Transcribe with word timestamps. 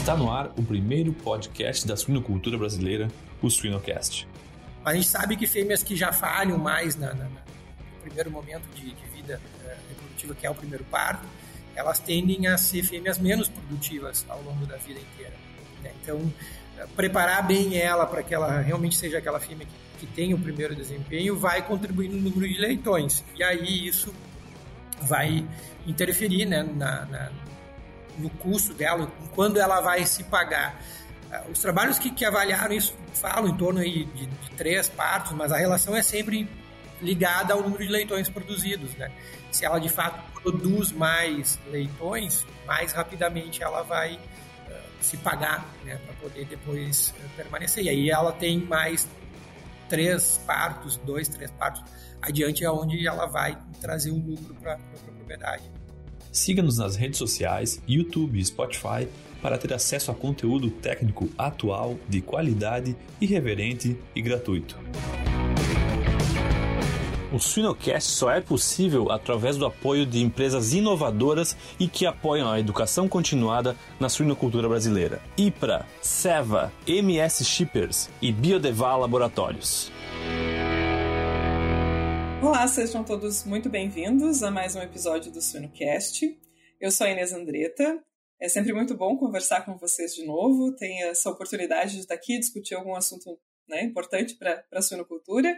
Está 0.00 0.16
no 0.16 0.32
ar 0.32 0.50
o 0.56 0.62
primeiro 0.62 1.12
podcast 1.12 1.86
da 1.86 1.94
suinocultura 1.94 2.56
brasileira, 2.56 3.08
o 3.42 3.50
Suinocast. 3.50 4.26
A 4.82 4.94
gente 4.94 5.06
sabe 5.06 5.36
que 5.36 5.46
fêmeas 5.46 5.82
que 5.82 5.94
já 5.94 6.10
falham 6.10 6.56
mais 6.56 6.96
na, 6.96 7.12
na, 7.12 7.24
no 7.24 8.00
primeiro 8.00 8.30
momento 8.30 8.62
de, 8.74 8.94
de 8.94 9.06
vida 9.14 9.38
uh, 9.62 9.68
reprodutiva, 9.90 10.34
que 10.34 10.46
é 10.46 10.50
o 10.50 10.54
primeiro 10.54 10.84
parto, 10.84 11.28
elas 11.76 11.98
tendem 11.98 12.46
a 12.46 12.56
ser 12.56 12.82
fêmeas 12.82 13.18
menos 13.18 13.50
produtivas 13.50 14.24
ao 14.26 14.42
longo 14.42 14.64
da 14.64 14.78
vida 14.78 14.98
inteira. 14.98 15.34
Né? 15.82 15.92
Então, 16.02 16.16
uh, 16.16 16.88
preparar 16.96 17.46
bem 17.46 17.76
ela 17.76 18.06
para 18.06 18.22
que 18.22 18.34
ela 18.34 18.58
realmente 18.62 18.96
seja 18.96 19.18
aquela 19.18 19.38
fêmea 19.38 19.66
que, 19.66 20.06
que 20.06 20.12
tem 20.14 20.32
o 20.32 20.38
primeiro 20.38 20.74
desempenho 20.74 21.38
vai 21.38 21.60
contribuir 21.60 22.08
no 22.08 22.16
número 22.16 22.48
de 22.48 22.58
leitões. 22.58 23.22
E 23.36 23.44
aí 23.44 23.86
isso 23.86 24.14
vai 25.02 25.46
interferir 25.86 26.46
né, 26.46 26.62
na, 26.62 27.04
na 27.04 27.30
no 28.18 28.30
custo 28.30 28.74
dela, 28.74 29.10
quando 29.34 29.58
ela 29.58 29.80
vai 29.80 30.04
se 30.06 30.24
pagar. 30.24 30.80
Ah, 31.30 31.44
os 31.50 31.60
trabalhos 31.60 31.98
que, 31.98 32.10
que 32.10 32.24
avaliaram 32.24 32.74
isso 32.74 32.94
falam 33.14 33.48
em 33.48 33.56
torno 33.56 33.80
aí 33.80 34.04
de, 34.04 34.26
de, 34.26 34.50
três 34.56 34.88
partos, 34.88 35.32
mas 35.32 35.52
a 35.52 35.56
relação 35.56 35.96
é 35.96 36.02
sempre 36.02 36.48
ligada 37.00 37.54
ao 37.54 37.62
número 37.62 37.84
de 37.84 37.90
leitões 37.90 38.28
produzidos. 38.28 38.94
Né? 38.94 39.10
Se 39.50 39.64
ela 39.64 39.78
de 39.78 39.88
fato 39.88 40.20
produz 40.42 40.92
mais 40.92 41.58
leitões, 41.70 42.44
mais 42.66 42.92
rapidamente 42.92 43.62
ela 43.62 43.82
vai 43.82 44.14
uh, 44.14 44.20
se 45.00 45.16
pagar 45.18 45.66
né, 45.84 45.98
para 46.04 46.14
poder 46.14 46.44
depois 46.46 47.14
uh, 47.18 47.28
permanecer. 47.36 47.84
E 47.84 47.88
aí 47.88 48.10
ela 48.10 48.32
tem 48.32 48.58
mais 48.58 49.08
três 49.88 50.40
partos, 50.46 50.96
dois, 50.98 51.28
três 51.28 51.50
partos 51.52 51.82
adiante, 52.22 52.64
é 52.64 52.70
onde 52.70 53.06
ela 53.06 53.26
vai 53.26 53.58
trazer 53.80 54.10
o 54.10 54.18
lucro 54.18 54.54
para 54.54 54.74
a 54.74 54.78
propriedade. 54.78 55.79
Siga-nos 56.32 56.78
nas 56.78 56.96
redes 56.96 57.18
sociais, 57.18 57.82
YouTube 57.88 58.38
e 58.38 58.44
Spotify 58.44 59.08
para 59.42 59.58
ter 59.58 59.72
acesso 59.72 60.10
a 60.10 60.14
conteúdo 60.14 60.70
técnico 60.70 61.28
atual, 61.36 61.96
de 62.08 62.20
qualidade, 62.20 62.96
irreverente 63.20 63.96
e 64.14 64.22
gratuito. 64.22 64.78
O 67.32 67.38
Suinocast 67.38 68.10
só 68.10 68.30
é 68.30 68.40
possível 68.40 69.10
através 69.10 69.56
do 69.56 69.64
apoio 69.64 70.04
de 70.04 70.20
empresas 70.20 70.72
inovadoras 70.72 71.56
e 71.78 71.86
que 71.86 72.04
apoiam 72.04 72.50
a 72.50 72.58
educação 72.58 73.08
continuada 73.08 73.76
na 74.00 74.08
suinocultura 74.08 74.68
brasileira. 74.68 75.22
IPRA, 75.36 75.86
SEVA, 76.02 76.72
MS 76.86 77.44
Shippers 77.44 78.10
e 78.20 78.32
Biodeval 78.32 79.00
Laboratórios. 79.00 79.92
Olá, 82.42 82.66
sejam 82.66 83.04
todos 83.04 83.44
muito 83.44 83.68
bem-vindos 83.68 84.42
a 84.42 84.50
mais 84.50 84.74
um 84.74 84.80
episódio 84.80 85.30
do 85.30 85.42
Suinocast. 85.42 86.26
Eu 86.80 86.90
sou 86.90 87.06
a 87.06 87.10
Inês 87.10 87.34
Andretta. 87.34 88.02
É 88.40 88.48
sempre 88.48 88.72
muito 88.72 88.96
bom 88.96 89.14
conversar 89.18 89.62
com 89.66 89.76
vocês 89.76 90.14
de 90.14 90.24
novo. 90.24 90.74
Tem 90.74 91.02
essa 91.02 91.28
oportunidade 91.28 91.92
de 91.92 91.98
estar 92.00 92.14
aqui 92.14 92.38
discutir 92.38 92.74
algum 92.74 92.96
assunto 92.96 93.38
né, 93.68 93.84
importante 93.84 94.36
para 94.36 94.64
a 94.72 94.80
suinocultura. 94.80 95.54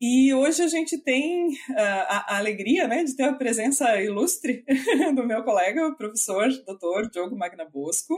E 0.00 0.32
hoje 0.32 0.62
a 0.62 0.68
gente 0.68 0.98
tem 0.98 1.48
uh, 1.48 2.04
a, 2.08 2.34
a, 2.34 2.38
alegria 2.38 2.86
né, 2.86 3.02
de 3.02 3.16
ter 3.16 3.24
a 3.24 3.34
presença 3.34 4.00
ilustre 4.00 4.64
do 5.16 5.26
meu 5.26 5.42
colega, 5.42 5.88
o 5.88 5.96
professor 5.96 6.48
Dr. 6.48 7.10
Diogo 7.10 7.36
Magna 7.36 7.64
Bosco. 7.64 8.14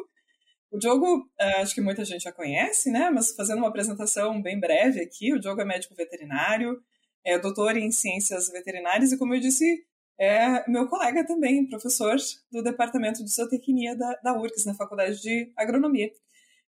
O 0.71 0.79
Diogo, 0.79 1.21
uh, 1.21 1.63
acho 1.63 1.75
que 1.75 1.81
muita 1.81 2.05
gente 2.05 2.25
já 2.25 2.33
conhece, 2.33 2.91
né? 2.91 3.09
Mas 3.09 3.35
fazendo 3.35 3.59
uma 3.59 3.69
apresentação 3.69 4.43
bem 4.43 4.61
breve 4.61 5.01
aqui, 5.01 5.33
o 5.33 5.41
Diogo 5.41 5.63
é 5.63 5.65
médico 5.65 5.95
veterinário, 5.95 6.79
é 7.27 7.39
doutor 7.39 7.77
em 7.77 7.91
ciências 7.91 8.49
veterinárias 8.49 9.11
e, 9.11 9.19
como 9.19 9.35
eu 9.35 9.41
disse, 9.41 9.85
é 10.19 10.71
meu 10.71 10.89
colega 10.89 11.27
também, 11.27 11.69
professor 11.69 12.17
do 12.53 12.63
Departamento 12.63 13.25
de 13.25 13.31
Zootecnia 13.31 13.97
da, 13.97 14.15
da 14.23 14.41
URCS, 14.41 14.65
na 14.65 14.75
Faculdade 14.75 15.21
de 15.21 15.53
Agronomia. 15.57 16.09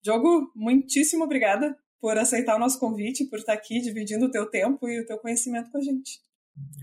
Diogo, 0.04 0.52
muitíssimo 0.54 1.24
obrigada 1.24 1.76
por 2.02 2.18
aceitar 2.18 2.56
o 2.56 2.60
nosso 2.60 2.80
convite, 2.80 3.26
por 3.26 3.40
estar 3.40 3.54
aqui 3.54 3.80
dividindo 3.80 4.26
o 4.26 4.32
teu 4.32 4.50
tempo 4.50 4.90
e 4.90 5.00
o 5.00 5.06
teu 5.06 5.18
conhecimento 5.20 5.72
com 5.72 5.78
a 5.78 5.82
gente. 5.82 6.20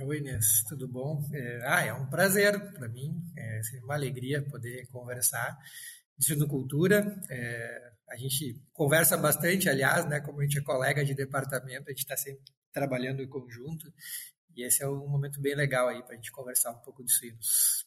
Oi, 0.01 0.19
Inês, 0.19 0.65
tudo 0.67 0.89
bom? 0.89 1.23
É, 1.33 1.61
ah, 1.65 1.85
é 1.85 1.93
um 1.93 2.09
prazer 2.09 2.73
para 2.73 2.89
mim, 2.89 3.15
é 3.37 3.61
uma 3.85 3.95
alegria 3.95 4.43
poder 4.43 4.89
conversar 4.89 5.59
de 6.17 6.47
cultura. 6.47 7.21
É, 7.31 7.93
a 8.09 8.17
gente 8.17 8.61
conversa 8.73 9.17
bastante, 9.17 9.69
aliás, 9.69 10.09
né, 10.09 10.21
como 10.21 10.41
a 10.41 10.43
gente 10.43 10.59
é 10.59 10.63
colega 10.63 11.05
de 11.05 11.15
departamento, 11.15 11.89
a 11.89 11.93
gente 11.93 12.01
está 12.01 12.17
sempre 12.17 12.43
trabalhando 12.73 13.23
em 13.23 13.29
conjunto. 13.29 13.93
E 14.57 14.65
esse 14.65 14.83
é 14.83 14.89
um 14.89 15.09
momento 15.09 15.41
bem 15.41 15.55
legal 15.55 15.89
aí 15.89 16.03
para 16.03 16.15
a 16.15 16.17
gente 16.17 16.33
conversar 16.33 16.73
um 16.73 16.79
pouco 16.79 17.07
suínos. 17.09 17.87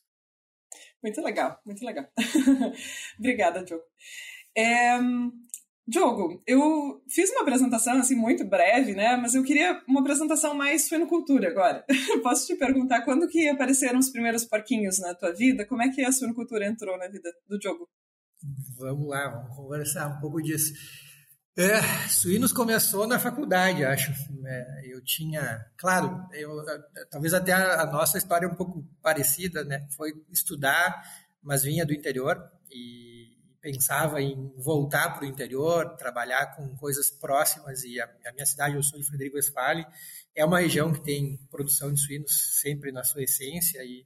Muito 1.03 1.21
legal, 1.21 1.59
muito 1.65 1.83
legal. 1.83 2.07
Obrigada, 3.19 3.63
Diogo. 3.63 3.83
É, 4.55 4.97
Diogo, 5.87 6.41
eu 6.47 7.03
fiz 7.09 7.29
uma 7.31 7.41
apresentação 7.41 7.97
assim 7.97 8.15
muito 8.15 8.45
breve, 8.45 8.93
né? 8.93 9.17
Mas 9.17 9.33
eu 9.33 9.43
queria 9.43 9.83
uma 9.87 10.01
apresentação 10.01 10.53
mais 10.53 10.87
suinocultura 10.87 11.49
agora. 11.49 11.83
Posso 12.23 12.47
te 12.47 12.55
perguntar 12.55 13.01
quando 13.01 13.27
que 13.27 13.49
apareceram 13.49 13.99
os 13.99 14.09
primeiros 14.09 14.45
porquinhos 14.45 14.99
na 14.99 15.15
tua 15.15 15.33
vida? 15.33 15.65
Como 15.65 15.81
é 15.81 15.89
que 15.89 16.01
a 16.03 16.11
suinocultura 16.11 16.67
entrou 16.67 16.97
na 16.97 17.07
vida 17.07 17.29
do 17.47 17.57
Diogo? 17.57 17.89
Vamos 18.77 19.07
lá, 19.07 19.29
vamos 19.29 19.55
conversar 19.55 20.07
um 20.07 20.19
pouco 20.19 20.41
disso. 20.41 20.73
É, 21.57 21.81
Suínos 22.07 22.53
começou 22.53 23.05
na 23.05 23.19
faculdade, 23.19 23.83
acho. 23.83 24.11
É, 24.45 24.81
eu 24.85 25.03
tinha, 25.03 25.65
claro, 25.77 26.25
eu, 26.33 26.49
talvez 27.09 27.33
até 27.33 27.51
a, 27.51 27.81
a, 27.81 27.85
nossa 27.85 28.17
história 28.17 28.45
é 28.45 28.49
um 28.49 28.55
pouco 28.55 28.83
parecida, 29.01 29.63
né? 29.63 29.85
Foi 29.95 30.13
estudar, 30.31 31.03
mas 31.43 31.63
vinha 31.63 31.85
do 31.85 31.93
interior 31.93 32.41
e 32.69 33.37
pensava 33.61 34.21
em 34.21 34.51
voltar 34.57 35.13
para 35.13 35.23
o 35.23 35.27
interior, 35.27 35.95
trabalhar 35.97 36.55
com 36.55 36.75
coisas 36.77 37.11
próximas. 37.11 37.83
E 37.83 37.99
a, 37.99 38.05
a 38.25 38.31
minha 38.31 38.45
cidade, 38.45 38.75
eu 38.75 38.83
sou 38.83 38.97
de 38.97 39.05
Frederico 39.05 39.35
Westphalen, 39.35 39.85
é 40.33 40.45
uma 40.45 40.61
região 40.61 40.91
que 40.91 41.03
tem 41.03 41.37
produção 41.51 41.93
de 41.93 41.99
suínos 41.99 42.59
sempre 42.61 42.91
na 42.91 43.03
sua 43.03 43.23
essência 43.23 43.83
e 43.83 44.05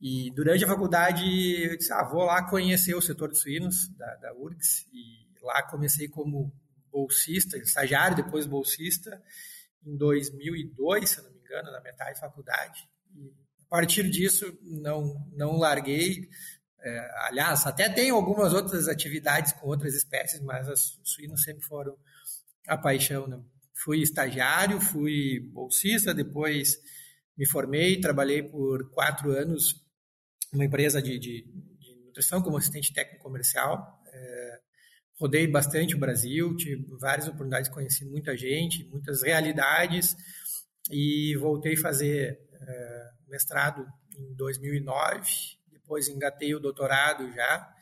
e 0.00 0.30
durante 0.32 0.64
a 0.64 0.68
faculdade 0.68 1.24
eu 1.62 1.76
disse, 1.76 1.92
ah, 1.92 2.04
vou 2.04 2.24
lá 2.24 2.42
conhecer 2.48 2.94
o 2.94 3.02
setor 3.02 3.30
de 3.30 3.38
suínos 3.38 3.88
da, 3.96 4.14
da 4.16 4.34
URGS 4.34 4.86
e 4.92 5.24
lá 5.42 5.62
comecei 5.62 6.08
como 6.08 6.52
bolsista, 6.90 7.58
estagiário, 7.58 8.16
depois 8.16 8.46
bolsista, 8.46 9.20
em 9.84 9.96
2002, 9.96 11.10
se 11.10 11.22
não 11.22 11.30
me 11.30 11.38
engano, 11.38 11.72
na 11.72 11.80
metade 11.80 12.20
da 12.20 12.28
faculdade. 12.28 12.88
E 13.14 13.32
a 13.62 13.68
partir 13.68 14.08
disso, 14.08 14.56
não, 14.62 15.26
não 15.32 15.56
larguei. 15.56 16.28
É, 16.80 17.10
aliás, 17.26 17.66
até 17.66 17.88
tenho 17.88 18.14
algumas 18.14 18.52
outras 18.52 18.88
atividades 18.88 19.52
com 19.52 19.68
outras 19.68 19.94
espécies, 19.94 20.40
mas 20.40 20.68
os 20.68 21.00
suínos 21.02 21.42
sempre 21.42 21.64
foram 21.64 21.96
a 22.68 22.76
paixão. 22.76 23.26
Né? 23.26 23.40
Fui 23.74 24.00
estagiário, 24.00 24.80
fui 24.80 25.40
bolsista, 25.52 26.14
depois 26.14 26.78
me 27.36 27.46
formei, 27.46 28.00
trabalhei 28.00 28.42
por 28.42 28.90
quatro 28.90 29.32
anos 29.32 29.83
numa 30.54 30.64
empresa 30.64 31.02
de, 31.02 31.18
de, 31.18 31.42
de 31.42 31.94
nutrição 32.06 32.40
como 32.40 32.56
assistente 32.56 32.92
técnico 32.92 33.22
comercial. 33.22 34.00
É, 34.12 34.60
rodei 35.18 35.46
bastante 35.46 35.94
o 35.94 35.98
Brasil, 35.98 36.56
tive 36.56 36.86
várias 36.98 37.26
oportunidades, 37.26 37.68
conheci 37.68 38.04
muita 38.04 38.36
gente, 38.36 38.84
muitas 38.84 39.22
realidades 39.22 40.16
e 40.90 41.36
voltei 41.36 41.74
a 41.74 41.80
fazer 41.80 42.40
é, 42.52 43.10
mestrado 43.28 43.86
em 44.16 44.34
2009, 44.34 45.28
depois 45.72 46.08
engatei 46.08 46.54
o 46.54 46.60
doutorado 46.60 47.30
já. 47.32 47.74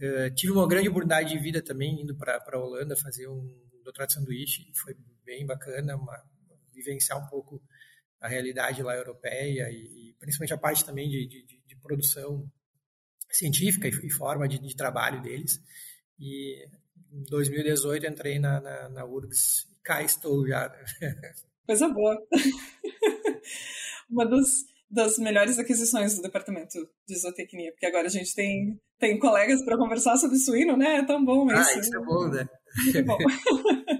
É, 0.00 0.30
tive 0.30 0.52
uma 0.52 0.68
grande 0.68 0.88
oportunidade 0.88 1.30
de 1.30 1.38
vida 1.38 1.60
também 1.60 2.00
indo 2.00 2.16
para 2.16 2.42
a 2.46 2.58
Holanda 2.58 2.96
fazer 2.96 3.28
um 3.28 3.46
doutorado 3.82 4.08
de 4.08 4.14
sanduíche, 4.14 4.70
foi 4.74 4.96
bem 5.24 5.44
bacana, 5.44 5.96
uma, 5.96 6.22
vivenciar 6.72 7.18
um 7.18 7.28
pouco 7.28 7.62
a 8.20 8.28
realidade 8.28 8.82
lá 8.82 8.94
europeia 8.94 9.70
e, 9.70 10.10
e 10.10 10.16
principalmente 10.18 10.54
a 10.54 10.58
parte 10.58 10.84
também 10.84 11.08
de, 11.08 11.26
de, 11.26 11.46
de 11.46 11.59
produção 11.80 12.50
científica 13.30 13.88
e, 13.88 14.10
forma 14.10 14.48
de, 14.48 14.58
de 14.58 14.76
trabalho 14.76 15.22
deles. 15.22 15.60
E 16.18 16.66
em 17.12 17.22
2018 17.24 18.06
entrei 18.06 18.38
na, 18.38 18.60
na, 18.60 18.88
na 18.88 19.04
URGS 19.04 19.66
e 19.70 19.76
cá 19.82 20.02
estou 20.02 20.46
já. 20.46 20.70
Coisa 21.66 21.88
boa. 21.88 22.16
Uma 24.10 24.26
das, 24.26 24.64
das 24.90 25.18
melhores 25.18 25.58
aquisições 25.58 26.16
do 26.16 26.22
departamento 26.22 26.78
de 27.06 27.16
zootecnia, 27.16 27.70
porque 27.72 27.86
agora 27.86 28.08
a 28.08 28.10
gente 28.10 28.34
tem, 28.34 28.80
tem 28.98 29.18
colegas 29.18 29.64
para 29.64 29.78
conversar 29.78 30.16
sobre 30.16 30.36
suíno, 30.38 30.76
né? 30.76 30.96
É 30.96 31.06
tão 31.06 31.24
bom 31.24 31.46
isso. 31.46 31.70
Ah, 31.70 31.78
isso 31.78 31.96
é 31.96 32.00
bom, 32.00 32.28
né? 32.28 32.48
Muito 32.84 33.04
bom. 33.04 33.18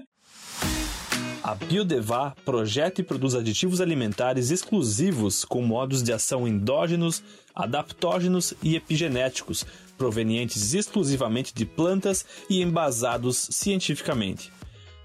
A 1.43 1.55
Biodevar 1.55 2.35
projeta 2.45 3.01
e 3.01 3.03
produz 3.03 3.33
aditivos 3.33 3.81
alimentares 3.81 4.51
exclusivos 4.51 5.43
com 5.43 5.63
modos 5.63 6.03
de 6.03 6.13
ação 6.13 6.47
endógenos, 6.47 7.23
adaptógenos 7.55 8.53
e 8.61 8.75
epigenéticos, 8.75 9.65
provenientes 9.97 10.75
exclusivamente 10.75 11.51
de 11.51 11.65
plantas 11.65 12.23
e 12.47 12.61
embasados 12.61 13.47
cientificamente. 13.49 14.53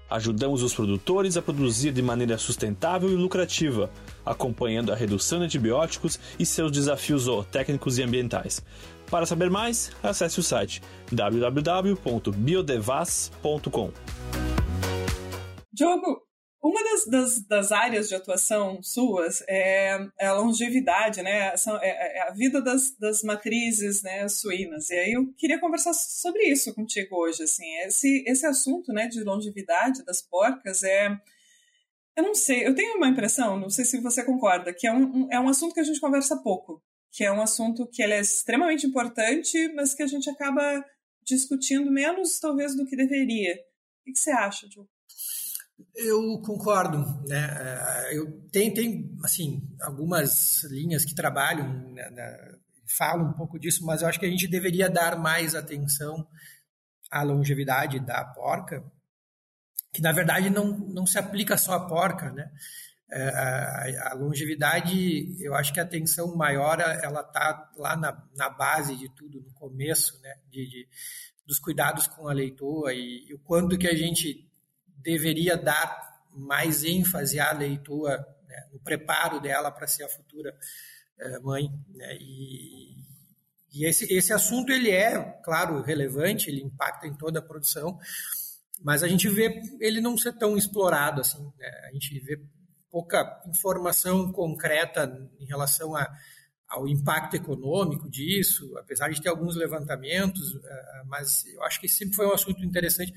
Ajudamos 0.07 0.61
os 0.61 0.75
produtores 0.75 1.37
a 1.37 1.41
produzir 1.41 1.91
de 1.91 2.03
maneira 2.03 2.37
sustentável 2.37 3.11
e 3.11 3.15
lucrativa, 3.15 3.89
acompanhando 4.23 4.93
a 4.93 4.95
redução 4.95 5.39
de 5.39 5.45
antibióticos 5.45 6.19
e 6.37 6.45
seus 6.45 6.71
desafios 6.71 7.23
zootécnicos 7.23 7.97
e 7.97 8.03
ambientais. 8.03 8.63
Para 9.09 9.25
saber 9.25 9.49
mais, 9.49 9.91
acesse 10.03 10.39
o 10.39 10.43
site 10.43 10.83
www.biodevas.com. 11.11 13.91
Diogo, 15.73 16.26
uma 16.67 16.83
das, 16.83 17.05
das, 17.05 17.39
das, 17.45 17.71
áreas 17.71 18.09
de 18.09 18.15
atuação 18.15 18.81
suas 18.81 19.43
é, 19.47 20.07
é 20.19 20.27
a 20.27 20.33
longevidade, 20.33 21.21
né? 21.21 21.55
São, 21.55 21.77
é, 21.77 21.89
é, 21.89 22.21
a 22.27 22.31
vida 22.31 22.61
das, 22.61 22.95
das 22.97 23.23
matrizes 23.23 24.01
né, 24.03 24.27
suínas. 24.27 24.89
E 24.89 24.95
aí 24.95 25.13
eu 25.13 25.33
queria 25.33 25.59
conversar 25.59 25.93
sobre 25.93 26.43
isso 26.43 26.73
contigo 26.73 27.15
hoje. 27.15 27.43
Assim, 27.43 27.65
esse, 27.79 28.23
esse 28.27 28.45
assunto 28.45 28.91
né, 28.91 29.07
de 29.07 29.23
longevidade 29.23 30.03
das 30.03 30.21
porcas 30.21 30.83
é. 30.83 31.17
Eu 32.15 32.23
não 32.23 32.33
sei, 32.33 32.65
eu 32.65 32.73
tenho 32.73 32.97
uma 32.97 33.07
impressão, 33.07 33.59
não 33.59 33.69
sei 33.69 33.85
se 33.85 34.01
você 34.01 34.23
concorda, 34.23 34.73
que 34.73 34.87
é 34.87 34.91
um, 34.91 35.03
um 35.03 35.27
é 35.31 35.39
um 35.39 35.47
assunto 35.47 35.75
que 35.75 35.79
a 35.79 35.83
gente 35.83 36.01
conversa 36.01 36.35
pouco, 36.41 36.81
que 37.11 37.23
é 37.23 37.31
um 37.31 37.39
assunto 37.39 37.87
que 37.87 38.01
ele 38.01 38.13
é 38.13 38.19
extremamente 38.19 38.87
importante, 38.87 39.71
mas 39.75 39.93
que 39.93 40.01
a 40.01 40.07
gente 40.07 40.27
acaba 40.27 40.83
discutindo 41.23 41.91
menos, 41.91 42.39
talvez, 42.39 42.75
do 42.75 42.87
que 42.87 42.95
deveria. 42.95 43.53
O 43.53 44.11
que 44.11 44.17
você 44.17 44.31
acha, 44.31 44.67
Diogo? 44.67 44.89
Eu 45.95 46.41
concordo, 46.41 46.99
né? 47.27 48.07
É, 48.09 48.17
eu 48.17 48.41
tenho, 48.51 48.73
tem, 48.73 49.17
assim, 49.23 49.67
algumas 49.81 50.63
linhas 50.63 51.05
que 51.05 51.13
trabalham, 51.13 51.91
né, 51.91 52.09
né, 52.09 52.55
falam 52.97 53.29
um 53.29 53.33
pouco 53.33 53.59
disso, 53.59 53.85
mas 53.85 54.01
eu 54.01 54.07
acho 54.07 54.19
que 54.19 54.25
a 54.25 54.29
gente 54.29 54.47
deveria 54.47 54.89
dar 54.89 55.17
mais 55.17 55.53
atenção 55.53 56.27
à 57.11 57.21
longevidade 57.21 57.99
da 57.99 58.23
porca, 58.25 58.83
que 59.93 60.01
na 60.01 60.11
verdade 60.11 60.49
não, 60.49 60.77
não 60.77 61.05
se 61.05 61.17
aplica 61.17 61.57
só 61.57 61.73
à 61.73 61.87
porca, 61.87 62.31
né? 62.31 62.51
É, 63.09 63.29
a, 63.29 64.11
a, 64.11 64.13
longevidade, 64.15 65.35
eu 65.41 65.55
acho 65.55 65.73
que 65.73 65.79
a 65.79 65.83
atenção 65.83 66.35
maior 66.35 66.79
ela 66.79 67.21
está 67.21 67.71
lá 67.77 67.95
na, 67.95 68.21
na 68.35 68.49
base 68.49 68.97
de 68.97 69.09
tudo, 69.15 69.41
no 69.41 69.53
começo, 69.53 70.19
né? 70.21 70.35
De, 70.49 70.67
de 70.67 70.87
dos 71.45 71.59
cuidados 71.59 72.07
com 72.07 72.27
a 72.27 72.33
leitoa 72.33 72.93
e, 72.93 73.25
e 73.29 73.33
o 73.33 73.39
quanto 73.39 73.77
que 73.77 73.87
a 73.87 73.95
gente 73.95 74.46
deveria 74.97 75.57
dar 75.57 76.07
mais 76.31 76.83
ênfase 76.83 77.39
à 77.39 77.51
leitura, 77.51 78.17
né, 78.47 78.67
no 78.71 78.79
preparo 78.79 79.39
dela 79.39 79.71
para 79.71 79.87
ser 79.87 80.03
a 80.03 80.09
futura 80.09 80.55
é, 81.19 81.39
mãe. 81.39 81.69
Né, 81.89 82.17
e, 82.19 82.97
e 83.73 83.85
esse, 83.85 84.11
esse 84.13 84.33
assunto 84.33 84.71
ele 84.71 84.91
é, 84.91 85.19
claro, 85.43 85.81
relevante, 85.81 86.49
ele 86.49 86.61
impacta 86.61 87.07
em 87.07 87.13
toda 87.13 87.39
a 87.39 87.41
produção, 87.41 87.99
mas 88.81 89.01
a 89.01 89.07
gente 89.07 89.27
vê 89.27 89.61
ele 89.79 89.99
não 89.99 90.17
ser 90.17 90.33
tão 90.33 90.57
explorado 90.57 91.21
assim. 91.21 91.43
Né, 91.57 91.67
a 91.89 91.93
gente 91.93 92.19
vê 92.19 92.39
pouca 92.89 93.41
informação 93.47 94.31
concreta 94.31 95.29
em 95.39 95.45
relação 95.45 95.95
a, 95.95 96.07
ao 96.67 96.87
impacto 96.87 97.35
econômico 97.35 98.09
disso, 98.09 98.77
apesar 98.77 99.09
de 99.09 99.21
ter 99.21 99.29
alguns 99.29 99.55
levantamentos, 99.55 100.55
eh, 100.55 101.03
mas 101.05 101.45
eu 101.45 101.63
acho 101.63 101.79
que 101.79 101.87
sempre 101.87 102.15
foi 102.15 102.27
um 102.27 102.33
assunto 102.33 102.63
interessante 102.63 103.13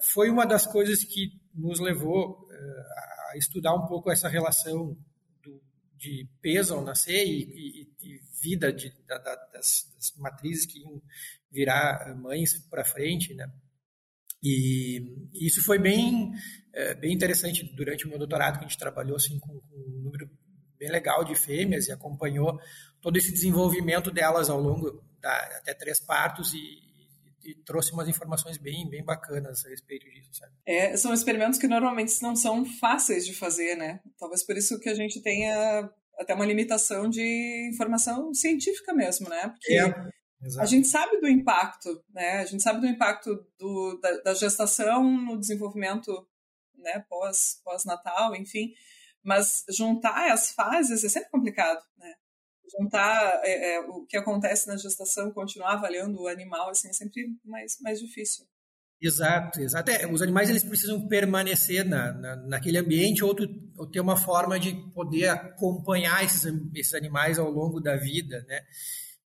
foi 0.00 0.30
uma 0.30 0.46
das 0.46 0.66
coisas 0.66 1.04
que 1.04 1.32
nos 1.54 1.78
levou 1.78 2.48
eh, 2.50 2.84
a 3.32 3.36
estudar 3.36 3.74
um 3.74 3.86
pouco 3.86 4.10
essa 4.10 4.28
relação 4.28 4.96
do, 5.42 5.62
de 5.96 6.28
peso 6.40 6.74
ao 6.74 6.82
nascer 6.82 7.24
e, 7.26 7.88
e, 8.02 8.06
e 8.08 8.20
vida 8.40 8.72
de, 8.72 8.92
da, 9.06 9.18
das, 9.18 9.90
das, 9.94 10.14
matrizes 10.16 10.66
que 10.66 10.80
iam 10.80 11.00
virar 11.50 12.14
mães 12.16 12.58
para 12.70 12.84
frente, 12.84 13.34
né? 13.34 13.50
E 14.42 15.28
isso 15.32 15.62
foi 15.62 15.78
bem, 15.78 16.30
bem 17.00 17.14
interessante 17.14 17.64
durante 17.74 18.04
o 18.04 18.10
meu 18.10 18.18
doutorado, 18.18 18.58
que 18.58 18.64
a 18.66 18.68
gente 18.68 18.78
trabalhou 18.78 19.16
assim, 19.16 19.38
com, 19.38 19.58
com 19.58 19.76
um 19.76 20.02
número 20.02 20.28
bem 20.78 20.90
legal 20.90 21.24
de 21.24 21.34
fêmeas 21.34 21.86
e 21.86 21.92
acompanhou 21.92 22.60
todo 23.00 23.16
esse 23.16 23.32
desenvolvimento 23.32 24.10
delas 24.10 24.50
ao 24.50 24.60
longo 24.60 25.02
da, 25.18 25.34
até 25.56 25.72
três 25.72 25.98
partos 25.98 26.52
e, 26.52 26.58
e 27.44 27.54
trouxe 27.64 27.92
umas 27.92 28.08
informações 28.08 28.58
bem, 28.58 28.88
bem 28.88 29.04
bacanas 29.04 29.64
a 29.64 29.68
respeito 29.68 30.08
disso, 30.10 30.30
sabe? 30.32 30.52
É, 30.66 30.96
são 30.96 31.12
experimentos 31.12 31.58
que 31.58 31.68
normalmente 31.68 32.20
não 32.22 32.34
são 32.34 32.64
fáceis 32.64 33.26
de 33.26 33.34
fazer, 33.34 33.76
né? 33.76 34.00
Talvez 34.18 34.44
por 34.44 34.56
isso 34.56 34.78
que 34.80 34.88
a 34.88 34.94
gente 34.94 35.22
tenha 35.22 35.90
até 36.18 36.34
uma 36.34 36.46
limitação 36.46 37.08
de 37.08 37.68
informação 37.72 38.32
científica 38.32 38.92
mesmo, 38.94 39.28
né? 39.28 39.48
Porque 39.48 39.74
é. 39.74 40.14
A 40.58 40.66
gente 40.66 40.86
sabe 40.88 41.18
do 41.20 41.28
impacto, 41.28 42.04
né? 42.10 42.40
A 42.40 42.44
gente 42.44 42.62
sabe 42.62 42.80
do 42.80 42.86
impacto 42.86 43.46
do, 43.58 43.98
da, 44.00 44.20
da 44.20 44.34
gestação 44.34 45.02
no 45.02 45.38
desenvolvimento 45.38 46.12
né, 46.76 47.04
pós, 47.08 47.60
pós-natal, 47.64 48.36
enfim. 48.36 48.72
Mas 49.22 49.64
juntar 49.70 50.30
as 50.30 50.52
fases 50.52 51.02
é 51.02 51.08
sempre 51.08 51.30
complicado, 51.30 51.82
né? 51.96 52.14
Juntar 52.78 53.40
é, 53.44 53.74
é, 53.74 53.80
o 53.80 54.04
que 54.06 54.16
acontece 54.16 54.66
na 54.66 54.76
gestação, 54.76 55.32
continuar 55.32 55.74
avaliando 55.74 56.20
o 56.20 56.28
animal, 56.28 56.70
assim, 56.70 56.88
é 56.88 56.92
sempre 56.92 57.26
mais, 57.44 57.76
mais 57.80 58.00
difícil. 58.00 58.46
Exato, 59.00 59.60
exato. 59.60 59.90
É, 59.90 60.06
os 60.10 60.22
animais 60.22 60.48
eles 60.48 60.64
precisam 60.64 61.06
permanecer 61.06 61.84
na, 61.84 62.12
na, 62.12 62.36
naquele 62.36 62.78
ambiente 62.78 63.22
ou, 63.22 63.34
tu, 63.34 63.46
ou, 63.76 63.86
ter 63.86 64.00
uma 64.00 64.16
forma 64.16 64.58
de 64.58 64.74
poder 64.94 65.28
acompanhar 65.28 66.24
esses, 66.24 66.44
esses 66.74 66.94
animais 66.94 67.38
ao 67.38 67.50
longo 67.50 67.80
da 67.80 67.96
vida, 67.96 68.44
né? 68.48 68.62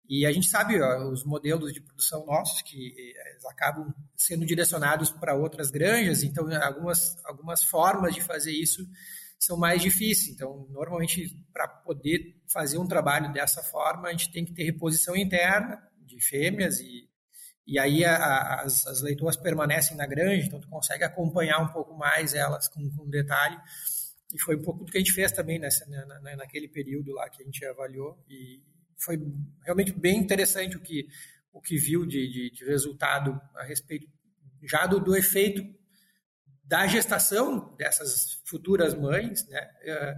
E 0.09 0.25
a 0.25 0.31
gente 0.31 0.47
sabe 0.47 0.81
ó, 0.81 1.11
os 1.11 1.25
modelos 1.25 1.73
de 1.73 1.81
produção 1.81 2.25
nossos 2.25 2.61
que 2.61 2.93
eles 2.97 3.45
acabam 3.45 3.93
sendo 4.15 4.45
direcionados 4.45 5.11
para 5.11 5.35
outras 5.35 5.69
granjas, 5.69 6.23
então 6.23 6.47
algumas, 6.63 7.17
algumas 7.25 7.61
formas 7.61 8.15
de 8.15 8.21
fazer 8.21 8.53
isso 8.53 8.87
são 9.37 9.57
mais 9.57 9.81
difíceis. 9.81 10.29
Então, 10.29 10.65
normalmente, 10.69 11.27
para 11.53 11.67
poder 11.67 12.36
fazer 12.47 12.77
um 12.77 12.87
trabalho 12.87 13.31
dessa 13.31 13.61
forma, 13.61 14.07
a 14.07 14.11
gente 14.11 14.31
tem 14.31 14.45
que 14.45 14.53
ter 14.53 14.63
reposição 14.63 15.15
interna 15.15 15.81
de 16.05 16.19
fêmeas 16.21 16.79
e, 16.79 17.09
e 17.65 17.77
aí 17.77 18.05
a, 18.05 18.15
a, 18.15 18.61
as, 18.61 18.85
as 18.87 19.01
leitoas 19.01 19.35
permanecem 19.35 19.97
na 19.97 20.05
granja, 20.05 20.47
então 20.47 20.59
tu 20.59 20.69
consegue 20.69 21.03
acompanhar 21.03 21.59
um 21.59 21.67
pouco 21.67 21.95
mais 21.97 22.33
elas 22.33 22.67
com, 22.67 22.89
com 22.91 23.09
detalhe. 23.09 23.57
E 24.33 24.39
foi 24.41 24.57
um 24.57 24.61
pouco 24.61 24.83
do 24.83 24.91
que 24.91 24.97
a 24.97 25.01
gente 25.01 25.13
fez 25.13 25.31
também 25.31 25.57
nessa, 25.57 25.85
na, 25.85 26.35
naquele 26.35 26.67
período 26.67 27.13
lá 27.13 27.29
que 27.29 27.41
a 27.41 27.45
gente 27.45 27.65
avaliou. 27.65 28.21
E 28.29 28.61
foi 28.97 29.17
realmente 29.63 29.93
bem 29.93 30.17
interessante 30.17 30.75
o 30.75 30.81
que, 30.81 31.07
o 31.53 31.61
que 31.61 31.77
viu 31.77 32.05
de, 32.05 32.27
de, 32.29 32.51
de 32.51 32.65
resultado 32.65 33.39
a 33.55 33.63
respeito 33.63 34.07
já 34.63 34.85
do, 34.85 34.99
do 34.99 35.15
efeito 35.15 35.63
da 36.63 36.85
gestação 36.87 37.73
dessas 37.77 38.41
futuras 38.45 38.93
mães, 38.93 39.47
né? 39.47 39.69
É, 39.81 40.15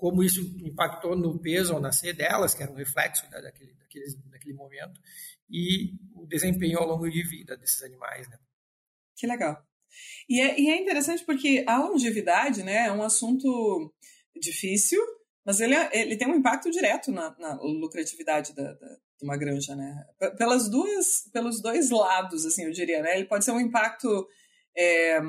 como 0.00 0.22
isso 0.22 0.40
impactou 0.64 1.14
no 1.14 1.38
peso 1.38 1.74
ao 1.74 1.80
nascer 1.80 2.14
delas, 2.14 2.54
que 2.54 2.62
era 2.62 2.72
um 2.72 2.76
reflexo 2.76 3.30
daquele, 3.30 3.74
daquele, 3.74 4.06
daquele 4.30 4.54
momento, 4.54 4.98
e 5.48 5.92
o 6.14 6.26
desempenho 6.26 6.78
ao 6.78 6.88
longo 6.88 7.08
de 7.08 7.22
vida 7.22 7.54
desses 7.54 7.82
animais. 7.82 8.26
Né? 8.26 8.38
Que 9.14 9.26
legal. 9.26 9.62
E 10.26 10.40
é, 10.40 10.58
e 10.58 10.70
é 10.70 10.80
interessante 10.80 11.22
porque 11.26 11.62
a 11.68 11.78
longevidade 11.78 12.62
né, 12.62 12.86
é 12.86 12.92
um 12.92 13.02
assunto 13.02 13.92
difícil, 14.34 14.98
mas 15.44 15.60
ele, 15.60 15.74
é, 15.74 15.90
ele 15.92 16.16
tem 16.16 16.26
um 16.26 16.36
impacto 16.36 16.70
direto 16.70 17.12
na, 17.12 17.36
na 17.38 17.60
lucratividade 17.60 18.54
da, 18.54 18.72
da, 18.72 18.88
de 19.18 19.24
uma 19.24 19.36
granja, 19.36 19.76
né? 19.76 20.02
Pelas 20.38 20.70
duas, 20.70 21.28
pelos 21.30 21.60
dois 21.60 21.90
lados, 21.90 22.46
assim, 22.46 22.64
eu 22.64 22.72
diria, 22.72 23.02
né? 23.02 23.16
Ele 23.16 23.26
pode 23.26 23.44
ser 23.44 23.50
um 23.50 23.60
impacto 23.60 24.26
é, 24.80 25.20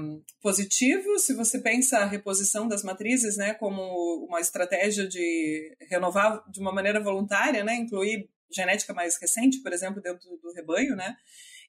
positivo 0.42 1.20
se 1.20 1.34
você 1.34 1.60
pensa 1.60 2.00
a 2.00 2.06
reposição 2.06 2.70
das 2.70 2.84
matrizes 2.84 3.36
né, 3.36 3.54
como 3.54 4.26
uma 4.26 4.40
estratégia 4.40 5.06
de 5.06 5.76
renovar 5.90 6.42
de 6.50 6.62
uma 6.62 6.72
maneira 6.72 7.02
voluntária, 7.02 7.62
né, 7.62 7.76
incluir 7.76 8.30
genética 8.50 8.94
mais 8.94 9.18
recente, 9.18 9.62
por 9.62 9.74
exemplo, 9.74 10.02
dentro 10.02 10.30
do 10.38 10.54
rebanho, 10.54 10.96
né? 10.96 11.16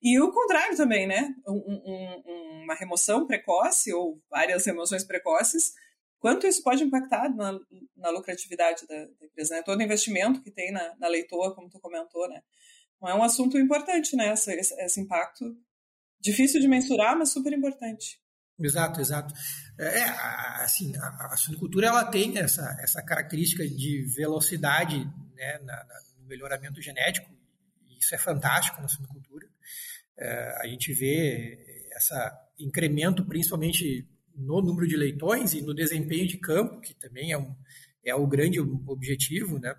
E 0.01 0.19
o 0.21 0.33
contrário 0.33 0.77
também, 0.77 1.07
né? 1.07 1.33
Um, 1.47 1.81
um, 1.87 2.63
uma 2.65 2.75
remoção 2.75 3.25
precoce 3.25 3.93
ou 3.93 4.21
várias 4.29 4.67
remoções 4.67 5.05
precoces, 5.05 5.73
quanto 6.19 6.45
isso 6.45 6.61
pode 6.61 6.83
impactar 6.83 7.33
na, 7.33 7.57
na 7.97 8.11
lucratividade 8.11 8.85
da, 8.89 8.97
da, 8.97 9.27
empresa, 9.27 9.55
né? 9.55 9.63
Todo 9.63 9.81
investimento 9.81 10.43
que 10.43 10.51
tem 10.51 10.73
na, 10.73 10.97
na 10.99 11.07
leitoa, 11.07 11.55
como 11.55 11.71
tu 11.71 11.79
comentou, 11.79 12.29
né? 12.29 12.43
Não 13.01 13.09
é 13.09 13.15
um 13.15 13.23
assunto 13.23 13.57
importante, 13.57 14.17
né? 14.17 14.33
Esse, 14.33 14.53
esse 14.53 15.01
impacto 15.01 15.57
Difícil 16.23 16.61
de 16.61 16.69
mensurar, 16.69 17.19
mas 17.19 17.33
super 17.33 17.53
importante. 17.53 18.21
Exato, 18.59 19.01
exato. 19.01 19.35
É, 19.79 19.99
é 19.99 20.05
assim, 20.63 20.97
a, 20.97 21.33
a 21.33 21.37
suinicultura 21.37 21.89
ela 21.89 22.05
tem 22.05 22.39
essa, 22.39 22.77
essa 22.81 23.03
característica 23.03 23.67
de 23.67 24.03
velocidade 24.15 24.99
né, 25.35 25.59
na, 25.59 25.85
na, 25.85 26.01
no 26.19 26.27
melhoramento 26.27 26.81
genético, 26.81 27.29
e 27.89 27.99
isso 27.99 28.15
é 28.15 28.19
fantástico 28.19 28.81
na 28.81 28.89
suinicultura. 28.89 29.49
É, 30.17 30.59
a 30.61 30.67
gente 30.67 30.93
vê 30.93 31.91
esse 31.97 32.15
incremento 32.59 33.25
principalmente 33.25 34.09
no 34.35 34.63
número 34.63 34.87
de 34.87 34.97
leitões 34.97 35.53
e 35.55 35.61
no 35.61 35.75
desempenho 35.75 36.27
de 36.27 36.39
campo, 36.39 36.81
que 36.81 36.95
também 36.95 37.33
é, 37.33 37.39
um, 37.39 37.55
é 38.05 38.15
o 38.15 38.27
grande 38.27 38.61
objetivo, 38.61 39.59
né? 39.59 39.75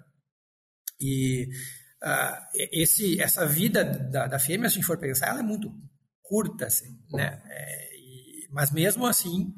E 1.00 1.50
uh, 2.04 2.60
esse, 2.72 3.20
essa 3.20 3.46
vida 3.46 3.84
da, 3.84 4.28
da 4.28 4.40
fêmea, 4.40 4.70
se 4.70 4.76
a 4.76 4.78
gente 4.80 4.86
for 4.86 4.98
pensar, 4.98 5.30
ela 5.30 5.40
é 5.40 5.44
muito 5.44 5.74
curta, 6.34 6.66
assim, 6.66 7.00
né? 7.12 7.40
É, 7.46 7.96
e, 7.96 8.48
Mas 8.50 8.72
mesmo 8.72 9.06
assim, 9.06 9.54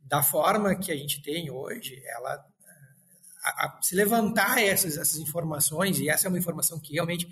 da 0.00 0.24
forma 0.24 0.74
que 0.74 0.90
a 0.90 0.96
gente 0.96 1.22
tem 1.22 1.52
hoje, 1.52 2.02
ela 2.04 2.44
a, 3.44 3.66
a, 3.66 3.78
se 3.80 3.94
levantar 3.94 4.60
essas, 4.60 4.96
essas 4.96 5.18
informações, 5.18 6.00
e 6.00 6.08
essa 6.08 6.26
é 6.26 6.28
uma 6.28 6.38
informação 6.38 6.80
que 6.80 6.94
realmente 6.94 7.28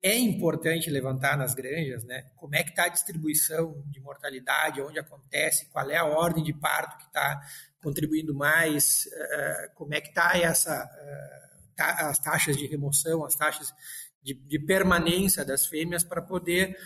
é 0.00 0.16
importante 0.16 0.88
levantar 0.88 1.36
nas 1.36 1.56
granjas, 1.56 2.04
né? 2.04 2.30
Como 2.36 2.54
é 2.54 2.62
que 2.62 2.70
está 2.70 2.84
a 2.84 2.88
distribuição 2.88 3.82
de 3.86 3.98
mortalidade, 3.98 4.80
onde 4.80 5.00
acontece, 5.00 5.66
qual 5.72 5.90
é 5.90 5.96
a 5.96 6.04
ordem 6.04 6.44
de 6.44 6.52
parto 6.52 6.98
que 6.98 7.06
está 7.06 7.40
contribuindo 7.82 8.32
mais, 8.32 9.06
uh, 9.06 9.74
como 9.74 9.92
é 9.92 10.00
que 10.00 10.10
está 10.10 10.38
essa 10.38 10.84
uh, 10.84 11.74
tá, 11.74 12.10
as 12.10 12.18
taxas 12.20 12.56
de 12.56 12.68
remoção, 12.68 13.24
as 13.24 13.34
taxas 13.34 13.74
de, 14.22 14.34
de 14.34 14.58
permanência 14.60 15.44
das 15.44 15.66
fêmeas 15.66 16.04
para 16.04 16.22
poder 16.22 16.76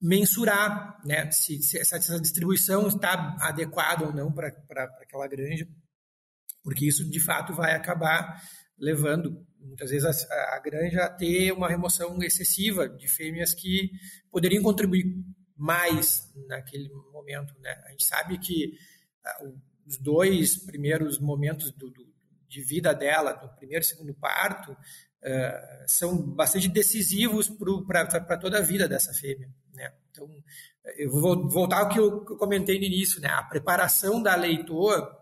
mensurar, 0.00 1.00
né? 1.04 1.30
Se, 1.30 1.60
se, 1.62 1.78
essa 1.78 1.98
distribuição 2.20 2.86
está 2.88 3.36
adequada 3.40 4.06
ou 4.06 4.12
não 4.12 4.32
para 4.32 4.48
aquela 5.00 5.26
granja, 5.26 5.66
porque 6.62 6.86
isso 6.86 7.08
de 7.08 7.20
fato 7.20 7.52
vai 7.54 7.74
acabar 7.74 8.40
levando 8.78 9.44
muitas 9.60 9.90
vezes 9.90 10.24
a, 10.30 10.56
a 10.56 10.60
granja 10.60 11.04
a 11.04 11.10
ter 11.10 11.52
uma 11.52 11.68
remoção 11.68 12.22
excessiva 12.22 12.88
de 12.88 13.08
fêmeas 13.08 13.52
que 13.52 13.90
poderiam 14.30 14.62
contribuir 14.62 15.04
mais 15.56 16.32
naquele 16.46 16.88
momento. 17.12 17.54
Né? 17.60 17.70
A 17.86 17.90
gente 17.90 18.04
sabe 18.04 18.38
que 18.38 18.74
uh, 19.42 19.60
os 19.86 19.98
dois 19.98 20.56
primeiros 20.56 21.18
momentos 21.18 21.72
do, 21.72 21.90
do, 21.90 22.06
de 22.46 22.62
vida 22.62 22.94
dela, 22.94 23.32
do 23.32 23.48
primeiro 23.56 23.82
e 23.82 23.86
segundo 23.86 24.14
parto, 24.14 24.76
uh, 25.22 25.84
são 25.86 26.16
bastante 26.16 26.68
decisivos 26.68 27.50
para 27.86 28.36
toda 28.36 28.58
a 28.58 28.62
vida 28.62 28.88
dessa 28.88 29.12
fêmea. 29.12 29.48
Né? 29.74 29.92
Então, 30.10 30.28
eu 30.96 31.10
vou 31.10 31.48
voltar 31.48 31.80
ao 31.80 31.88
que 31.88 31.98
eu, 31.98 32.20
comentei 32.36 32.78
no 32.78 32.84
início, 32.84 33.20
né? 33.20 33.28
a 33.28 33.42
preparação 33.42 34.22
da 34.22 34.34
leitoa 34.34 35.16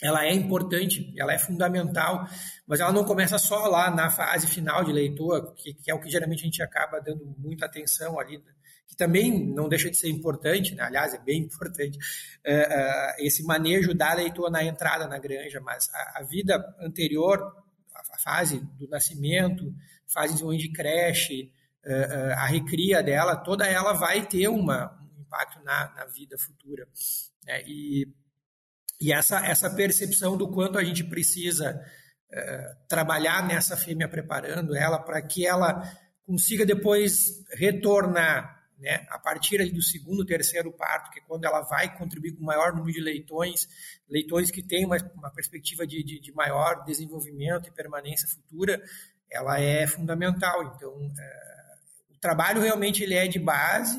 ela 0.00 0.24
é 0.24 0.32
importante, 0.32 1.12
ela 1.16 1.32
é 1.32 1.38
fundamental, 1.38 2.24
mas 2.66 2.78
ela 2.78 2.92
não 2.92 3.04
começa 3.04 3.36
só 3.36 3.66
lá 3.66 3.90
na 3.90 4.08
fase 4.10 4.46
final 4.46 4.84
de 4.84 4.92
leitor, 4.92 5.54
que, 5.54 5.74
que 5.74 5.90
é 5.90 5.94
o 5.94 6.00
que 6.00 6.08
geralmente 6.08 6.42
a 6.42 6.44
gente 6.44 6.62
acaba 6.62 7.00
dando 7.00 7.26
muita 7.36 7.66
atenção 7.66 8.18
ali, 8.18 8.40
que 8.86 8.96
também 8.96 9.52
não 9.52 9.68
deixa 9.68 9.90
de 9.90 9.96
ser 9.96 10.08
importante, 10.08 10.74
né? 10.74 10.84
aliás, 10.84 11.14
é 11.14 11.18
bem 11.18 11.42
importante, 11.42 11.98
é, 12.44 12.54
é, 12.54 13.26
esse 13.26 13.42
manejo 13.42 13.92
da 13.92 14.14
leitor 14.14 14.50
na 14.50 14.62
entrada 14.62 15.08
na 15.08 15.18
granja, 15.18 15.60
mas 15.60 15.88
a, 15.92 16.20
a 16.20 16.22
vida 16.22 16.64
anterior, 16.80 17.52
a, 18.10 18.18
fase 18.18 18.60
do 18.78 18.88
nascimento, 18.88 19.74
fase 20.06 20.36
de 20.36 20.72
creche, 20.72 21.52
é, 21.84 21.92
é, 21.92 22.32
a 22.34 22.46
recria 22.46 23.02
dela, 23.02 23.36
toda 23.36 23.66
ela 23.66 23.92
vai 23.92 24.26
ter 24.26 24.48
uma, 24.48 24.92
um 25.16 25.20
impacto 25.20 25.62
na, 25.64 25.92
na 25.94 26.04
vida 26.06 26.36
futura. 26.38 26.86
Né? 27.44 27.62
E 27.66 28.08
e 29.00 29.12
essa, 29.12 29.44
essa 29.46 29.70
percepção 29.70 30.36
do 30.36 30.48
quanto 30.48 30.76
a 30.76 30.82
gente 30.82 31.04
precisa 31.04 31.80
é, 32.32 32.74
trabalhar 32.88 33.46
nessa 33.46 33.76
fêmea, 33.76 34.08
preparando 34.08 34.74
ela 34.74 34.98
para 34.98 35.22
que 35.22 35.46
ela 35.46 35.82
consiga 36.26 36.66
depois 36.66 37.44
retornar 37.52 38.57
né, 38.78 39.06
a 39.10 39.18
partir 39.18 39.58
do 39.72 39.82
segundo, 39.82 40.24
terceiro 40.24 40.72
parto, 40.72 41.10
que 41.10 41.18
é 41.18 41.22
quando 41.22 41.44
ela 41.44 41.62
vai 41.62 41.96
contribuir 41.96 42.32
com 42.32 42.44
maior 42.44 42.72
número 42.72 42.92
de 42.92 43.00
leitões, 43.00 43.68
leitões 44.08 44.50
que 44.50 44.62
têm 44.62 44.86
uma, 44.86 44.96
uma 45.14 45.30
perspectiva 45.30 45.86
de, 45.86 46.02
de, 46.02 46.20
de, 46.20 46.32
maior 46.32 46.84
desenvolvimento 46.84 47.68
e 47.68 47.72
permanência 47.72 48.28
futura, 48.28 48.80
ela 49.30 49.60
é 49.60 49.86
fundamental. 49.86 50.74
Então, 50.74 51.12
é, 51.18 51.74
o 52.10 52.18
trabalho 52.18 52.60
realmente 52.60 53.02
ele 53.02 53.14
é 53.14 53.26
de 53.26 53.38
base 53.38 53.98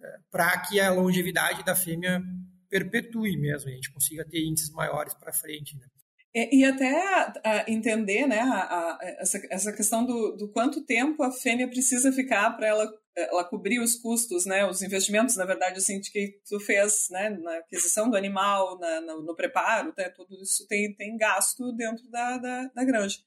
é, 0.00 0.18
para 0.30 0.58
que 0.58 0.80
a 0.80 0.90
longevidade 0.90 1.64
da 1.64 1.76
fêmea 1.76 2.20
perpetue 2.68 3.36
mesmo, 3.36 3.68
a 3.68 3.72
gente 3.72 3.90
consiga 3.90 4.24
ter 4.24 4.44
índices 4.44 4.70
maiores 4.70 5.14
para 5.14 5.32
frente. 5.32 5.76
Né? 5.76 5.86
E, 6.32 6.60
e, 6.60 6.64
até 6.64 7.32
entender 7.66 8.26
né, 8.26 8.38
a, 8.38 8.60
a, 8.60 8.98
essa, 9.18 9.40
essa 9.50 9.72
questão 9.72 10.06
do, 10.06 10.36
do 10.36 10.48
quanto 10.48 10.84
tempo 10.84 11.24
a 11.24 11.32
fêmea 11.32 11.68
precisa 11.68 12.12
ficar 12.12 12.50
para 12.56 12.68
ela, 12.68 12.92
ela 13.16 13.44
cobrir 13.44 13.80
os 13.80 13.96
custos, 13.96 14.46
né, 14.46 14.64
os 14.64 14.80
investimentos, 14.80 15.34
na 15.34 15.44
verdade, 15.44 15.78
assim, 15.78 16.00
que 16.00 16.38
tu 16.48 16.60
fez 16.60 17.08
né, 17.10 17.30
na 17.30 17.56
aquisição 17.56 18.08
do 18.08 18.16
animal, 18.16 18.78
na, 18.78 19.00
no, 19.00 19.22
no 19.22 19.34
preparo, 19.34 19.92
né, 19.98 20.08
tudo 20.10 20.40
isso 20.40 20.68
tem, 20.68 20.94
tem 20.94 21.16
gasto 21.16 21.72
dentro 21.72 22.08
da, 22.08 22.38
da, 22.38 22.70
da 22.76 22.84
granja. 22.84 23.18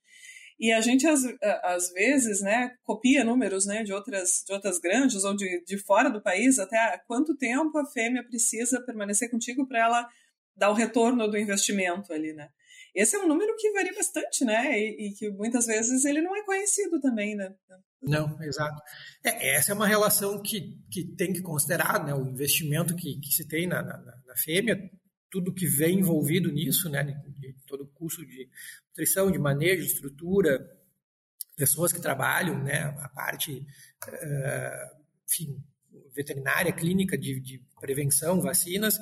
E 0.58 0.72
a 0.72 0.80
gente, 0.80 1.06
às, 1.06 1.24
às 1.62 1.92
vezes, 1.92 2.42
né, 2.42 2.74
copia 2.84 3.26
números 3.26 3.66
né, 3.66 3.84
de, 3.84 3.92
outras, 3.92 4.46
de 4.48 4.54
outras 4.54 4.80
granjas 4.80 5.26
ou 5.26 5.36
de, 5.36 5.62
de 5.66 5.78
fora 5.78 6.10
do 6.10 6.22
país, 6.22 6.58
até 6.58 7.02
quanto 7.06 7.36
tempo 7.36 7.78
a 7.78 7.86
fêmea 7.86 8.24
precisa 8.24 8.80
permanecer 8.80 9.30
contigo 9.30 9.68
para 9.68 9.80
ela 9.80 10.10
dar 10.56 10.70
o 10.70 10.74
retorno 10.74 11.28
do 11.28 11.38
investimento 11.38 12.14
ali, 12.14 12.32
né? 12.32 12.50
Esse 12.94 13.16
é 13.16 13.20
um 13.20 13.28
número 13.28 13.56
que 13.58 13.72
varia 13.72 13.94
bastante, 13.94 14.46
né? 14.46 14.80
E, 14.80 15.08
e 15.08 15.14
que 15.14 15.30
muitas 15.32 15.66
vezes 15.66 16.06
ele 16.06 16.22
não 16.22 16.36
é 16.36 16.44
conhecido 16.44 17.00
também, 17.00 17.36
né? 17.36 17.54
Não, 18.02 18.42
exato. 18.44 18.82
É, 19.24 19.56
essa 19.56 19.72
é 19.72 19.76
uma 19.76 19.88
relação 19.88 20.42
que, 20.42 20.78
que 20.92 21.04
tem 21.16 21.34
que 21.34 21.42
considerar, 21.42 22.06
né? 22.06 22.14
O 22.14 22.28
investimento 22.28 22.96
que, 22.96 23.20
que 23.20 23.32
se 23.32 23.48
tem 23.48 23.68
na, 23.68 23.82
na, 23.82 23.98
na 23.98 24.36
fêmea, 24.36 24.78
tudo 25.32 25.54
que 25.54 25.66
vem 25.66 26.00
envolvido 26.00 26.52
nisso, 26.52 26.90
né? 26.90 27.04
De, 27.04 27.14
de 27.40 27.56
todo 27.66 27.84
o 27.84 27.88
curso 27.88 28.26
de 28.26 28.48
nutrição, 28.90 29.32
de 29.32 29.40
manejo, 29.40 29.86
estrutura, 29.86 30.60
pessoas 31.56 31.94
que 31.94 32.02
trabalham, 32.02 32.62
né, 32.64 32.96
a 33.00 33.10
parte, 33.10 33.66
uh, 34.08 35.02
enfim, 35.30 35.64
veterinária, 36.14 36.72
clínica 36.72 37.18
de, 37.18 37.40
de 37.40 37.62
prevenção, 37.80 38.42
vacinas, 38.42 38.98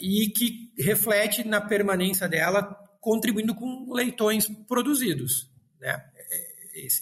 e 0.00 0.30
que 0.30 0.72
reflete 0.78 1.46
na 1.46 1.60
permanência 1.60 2.28
dela, 2.28 2.62
contribuindo 3.00 3.54
com 3.54 3.92
leitões 3.92 4.48
produzidos, 4.66 5.50
né? 5.80 6.02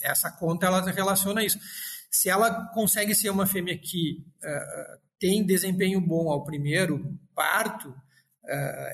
Essa 0.02 0.30
conta 0.30 0.66
ela 0.66 0.90
relaciona 0.90 1.44
isso. 1.44 1.58
Se 2.10 2.30
ela 2.30 2.66
consegue 2.68 3.14
ser 3.14 3.28
uma 3.28 3.46
fêmea 3.46 3.76
que 3.76 4.24
uh, 4.42 4.98
tem 5.18 5.44
desempenho 5.44 6.00
bom 6.00 6.30
ao 6.30 6.44
primeiro 6.44 7.18
parto, 7.34 7.94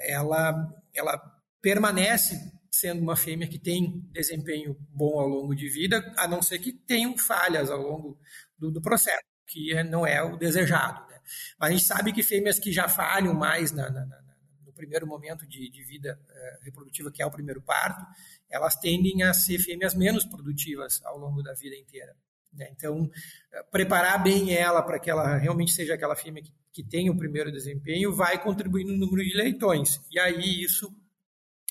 ela, 0.03 0.75
ela 0.95 1.21
permanece 1.61 2.53
sendo 2.71 3.03
uma 3.03 3.15
fêmea 3.15 3.47
que 3.47 3.59
tem 3.59 4.03
desempenho 4.13 4.77
bom 4.89 5.21
ao 5.21 5.29
longo 5.29 5.55
de 5.55 5.69
vida, 5.69 6.13
a 6.17 6.27
não 6.27 6.41
ser 6.41 6.59
que 6.59 6.73
tenham 6.73 7.17
falhas 7.19 7.71
ao 7.71 7.81
longo 7.81 8.19
do, 8.59 8.71
do 8.71 8.81
processo, 8.81 9.23
que 9.47 9.75
não 9.85 10.07
é 10.07 10.23
o 10.23 10.37
desejado. 10.37 11.12
Mas 11.59 11.71
a 11.71 11.73
gente 11.73 11.85
sabe 11.85 12.13
que 12.13 12.23
fêmeas 12.23 12.59
que 12.59 12.73
já 12.73 12.89
falham 12.89 13.35
mais 13.35 13.73
na, 13.73 13.91
na, 13.91 14.07
na, 14.07 14.23
no 14.65 14.73
primeiro 14.73 15.07
momento 15.07 15.47
de, 15.47 15.71
de 15.71 15.85
vida 15.85 16.19
é, 16.29 16.59
reprodutiva, 16.63 17.11
que 17.11 17.23
é 17.23 17.27
o 17.27 17.31
primeiro 17.31 17.61
parto, 17.61 18.05
elas 18.51 18.77
tendem 18.77 19.23
a 19.23 19.33
ser 19.33 19.59
fêmeas 19.59 19.95
menos 19.95 20.25
produtivas 20.25 21.01
ao 21.05 21.19
longo 21.19 21.43
da 21.43 21.55
vida 21.55 21.77
inteira. 21.77 22.15
Né? 22.53 22.69
Então, 22.73 23.11
é, 23.53 23.63
preparar 23.65 24.23
bem 24.23 24.55
ela 24.55 24.83
para 24.83 24.99
que 24.99 25.11
ela 25.11 25.37
realmente 25.37 25.73
seja 25.73 25.95
aquela 25.95 26.15
fêmea 26.15 26.43
que, 26.73 26.83
que 26.83 27.11
o 27.11 27.17
primeiro 27.17 27.51
desempenho 27.51 28.15
vai 28.15 28.43
contribuir 28.43 28.85
no 28.85 28.97
número 28.97 29.23
de 29.23 29.35
leitões. 29.35 30.01
E 30.11 30.19
aí 30.19 30.63
isso 30.63 30.95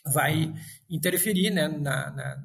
vai 0.05 0.53
interferir 0.89 1.51
né, 1.51 1.67
na, 1.67 2.11
na, 2.11 2.43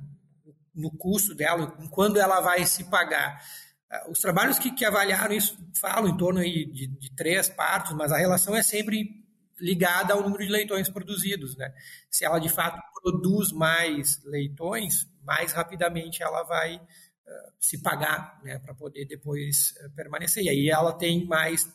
no 0.74 0.90
custo 0.90 1.34
dela, 1.34 1.70
quando 1.90 2.18
ela 2.18 2.40
vai 2.40 2.64
se 2.66 2.84
pagar. 2.84 3.42
Ah, 3.90 4.06
os 4.08 4.18
trabalhos 4.18 4.58
que, 4.58 4.70
que 4.70 4.84
avaliaram 4.84 5.34
isso 5.34 5.56
falam 5.74 6.08
em 6.08 6.16
torno 6.16 6.40
aí 6.40 6.64
de, 6.66 6.86
de, 6.86 7.10
três 7.14 7.48
partos, 7.48 7.92
mas 7.92 8.10
a 8.12 8.18
relação 8.18 8.56
é 8.56 8.62
sempre 8.62 9.24
ligada 9.58 10.12
ao 10.12 10.22
número 10.22 10.44
de 10.44 10.50
leitões 10.50 10.88
produzidos. 10.88 11.56
Né? 11.56 11.72
Se 12.10 12.24
ela 12.24 12.38
de 12.38 12.48
fato 12.48 12.80
produz 13.00 13.52
mais 13.52 14.22
leitões, 14.24 15.06
mais 15.22 15.52
rapidamente 15.52 16.22
ela 16.22 16.42
vai 16.42 16.76
uh, 16.76 17.52
se 17.60 17.80
pagar 17.80 18.40
né, 18.42 18.58
para 18.58 18.74
poder 18.74 19.06
depois 19.06 19.74
uh, 19.84 19.90
permanecer. 19.90 20.44
E 20.44 20.48
aí 20.48 20.68
ela 20.68 20.92
tem 20.92 21.24
mais 21.24 21.72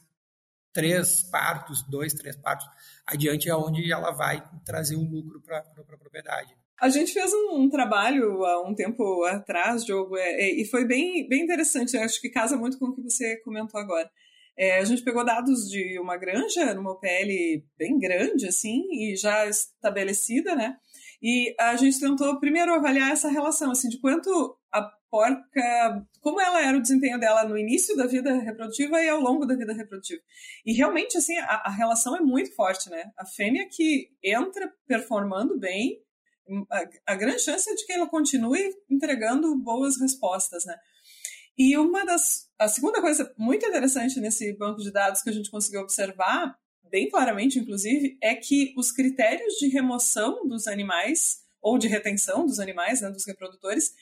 três 0.74 1.24
partos, 1.24 1.82
dois, 1.84 2.14
três 2.14 2.36
partos 2.36 2.68
adiante 3.06 3.50
é 3.50 3.56
onde 3.56 3.92
ela 3.92 4.12
vai 4.12 4.42
trazer 4.64 4.96
um 4.96 5.10
lucro 5.10 5.42
para 5.42 5.60
a 5.60 5.98
propriedade. 5.98 6.56
A 6.80 6.90
gente 6.90 7.14
fez 7.14 7.32
um, 7.34 7.62
um, 7.62 7.70
trabalho 7.70 8.44
há 8.44 8.68
um 8.68 8.74
tempo 8.74 9.24
atrás, 9.26 9.86
Diogo, 9.86 10.18
é, 10.18 10.32
é, 10.42 10.62
e 10.62 10.66
foi 10.66 10.86
bem, 10.86 11.28
bem 11.28 11.44
interessante. 11.44 11.96
Eu 11.96 12.04
acho 12.04 12.20
que 12.20 12.30
casa 12.30 12.58
muito 12.58 12.80
com 12.80 12.88
o 12.88 12.96
que 12.96 13.04
você 13.04 13.38
comentou 13.44 13.80
agora. 13.80 14.10
É, 14.58 14.80
a 14.80 14.84
gente 14.84 15.04
pegou 15.04 15.24
dados 15.24 15.70
de 15.70 16.00
uma 16.00 16.18
granja, 16.18 16.74
numa 16.74 17.00
PL 17.00 17.64
bem 17.78 17.98
grande, 18.00 18.48
assim, 18.48 18.84
e 18.92 19.16
já 19.16 19.48
estabelecida, 19.48 20.56
né? 20.56 20.76
E 21.22 21.54
a 21.60 21.76
gente 21.76 22.00
tentou 22.00 22.40
primeiro 22.40 22.74
avaliar 22.74 23.12
essa 23.12 23.30
relação, 23.30 23.72
assim, 23.72 23.88
de 23.88 24.00
quanto 24.00 24.58
a 24.72 24.82
porca, 25.10 26.08
como 26.22 26.40
ela 26.42 26.66
era 26.66 26.78
o 26.78 26.82
desempenho 26.82 27.20
dela 27.20 27.44
no 27.44 27.58
início 27.58 27.96
da 27.96 28.08
vida 28.08 28.34
reprodutiva 28.40 29.02
e 29.02 29.10
ao 29.10 29.20
longo 29.20 29.46
da 29.46 29.56
vida 29.56 29.74
reprodutiva. 29.74 30.22
E 30.66 30.74
realmente, 30.74 31.18
assim, 31.18 31.38
a, 31.38 31.64
a 31.66 31.70
relação 31.70 32.16
é 32.16 32.22
muito 32.22 32.56
forte, 32.56 32.90
né? 32.90 33.12
A 33.18 33.26
fêmea 33.26 33.68
que 33.70 34.10
entra 34.24 34.74
performando 34.88 35.60
bem, 35.60 36.00
a, 36.70 37.14
a 37.14 37.16
grande 37.16 37.42
chance 37.42 37.70
é 37.70 37.76
de 37.76 37.86
que 37.86 37.94
ela 37.94 38.08
continue 38.08 38.74
entregando 38.90 39.56
boas 39.58 40.00
respostas, 40.00 40.66
né? 40.66 40.76
E 41.58 41.78
uma 41.78 42.06
das. 42.06 42.50
A 42.58 42.68
segunda 42.68 43.02
coisa 43.02 43.34
muito 43.38 43.66
interessante 43.66 44.20
nesse 44.20 44.54
banco 44.58 44.82
de 44.82 44.92
dados 44.92 45.22
que 45.22 45.30
a 45.30 45.34
gente 45.34 45.52
conseguiu 45.52 45.82
observar, 45.82 46.58
bem 46.90 47.10
claramente, 47.10 47.60
inclusive, 47.60 48.18
é 48.22 48.36
que 48.36 48.74
os 48.78 48.92
critérios 48.92 49.56
de 49.56 49.68
remoção 49.68 50.48
dos 50.48 50.68
animais, 50.68 51.42
ou 51.62 51.78
de 51.78 51.88
retenção 51.88 52.46
dos 52.46 52.60
animais, 52.60 53.02
né, 53.02 53.10
dos 53.10 53.26
reprodutores, 53.26 53.94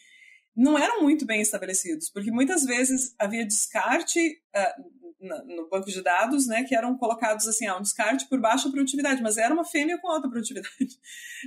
não 0.60 0.78
eram 0.78 1.02
muito 1.02 1.26
bem 1.26 1.40
estabelecidos, 1.40 2.10
porque 2.10 2.30
muitas 2.30 2.66
vezes 2.66 3.16
havia 3.18 3.46
descarte 3.46 4.20
uh, 4.54 5.00
no 5.46 5.70
banco 5.70 5.90
de 5.90 6.02
dados, 6.02 6.48
né, 6.48 6.64
que 6.64 6.76
eram 6.76 6.98
colocados 6.98 7.48
assim, 7.48 7.66
ah, 7.66 7.78
um 7.78 7.82
descarte 7.82 8.28
por 8.28 8.40
baixa 8.42 8.70
produtividade, 8.70 9.22
mas 9.22 9.38
era 9.38 9.54
uma 9.54 9.64
fêmea 9.64 9.98
com 10.00 10.10
alta 10.10 10.30
produtividade. 10.30 10.70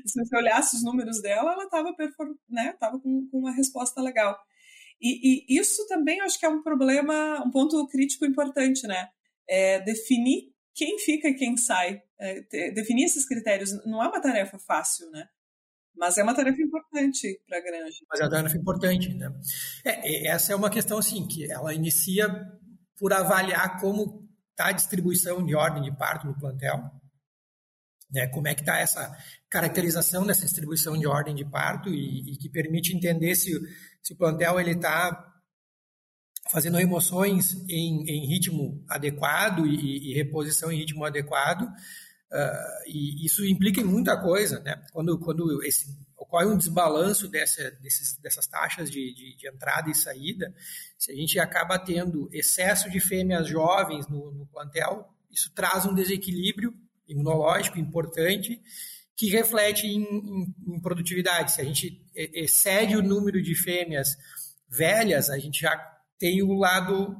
Se 0.07 0.19
você 0.19 0.37
olhasse 0.37 0.76
os 0.76 0.83
números 0.83 1.21
dela, 1.21 1.52
ela 1.52 1.64
estava 1.64 1.95
né, 2.49 2.75
com, 3.02 3.28
com 3.31 3.38
uma 3.38 3.52
resposta 3.52 4.00
legal. 4.00 4.38
E, 5.00 5.47
e, 5.54 5.59
isso 5.59 5.87
também 5.88 6.21
acho 6.23 6.38
que 6.38 6.47
é 6.47 6.49
um 6.49 6.62
problema, 6.62 7.42
um 7.45 7.50
ponto 7.50 7.87
crítico 7.88 8.25
importante, 8.25 8.87
né? 8.87 9.09
É 9.49 9.81
definir 9.81 10.52
quem 10.75 10.99
fica 10.99 11.28
e 11.28 11.35
quem 11.35 11.57
sai. 11.57 12.00
É, 12.21 12.71
definir 12.71 13.04
esses 13.04 13.26
critérios 13.26 13.73
não 13.85 14.02
é 14.02 14.09
uma 14.09 14.21
tarefa 14.21 14.59
fácil, 14.59 15.11
né? 15.11 15.28
Mas 15.97 16.19
é 16.19 16.23
uma 16.23 16.35
tarefa 16.35 16.61
importante 16.61 17.41
para 17.47 17.59
a 17.59 17.61
granja. 17.61 17.99
Mas 18.09 18.21
é 18.21 18.25
uma 18.25 18.31
tarefa 18.31 18.57
importante, 18.57 19.15
né? 19.15 19.33
É, 19.85 20.29
essa 20.29 20.53
é 20.53 20.57
uma 20.57 20.71
questão, 20.71 20.99
assim, 20.99 21.27
que 21.27 21.51
ela 21.51 21.75
inicia 21.75 22.29
por 22.99 23.13
avaliar 23.13 23.81
como 23.81 24.29
está 24.51 24.69
a 24.69 24.73
distribuição 24.73 25.45
de 25.45 25.55
ordem 25.55 25.83
de 25.83 25.97
parto 25.97 26.27
no 26.27 26.39
plantel, 26.39 26.79
né? 28.11 28.27
Como 28.29 28.49
é 28.49 28.55
que 28.55 28.63
está 28.63 28.79
essa 28.79 29.17
caracterização 29.51 30.27
dessa 30.27 30.43
distribuição 30.43 30.99
de 30.99 31.07
ordem 31.07 31.35
de 31.35 31.45
parto 31.45 31.89
e, 31.89 32.33
e 32.33 32.37
que 32.37 32.49
permite 32.49 32.95
entender 32.95 33.35
se 33.35 33.53
se 34.03 34.13
o 34.13 34.17
plantel 34.17 34.59
ele 34.59 34.73
está 34.73 35.29
fazendo 36.51 36.77
remoções 36.77 37.55
em, 37.69 38.03
em 38.03 38.27
ritmo 38.27 38.85
adequado 38.89 39.65
e, 39.65 40.11
e, 40.11 40.15
reposição 40.15 40.73
em 40.73 40.79
ritmo 40.79 41.05
adequado, 41.05 41.69
uh, 42.33 42.83
e 42.89 43.25
isso 43.25 43.45
implica 43.45 43.81
em 43.81 43.85
muita 43.85 44.17
coisa, 44.21 44.61
né? 44.61 44.83
Quando, 44.93 45.19
quando 45.19 45.62
esse, 45.65 45.95
ocorre 46.17 46.47
um 46.47 46.57
desbalanço 46.57 47.29
dessa, 47.29 47.71
desses, 47.83 48.17
dessas 48.19 48.47
taxas 48.47 48.91
de, 48.91 49.12
de, 49.15 49.37
de, 49.37 49.49
entrada 49.49 49.91
e 49.91 49.95
saída, 49.95 50.55
se 50.99 51.12
a 51.12 51.15
gente 51.15 51.39
acaba 51.39 51.79
tendo 51.79 52.29
excesso 52.33 52.91
de 52.91 53.01
fêmeas 53.01 53.47
jovens 53.47 54.09
no, 54.09 54.33
no 54.33 54.47
plantel, 54.47 55.09
isso 55.31 55.53
traz 55.55 55.85
um 55.85 55.95
desequilíbrio 55.95 56.75
imunológico 57.07 57.79
importante 57.79 58.61
que 59.17 59.29
reflete 59.29 59.87
em, 59.87 60.03
em, 60.03 60.55
em, 60.69 60.81
produtividade. 60.81 61.53
Se 61.53 61.61
a 61.61 61.65
gente 61.65 62.03
excede 62.15 62.97
o 62.97 63.03
número 63.03 63.43
de 63.43 63.55
fêmeas 63.55 64.17
velhas, 64.69 65.29
a 65.29 65.39
gente 65.39 65.61
já 65.61 65.77
tem 66.19 66.43
o 66.43 66.55
lado 66.55 67.17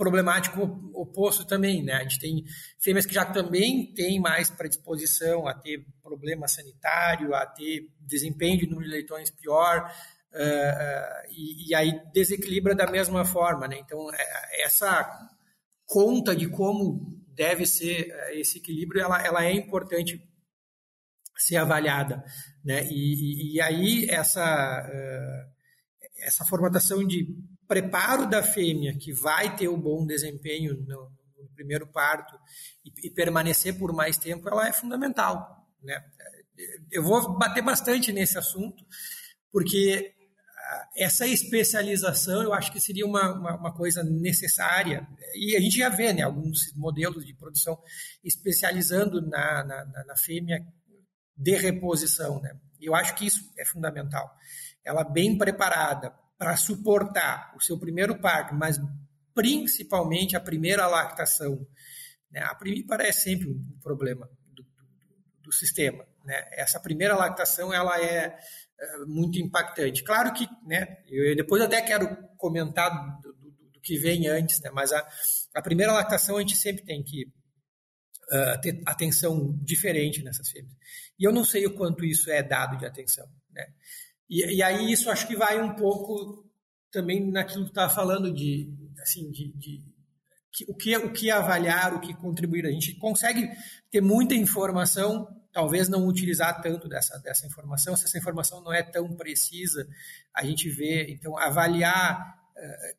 problemático 0.00 0.62
oposto 0.94 1.44
também, 1.44 1.82
né? 1.82 1.92
A 1.92 2.02
gente 2.02 2.18
tem 2.18 2.42
fêmeas 2.78 3.04
que 3.04 3.12
já 3.12 3.22
também 3.22 3.92
têm 3.92 4.18
mais 4.18 4.48
predisposição 4.48 5.46
a 5.46 5.52
ter 5.52 5.84
problema 6.02 6.48
sanitário, 6.48 7.34
a 7.34 7.44
ter 7.44 7.86
desempenho 8.00 8.60
de 8.60 8.66
número 8.66 8.88
de 8.88 8.94
leitões 8.94 9.30
pior, 9.30 9.92
uh, 10.32 10.38
uh, 10.38 11.30
e, 11.30 11.68
e, 11.68 11.74
aí 11.74 12.00
desequilibra 12.14 12.74
da 12.74 12.90
mesma 12.90 13.26
forma, 13.26 13.68
né? 13.68 13.76
Então, 13.78 14.10
é, 14.14 14.64
essa 14.64 15.06
conta 15.84 16.34
de 16.34 16.48
como 16.48 17.22
deve 17.34 17.66
ser 17.66 18.08
esse 18.32 18.56
equilíbrio, 18.56 19.02
ela, 19.02 19.22
ela 19.22 19.44
é 19.44 19.52
importante 19.52 20.18
ser 21.36 21.56
avaliada. 21.56 22.24
Né? 22.64 22.86
E, 22.86 23.52
e, 23.52 23.54
e 23.56 23.60
aí 23.60 24.06
essa, 24.08 24.42
uh, 24.82 25.52
essa 26.22 26.42
formatação 26.46 27.06
de 27.06 27.28
preparo 27.70 28.28
da 28.28 28.42
fêmea, 28.42 28.98
que 28.98 29.12
vai 29.12 29.54
ter 29.54 29.68
o 29.68 29.76
um 29.76 29.80
bom 29.80 30.04
desempenho 30.04 30.74
no, 30.74 31.08
no 31.38 31.48
primeiro 31.54 31.86
parto 31.86 32.36
e, 32.84 33.06
e, 33.06 33.10
permanecer 33.10 33.78
por 33.78 33.92
mais 33.92 34.18
tempo, 34.18 34.48
ela 34.48 34.66
é 34.66 34.72
fundamental. 34.72 35.68
Né? 35.80 36.04
Eu 36.90 37.04
vou 37.04 37.38
bater 37.38 37.62
bastante 37.62 38.12
nesse 38.12 38.36
assunto, 38.36 38.84
porque 39.52 40.12
essa 40.96 41.28
especialização 41.28 42.42
eu 42.42 42.52
acho 42.52 42.72
que 42.72 42.80
seria 42.80 43.06
uma, 43.06 43.32
uma, 43.32 43.56
uma, 43.56 43.72
coisa 43.72 44.02
necessária. 44.02 45.06
E 45.36 45.56
a 45.56 45.60
gente 45.60 45.78
já 45.78 45.88
vê 45.88 46.12
né, 46.12 46.22
alguns 46.22 46.74
modelos 46.74 47.24
de 47.24 47.34
produção 47.34 47.80
especializando 48.24 49.22
na, 49.22 49.62
na, 49.62 50.04
na 50.06 50.16
fêmea 50.16 50.66
de 51.36 51.56
reposição. 51.56 52.40
Né? 52.40 52.52
Eu 52.80 52.96
acho 52.96 53.14
que 53.14 53.26
isso 53.26 53.48
é 53.56 53.64
fundamental. 53.64 54.28
Ela 54.84 55.04
bem 55.04 55.38
preparada 55.38 56.12
para 56.40 56.56
suportar 56.56 57.52
o 57.54 57.60
seu 57.60 57.78
primeiro 57.78 58.18
parto, 58.18 58.54
mas 58.54 58.80
principalmente 59.34 60.34
a 60.34 60.40
primeira 60.40 60.86
lactação. 60.86 61.68
Né? 62.30 62.40
A 62.40 62.54
primípara 62.54 63.06
é 63.06 63.12
sempre 63.12 63.50
um 63.50 63.78
problema 63.82 64.26
do, 64.46 64.62
do, 64.62 64.68
do 65.42 65.52
sistema. 65.52 66.02
Né? 66.24 66.42
Essa 66.52 66.80
primeira 66.80 67.14
lactação 67.14 67.74
ela 67.74 68.00
é, 68.00 68.38
é 68.80 68.98
muito 69.04 69.38
impactante. 69.38 70.02
Claro 70.02 70.32
que, 70.32 70.48
né, 70.66 71.02
eu 71.08 71.36
depois 71.36 71.60
até 71.60 71.82
quero 71.82 72.08
comentar 72.38 73.20
do, 73.20 73.34
do, 73.34 73.50
do 73.72 73.80
que 73.82 73.98
vem 73.98 74.26
antes, 74.26 74.62
né, 74.62 74.70
mas 74.70 74.94
a, 74.94 75.06
a 75.54 75.60
primeira 75.60 75.92
lactação 75.92 76.38
a 76.38 76.40
gente 76.40 76.56
sempre 76.56 76.82
tem 76.86 77.02
que 77.02 77.26
uh, 78.32 78.58
ter 78.62 78.80
atenção 78.86 79.54
diferente 79.62 80.22
nessas 80.22 80.48
fêmeas. 80.48 80.74
E 81.18 81.24
eu 81.24 81.32
não 81.32 81.44
sei 81.44 81.66
o 81.66 81.74
quanto 81.74 82.02
isso 82.02 82.30
é 82.30 82.42
dado 82.42 82.78
de 82.78 82.86
atenção. 82.86 83.28
Né? 83.50 83.66
E, 84.30 84.58
e 84.58 84.62
aí 84.62 84.92
isso 84.92 85.10
acho 85.10 85.26
que 85.26 85.36
vai 85.36 85.60
um 85.60 85.74
pouco 85.74 86.48
também 86.90 87.30
naquilo 87.30 87.64
que 87.64 87.70
estava 87.70 87.92
falando 87.92 88.32
de, 88.32 88.72
assim, 89.02 89.30
de, 89.30 89.52
de 89.52 89.82
que, 90.52 90.64
o, 90.68 90.74
que, 90.74 90.96
o 90.96 91.12
que 91.12 91.30
avaliar, 91.30 91.94
o 91.94 92.00
que 92.00 92.14
contribuir. 92.14 92.64
A 92.64 92.70
gente 92.70 92.94
consegue 92.94 93.50
ter 93.90 94.00
muita 94.00 94.34
informação, 94.34 95.28
talvez 95.52 95.88
não 95.88 96.06
utilizar 96.06 96.62
tanto 96.62 96.88
dessa, 96.88 97.18
dessa 97.18 97.46
informação, 97.46 97.96
se 97.96 98.04
essa 98.04 98.18
informação 98.18 98.62
não 98.62 98.72
é 98.72 98.82
tão 98.82 99.12
precisa, 99.16 99.86
a 100.34 100.44
gente 100.44 100.68
vê, 100.70 101.10
então, 101.10 101.36
avaliar 101.36 102.40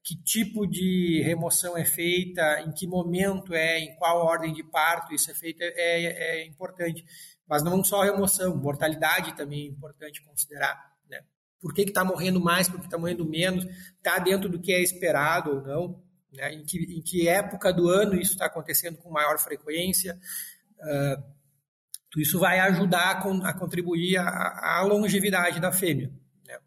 que 0.03 0.15
tipo 0.15 0.65
de 0.65 1.21
remoção 1.23 1.77
é 1.77 1.85
feita, 1.85 2.61
em 2.61 2.71
que 2.71 2.87
momento 2.87 3.53
é, 3.53 3.79
em 3.79 3.95
qual 3.95 4.25
ordem 4.25 4.53
de 4.53 4.63
parto 4.63 5.13
isso 5.13 5.29
é 5.29 5.33
feito, 5.33 5.61
é, 5.61 5.71
é 5.75 6.45
importante. 6.45 7.05
Mas 7.47 7.63
não 7.63 7.83
só 7.83 8.01
remoção, 8.01 8.55
mortalidade 8.55 9.35
também 9.35 9.65
é 9.65 9.69
importante 9.69 10.23
considerar. 10.23 10.90
Por 11.61 11.73
que 11.73 11.83
está 11.83 12.03
morrendo 12.03 12.41
mais, 12.41 12.67
por 12.67 12.79
que 12.79 12.87
está 12.87 12.97
morrendo 12.97 13.23
menos, 13.23 13.65
está 13.97 14.17
dentro 14.17 14.49
do 14.49 14.59
que 14.59 14.73
é 14.73 14.81
esperado 14.81 15.51
ou 15.51 15.61
não, 15.61 16.03
né? 16.33 16.53
em, 16.53 16.65
que, 16.65 16.77
em 16.77 17.01
que 17.01 17.27
época 17.27 17.71
do 17.71 17.87
ano 17.87 18.15
isso 18.15 18.33
está 18.33 18.47
acontecendo 18.47 18.97
com 18.97 19.11
maior 19.11 19.37
frequência. 19.37 20.19
Uh, 20.79 22.19
isso 22.19 22.39
vai 22.39 22.59
ajudar 22.59 23.11
a, 23.43 23.53
contribuir 23.53 24.17
à 24.17 24.81
longevidade 24.81 25.61
da 25.61 25.71
fêmea, 25.71 26.11
né? 26.45 26.57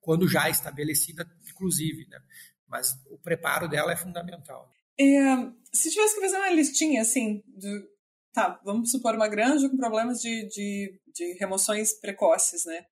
quando 0.00 0.28
já 0.28 0.50
estabelecida 0.50 1.26
inclusive, 1.60 2.06
né? 2.08 2.18
Mas 2.66 2.98
o 3.10 3.18
preparo 3.18 3.68
dela 3.68 3.92
é 3.92 3.96
fundamental. 3.96 4.70
É, 4.98 5.04
se 5.72 5.90
tivesse 5.90 6.14
que 6.14 6.20
fazer 6.20 6.36
uma 6.36 6.50
listinha, 6.50 7.02
assim, 7.02 7.42
tá, 8.32 8.60
vamos 8.64 8.90
supor 8.90 9.14
uma 9.14 9.28
granja 9.28 9.68
com 9.68 9.76
problemas 9.76 10.20
de, 10.20 10.48
de, 10.48 11.00
de 11.14 11.38
remoções 11.38 11.92
precoces, 12.00 12.64
né? 12.64 12.84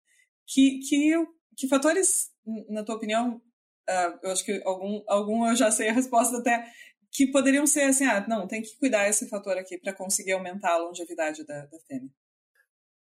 Que, 0.46 0.80
que, 0.80 1.14
que 1.58 1.68
fatores, 1.68 2.30
na 2.70 2.84
tua 2.84 2.94
opinião, 2.94 3.42
uh, 3.90 4.18
eu 4.22 4.30
acho 4.30 4.44
que 4.44 4.62
algum, 4.64 5.02
algum 5.08 5.46
eu 5.48 5.56
já 5.56 5.70
sei 5.72 5.88
a 5.88 5.92
resposta 5.92 6.38
até, 6.38 6.64
que 7.10 7.26
poderiam 7.26 7.66
ser 7.66 7.82
assim, 7.82 8.04
ah, 8.04 8.24
não, 8.28 8.46
tem 8.46 8.62
que 8.62 8.78
cuidar 8.78 9.08
esse 9.08 9.28
fator 9.28 9.58
aqui 9.58 9.76
para 9.76 9.92
conseguir 9.92 10.32
aumentar 10.32 10.74
a 10.74 10.78
longevidade 10.78 11.44
da, 11.44 11.66
da 11.66 11.78
fêmea? 11.80 12.10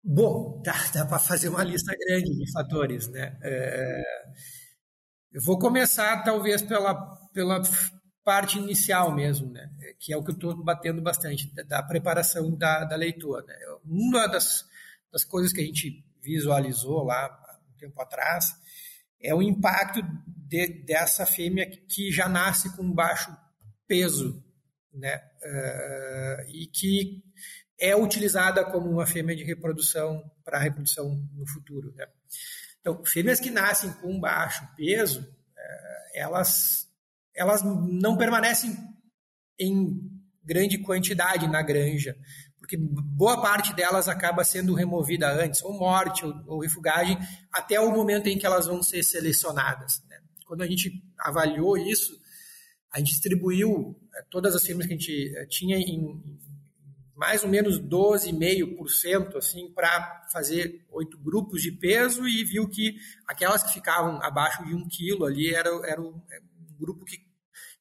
Bom, 0.02 0.60
dá, 0.64 0.74
dá 0.92 1.06
para 1.06 1.18
fazer 1.18 1.48
uma 1.48 1.62
lista 1.62 1.94
grande 1.94 2.36
de 2.36 2.52
fatores, 2.52 3.06
né? 3.08 3.38
É, 3.42 4.02
eu 5.32 5.42
vou 5.44 5.58
começar, 5.58 6.24
talvez, 6.24 6.60
pela, 6.60 6.94
pela 7.32 7.62
parte 8.24 8.58
inicial 8.58 9.14
mesmo, 9.14 9.50
né? 9.52 9.70
que 9.98 10.12
é 10.12 10.16
o 10.16 10.24
que 10.24 10.30
eu 10.30 10.34
estou 10.34 10.64
batendo 10.64 11.00
bastante, 11.00 11.52
da, 11.66 11.82
preparação 11.82 12.56
da, 12.56 12.84
da 12.84 12.96
leitura. 12.96 13.44
Né? 13.44 13.54
Uma 13.84 14.26
das, 14.26 14.64
das 15.12 15.22
coisas 15.22 15.52
que 15.52 15.60
a 15.60 15.64
gente 15.64 16.04
visualizou 16.22 17.04
lá 17.04 17.28
tempo 17.80 18.00
atrás 18.00 18.54
é 19.20 19.34
o 19.34 19.42
impacto 19.42 20.00
de, 20.26 20.66
dessa 20.84 21.26
fêmea 21.26 21.68
que 21.68 22.10
já 22.10 22.28
nasce 22.28 22.74
com 22.76 22.90
baixo 22.92 23.36
peso, 23.86 24.42
né? 24.92 25.16
Uh, 25.42 26.50
e 26.50 26.66
que 26.66 27.22
é 27.78 27.96
utilizada 27.96 28.64
como 28.64 28.90
uma 28.90 29.06
fêmea 29.06 29.34
de 29.34 29.42
reprodução 29.42 30.22
para 30.44 30.58
reprodução 30.58 31.26
no 31.32 31.46
futuro. 31.46 31.92
Né? 31.94 32.06
Então, 32.80 33.02
fêmeas 33.04 33.40
que 33.40 33.50
nascem 33.50 33.90
com 33.94 34.20
baixo 34.20 34.68
peso, 34.76 35.26
é, 35.56 36.20
elas, 36.20 36.86
elas 37.34 37.62
não 37.62 38.18
permanecem 38.18 38.76
em 39.58 39.98
grande 40.44 40.78
quantidade 40.78 41.48
na 41.48 41.62
granja, 41.62 42.16
porque 42.60 42.76
boa 42.78 43.42
parte 43.42 43.74
delas 43.74 44.06
acaba 44.06 44.44
sendo 44.44 44.74
removida 44.74 45.32
antes, 45.32 45.60
ou 45.62 45.72
morte, 45.72 46.24
ou, 46.24 46.32
ou 46.46 46.60
refugagem, 46.60 47.18
até 47.52 47.80
o 47.80 47.90
momento 47.90 48.28
em 48.28 48.38
que 48.38 48.46
elas 48.46 48.66
vão 48.66 48.80
ser 48.80 49.02
selecionadas. 49.02 50.04
Né? 50.08 50.20
quando 50.50 50.62
a 50.62 50.66
gente 50.66 51.00
avaliou 51.16 51.78
isso, 51.78 52.20
a 52.92 52.98
gente 52.98 53.12
distribuiu 53.12 53.96
eh, 54.12 54.24
todas 54.28 54.52
as 54.56 54.64
fêmeas 54.64 54.88
que 54.88 54.94
a 54.94 54.96
gente 54.96 55.36
eh, 55.36 55.46
tinha 55.46 55.78
em 55.78 56.20
mais 57.14 57.44
ou 57.44 57.48
menos 57.48 57.78
12,5% 57.78 59.36
assim, 59.36 59.70
para 59.72 60.26
fazer 60.32 60.84
oito 60.90 61.16
grupos 61.18 61.62
de 61.62 61.70
peso 61.70 62.26
e 62.26 62.42
viu 62.44 62.68
que 62.68 62.96
aquelas 63.28 63.62
que 63.62 63.74
ficavam 63.74 64.20
abaixo 64.22 64.64
de 64.64 64.74
um 64.74 64.88
quilo 64.88 65.24
ali 65.24 65.54
era, 65.54 65.68
era 65.86 66.00
um, 66.00 66.20
é, 66.32 66.40
um 66.40 66.78
grupo 66.80 67.04
que 67.04 67.18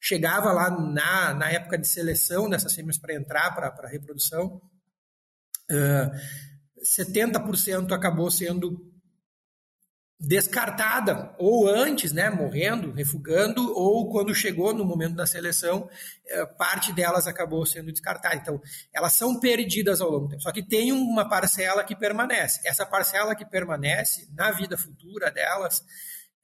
chegava 0.00 0.52
lá 0.52 0.70
na, 0.70 1.34
na 1.34 1.50
época 1.50 1.76
de 1.76 1.86
seleção 1.86 2.48
dessas 2.48 2.74
fêmeas 2.74 2.98
para 2.98 3.14
entrar 3.14 3.54
para 3.54 3.68
a 3.68 3.90
reprodução. 3.90 4.60
Uh, 5.70 6.10
70% 6.82 7.92
acabou 7.92 8.30
sendo 8.30 8.90
descartada, 10.20 11.34
ou 11.38 11.66
antes, 11.66 12.12
né, 12.12 12.28
morrendo, 12.28 12.92
refugando, 12.92 13.72
ou 13.74 14.10
quando 14.10 14.34
chegou 14.34 14.74
no 14.74 14.84
momento 14.84 15.14
da 15.14 15.26
seleção, 15.26 15.88
parte 16.58 16.92
delas 16.92 17.26
acabou 17.26 17.64
sendo 17.64 17.90
descartada. 17.90 18.36
Então, 18.36 18.60
elas 18.92 19.14
são 19.14 19.40
perdidas 19.40 20.02
ao 20.02 20.10
longo 20.10 20.26
do 20.26 20.30
tempo. 20.32 20.42
Só 20.42 20.52
que 20.52 20.62
tem 20.62 20.92
uma 20.92 21.26
parcela 21.26 21.82
que 21.82 21.96
permanece. 21.96 22.60
Essa 22.66 22.84
parcela 22.84 23.34
que 23.34 23.46
permanece, 23.46 24.28
na 24.34 24.50
vida 24.50 24.76
futura 24.76 25.30
delas, 25.30 25.82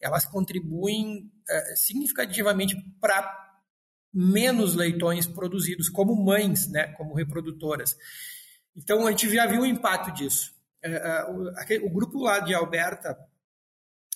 elas 0.01 0.25
contribuem 0.25 1.31
significativamente 1.75 2.77
para 2.99 3.46
menos 4.13 4.75
leitões 4.75 5.27
produzidos 5.27 5.89
como 5.89 6.17
mães, 6.17 6.69
né, 6.69 6.89
como 6.95 7.15
reprodutoras. 7.15 7.97
Então, 8.75 9.07
a 9.07 9.11
gente 9.11 9.33
já 9.33 9.47
viu 9.47 9.63
o 9.63 9.67
impacto 9.67 10.13
disso. 10.13 10.55
Uh, 10.85 11.83
uh, 11.83 11.87
o, 11.87 11.91
grupo 11.91 12.23
lá 12.23 12.39
de 12.41 12.55
Alberta 12.55 13.17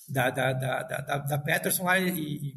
da, 0.09 0.31
da, 0.31 0.53
da, 0.53 0.83
da, 1.19 1.39
Peterson 1.39 1.85
lá 1.85 1.99
e, 1.99 2.57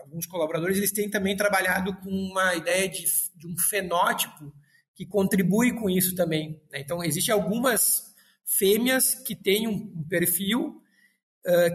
alguns 0.00 0.26
colaboradores, 0.26 0.78
eles 0.78 0.92
têm 0.92 1.08
também 1.08 1.36
trabalhado 1.36 1.94
com 1.96 2.10
uma 2.10 2.54
ideia 2.54 2.88
de, 2.88 3.04
de 3.36 3.46
um 3.46 3.56
fenótipo 3.56 4.52
que 4.94 5.06
contribui 5.06 5.72
com 5.74 5.88
isso 5.88 6.14
também. 6.14 6.60
Né? 6.70 6.80
Então, 6.80 7.02
existem 7.04 7.32
algumas 7.32 8.12
fêmeas 8.44 9.14
que 9.14 9.34
têm 9.34 9.68
um, 9.68 10.04
perfil 10.04 10.82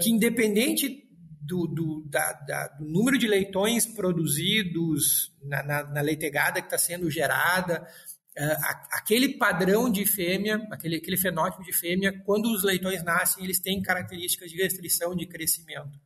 que, 0.02 0.10
independente 0.10 1.07
do, 1.42 1.68
do, 1.68 2.04
da, 2.08 2.34
da, 2.34 2.68
do, 2.70 2.86
número 2.86 3.18
de 3.18 3.28
leitões 3.28 3.86
produzidos 3.86 5.34
na, 5.44 5.64
na, 5.64 5.84
na 5.84 6.02
leitegada 6.02 6.62
que 6.62 6.68
está 6.68 6.78
sendo 6.78 7.10
gerada, 7.10 7.88
uh, 8.38 8.88
aquele 8.92 9.38
padrão 9.38 9.90
de 9.90 10.06
fêmea, 10.06 10.68
aquele, 10.72 10.98
aquele 10.98 11.18
fenótipo 11.18 11.64
de 11.64 11.74
fêmea, 11.74 12.22
quando 12.26 12.52
os 12.52 12.64
leitões 12.64 13.04
nascem, 13.04 13.44
eles 13.44 13.60
têm 13.60 13.82
características 13.82 14.52
de 14.52 14.58
restrição 14.58 15.16
de 15.16 15.26
crescimento. 15.26 16.00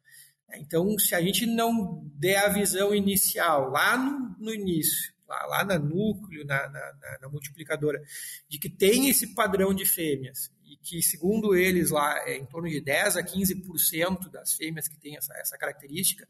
Então, 0.56 0.98
se 1.00 1.16
a 1.16 1.22
gente 1.22 1.46
não 1.46 2.04
der 2.16 2.38
a 2.46 2.50
visão 2.50 2.94
inicial, 2.94 3.70
lá 3.70 3.98
no, 3.98 4.36
no 4.38 4.54
início, 4.54 5.14
lá, 5.28 5.46
lá 5.46 5.64
no 5.64 5.88
núcleo, 5.88 6.46
na, 6.46 6.68
na, 6.70 7.18
na, 7.22 7.30
multiplicadora, 7.30 8.02
de 8.50 8.60
que 8.60 8.70
tem 8.70 9.10
esse 9.10 9.34
padrão 9.34 9.74
de 9.74 9.86
fêmeas, 9.86 10.52
e 10.72 10.78
que, 10.78 11.04
segundo 11.04 11.54
eles, 11.54 11.92
lá 11.92 12.18
é 12.26 12.38
em 12.38 12.46
torno 12.46 12.70
de 12.70 12.80
10 12.80 13.18
a 13.18 13.24
15% 13.24 14.32
das 14.32 14.54
fêmeas 14.54 14.88
que 14.88 14.98
têm 14.98 15.18
essa, 15.18 15.34
essa 15.38 15.58
característica, 15.58 16.26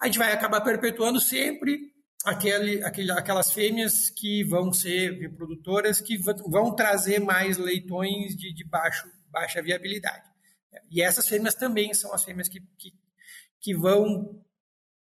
a 0.00 0.06
gente 0.06 0.18
vai 0.18 0.32
acabar 0.32 0.62
perpetuando 0.62 1.20
sempre 1.20 1.92
aquele, 2.24 2.82
aquele, 2.82 3.12
aquelas 3.12 3.52
fêmeas 3.52 4.08
que 4.08 4.42
vão 4.44 4.72
ser 4.72 5.20
reprodutoras, 5.20 6.00
que 6.00 6.16
vão 6.16 6.74
trazer 6.74 7.20
mais 7.20 7.58
leitões 7.58 8.34
de, 8.34 8.54
de 8.54 8.64
baixo, 8.64 9.06
baixa 9.30 9.60
viabilidade. 9.60 10.24
E 10.90 11.02
essas 11.02 11.28
fêmeas 11.28 11.54
também 11.54 11.92
são 11.92 12.14
as 12.14 12.24
fêmeas 12.24 12.48
que, 12.48 12.60
que, 12.78 12.94
que 13.60 13.74
vão 13.74 14.42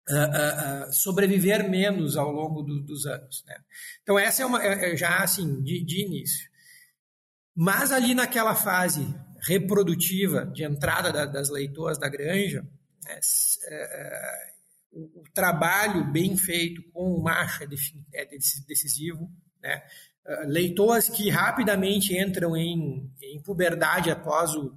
uh, 0.09 0.15
uh, 0.15 0.89
uh, 0.89 0.93
sobreviver 0.93 1.69
menos 1.69 2.17
ao 2.17 2.33
longo 2.33 2.63
do, 2.63 2.81
dos 2.81 3.05
anos. 3.05 3.45
Né? 3.47 3.57
Então, 4.03 4.19
essa 4.19 4.43
é, 4.43 4.47
uma, 4.47 4.65
é, 4.65 4.95
é 4.95 4.97
já 4.97 5.19
assim, 5.19 5.63
de, 5.63 5.85
de 5.85 6.03
início. 6.03 6.50
Mas 7.63 7.93
ali 7.93 8.15
naquela 8.15 8.55
fase 8.55 9.15
reprodutiva 9.39 10.47
de 10.47 10.65
entrada 10.65 11.13
da, 11.13 11.27
das 11.27 11.51
leitoas 11.51 11.99
da 11.99 12.09
granja, 12.09 12.67
né, 13.05 13.21
é, 13.69 14.53
o, 14.91 15.21
o, 15.21 15.25
trabalho 15.35 16.11
bem 16.11 16.39
feito 16.39 16.83
com 16.91 17.13
o 17.13 17.23
macho 17.23 17.63
é, 17.63 17.67
é 18.23 18.27
decisivo, 18.67 19.31
né? 19.63 19.83
Uh, 20.27 20.49
leitoas 20.49 21.11
que 21.11 21.29
rapidamente 21.29 22.17
entram 22.17 22.57
em, 22.57 23.13
em 23.23 23.43
puberdade 23.43 24.11
após 24.11 24.55
o, 24.55 24.75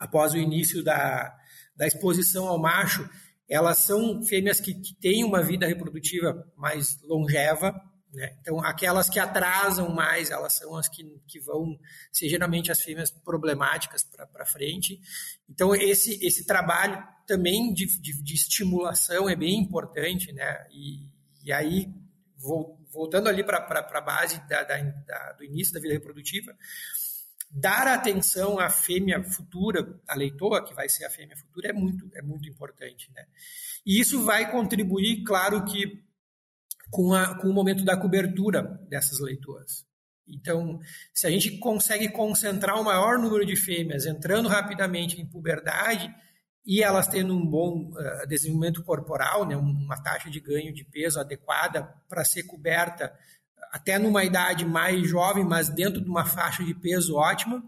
após 0.00 0.34
o 0.34 0.36
início 0.36 0.82
da, 0.82 1.32
da 1.76 1.86
exposição 1.86 2.48
ao 2.48 2.58
macho, 2.58 3.08
elas 3.48 3.78
são 3.78 4.20
fêmeas 4.24 4.58
que, 4.58 4.74
que 4.74 4.94
têm 4.96 5.22
uma 5.22 5.44
vida 5.44 5.64
reprodutiva 5.64 6.44
mais 6.56 7.00
longeva, 7.04 7.72
né? 8.12 8.36
Então, 8.40 8.60
aquelas 8.64 9.08
que 9.08 9.18
atrasam 9.18 9.90
mais, 9.90 10.30
elas 10.30 10.54
são 10.54 10.76
as 10.76 10.88
que, 10.88 11.04
que 11.26 11.38
vão 11.38 11.78
ser 12.10 12.28
geralmente 12.28 12.72
as 12.72 12.82
fêmeas 12.82 13.10
problemáticas 13.10 14.02
para 14.02 14.46
frente. 14.46 15.00
Então, 15.48 15.74
esse, 15.74 16.18
esse 16.24 16.46
trabalho 16.46 17.06
também 17.26 17.72
de, 17.72 17.86
de, 18.00 18.22
de 18.22 18.34
estimulação 18.34 19.28
é 19.28 19.36
bem 19.36 19.58
importante, 19.58 20.32
né? 20.32 20.66
E, 20.70 21.10
e 21.44 21.52
aí, 21.52 21.92
voltando 22.90 23.28
ali 23.28 23.44
para 23.44 23.58
a 23.58 24.00
base 24.00 24.40
da, 24.48 24.62
da, 24.62 24.78
da, 24.78 25.32
do 25.32 25.44
início 25.44 25.74
da 25.74 25.80
vida 25.80 25.92
reprodutiva, 25.92 26.56
dar 27.50 27.86
atenção 27.86 28.58
à 28.58 28.70
fêmea 28.70 29.22
futura, 29.22 30.00
a 30.06 30.14
leitoa, 30.14 30.64
que 30.64 30.74
vai 30.74 30.88
ser 30.88 31.04
a 31.04 31.10
fêmea 31.10 31.36
futura, 31.36 31.68
é 31.68 31.72
muito, 31.72 32.10
é 32.14 32.22
muito 32.22 32.48
importante, 32.48 33.10
né? 33.14 33.26
E 33.84 34.00
isso 34.00 34.22
vai 34.24 34.50
contribuir, 34.50 35.22
claro 35.24 35.64
que 35.64 36.07
com, 36.90 37.12
a, 37.12 37.34
com 37.36 37.48
o 37.48 37.52
momento 37.52 37.84
da 37.84 37.96
cobertura 37.96 38.62
dessas 38.88 39.20
leitoas. 39.20 39.86
Então, 40.28 40.78
se 41.14 41.26
a 41.26 41.30
gente 41.30 41.58
consegue 41.58 42.08
concentrar 42.10 42.78
o 42.78 42.84
maior 42.84 43.18
número 43.18 43.46
de 43.46 43.56
fêmeas 43.56 44.04
entrando 44.04 44.48
rapidamente 44.48 45.20
em 45.20 45.26
puberdade 45.26 46.14
e 46.66 46.82
elas 46.82 47.06
tendo 47.06 47.34
um 47.34 47.46
bom 47.46 47.90
uh, 47.90 48.26
desenvolvimento 48.28 48.82
corporal, 48.84 49.46
né, 49.46 49.56
uma 49.56 49.96
taxa 50.02 50.28
de 50.28 50.38
ganho 50.38 50.74
de 50.74 50.84
peso 50.84 51.18
adequada 51.18 51.82
para 52.08 52.24
ser 52.24 52.42
coberta 52.42 53.12
até 53.72 53.98
numa 53.98 54.24
idade 54.24 54.64
mais 54.64 55.06
jovem, 55.08 55.44
mas 55.44 55.68
dentro 55.68 56.00
de 56.00 56.08
uma 56.08 56.24
faixa 56.24 56.62
de 56.62 56.74
peso 56.74 57.16
ótima, 57.16 57.62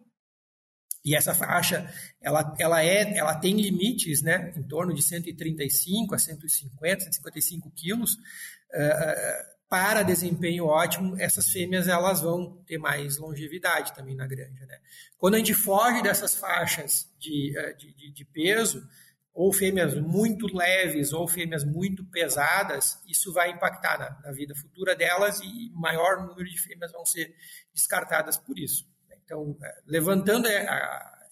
e 1.05 1.15
essa 1.15 1.35
faixa, 1.35 1.91
ela, 2.21 2.55
ela, 2.59 2.85
é, 2.85 3.17
ela 3.17 3.35
tem 3.35 3.61
limites, 3.61 4.23
né, 4.23 4.53
em 4.57 4.63
torno 4.63 4.93
de 4.93 5.03
135 5.03 6.15
a 6.15 6.19
150, 6.19 7.05
155 7.05 7.71
quilos, 7.71 8.15
uh, 8.15 9.51
para 9.69 10.03
desempenho 10.03 10.67
ótimo, 10.67 11.17
essas 11.19 11.47
fêmeas 11.49 11.87
elas 11.87 12.21
vão 12.21 12.63
ter 12.67 12.77
mais 12.77 13.17
longevidade 13.17 13.95
também 13.95 14.17
na 14.17 14.27
granja. 14.27 14.67
Né? 14.67 14.79
Quando 15.17 15.35
a 15.35 15.39
gente 15.39 15.55
foge 15.55 16.03
dessas 16.03 16.35
faixas 16.35 17.09
de, 17.19 17.55
de, 17.79 18.11
de 18.11 18.25
peso, 18.25 18.85
ou 19.33 19.53
fêmeas 19.53 19.95
muito 19.95 20.47
leves 20.55 21.13
ou 21.13 21.27
fêmeas 21.29 21.65
muito 21.65 22.05
pesadas, 22.05 23.01
isso 23.07 23.33
vai 23.33 23.51
impactar 23.51 23.99
na, 23.99 24.21
na, 24.23 24.33
vida 24.33 24.55
futura 24.55 24.95
delas 24.95 25.41
e 25.41 25.71
maior 25.73 26.27
número 26.27 26.49
de 26.49 26.61
fêmeas 26.61 26.93
vão 26.93 27.07
ser 27.07 27.35
descartadas 27.73 28.37
por 28.37 28.59
isso. 28.59 28.87
Então, 29.31 29.57
levantando 29.87 30.49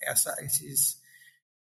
essa, 0.00 0.36
esses, 0.44 0.92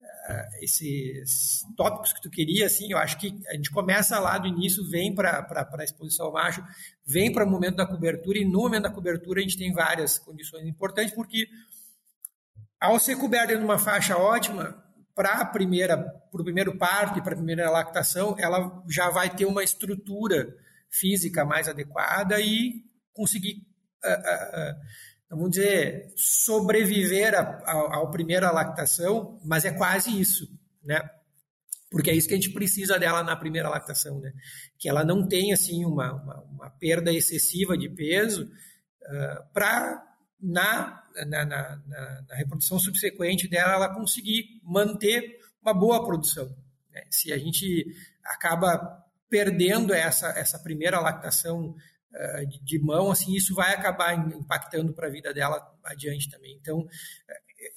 uh, 0.02 0.62
esses 0.62 1.62
tópicos 1.78 2.12
que 2.12 2.22
tu 2.22 2.30
queria, 2.30 2.66
assim, 2.66 2.92
eu 2.92 2.98
acho 2.98 3.18
que 3.18 3.42
a 3.48 3.54
gente 3.54 3.72
começa 3.72 4.20
lá 4.20 4.38
do 4.38 4.46
início, 4.46 4.86
vem 4.90 5.16
para 5.16 5.48
a 5.50 5.84
exposição 5.86 6.34
macho, 6.34 6.62
vem 7.06 7.32
para 7.32 7.46
o 7.46 7.50
momento 7.50 7.78
da 7.78 7.88
cobertura, 7.88 8.38
e 8.38 8.44
no 8.44 8.64
momento 8.64 8.84
da 8.84 8.92
cobertura 8.92 9.40
a 9.40 9.44
gente 9.44 9.58
tem 9.58 9.72
várias 9.72 10.20
condições 10.20 10.68
importantes, 10.68 11.14
porque 11.14 11.48
ao 12.82 13.00
ser 13.00 13.16
coberto 13.16 13.54
em 13.54 13.64
uma 13.64 13.80
faixa 13.80 14.18
ótima, 14.18 14.84
para 15.16 15.40
a 15.40 15.46
primeira, 15.46 15.98
para 15.98 16.42
o 16.42 16.44
primeiro 16.44 16.78
parto 16.78 17.18
e 17.18 17.22
para 17.22 17.32
a 17.32 17.38
primeira 17.38 17.70
lactação, 17.70 18.36
ela 18.38 18.84
já 18.90 19.10
vai 19.10 19.34
ter 19.34 19.46
uma 19.46 19.64
estrutura 19.64 20.54
física 20.90 21.46
mais 21.46 21.70
adequada 21.70 22.42
e 22.42 22.84
conseguir 23.14 23.66
uh, 24.04 24.10
uh, 24.10 24.72
uh, 24.74 24.76
vamos 25.30 25.52
dizer, 25.52 26.14
sobreviver 26.16 27.34
ao 27.66 28.10
primeiro 28.12 28.52
lactação, 28.54 29.40
mas 29.44 29.66
é 29.66 29.72
quase 29.72 30.20
isso, 30.20 30.48
né? 30.84 31.02
Porque 31.90 32.10
é 32.10 32.16
isso 32.16 32.28
que 32.28 32.34
a 32.34 32.38
gente 32.38 32.52
precisa 32.52 33.00
dela 33.00 33.24
na 33.24 33.36
primeira 33.36 33.70
lactação, 33.70 34.20
né? 34.20 34.34
Que 34.78 34.90
ela 34.90 35.04
não 35.04 35.28
tenha, 35.28 35.54
assim, 35.54 35.86
uma, 35.86 36.14
uma, 36.14 36.42
uma 36.42 36.70
perda 36.70 37.12
excessiva 37.12 37.78
de 37.78 37.90
peso 37.90 38.44
uh, 38.44 39.54
para, 39.54 40.04
na, 40.42 41.04
na, 41.26 41.46
na, 41.46 41.82
na, 42.28 42.36
reprodução 42.36 42.80
subsequente 42.80 43.48
dela, 43.48 43.74
ela 43.74 43.94
conseguir 43.94 44.62
manter 44.64 45.40
uma 45.62 45.74
boa 45.74 46.06
produção. 46.06 46.56
Né? 46.92 47.04
Se 47.10 47.32
a 47.32 47.38
gente 47.38 47.96
acaba 48.24 49.04
perdendo 49.30 49.94
essa, 49.94 50.30
essa 50.30 50.60
primeira 50.60 51.00
lactação 51.00 51.76
de 52.64 52.80
mão, 52.80 53.12
assim, 53.12 53.36
isso 53.36 53.54
vai 53.54 53.74
acabar 53.74 54.14
impactando 54.14 54.94
para 54.94 55.08
a 55.08 55.12
vida 55.12 55.34
dela 55.34 55.62
adiante 55.84 56.30
também. 56.30 56.58
Então, 56.62 56.88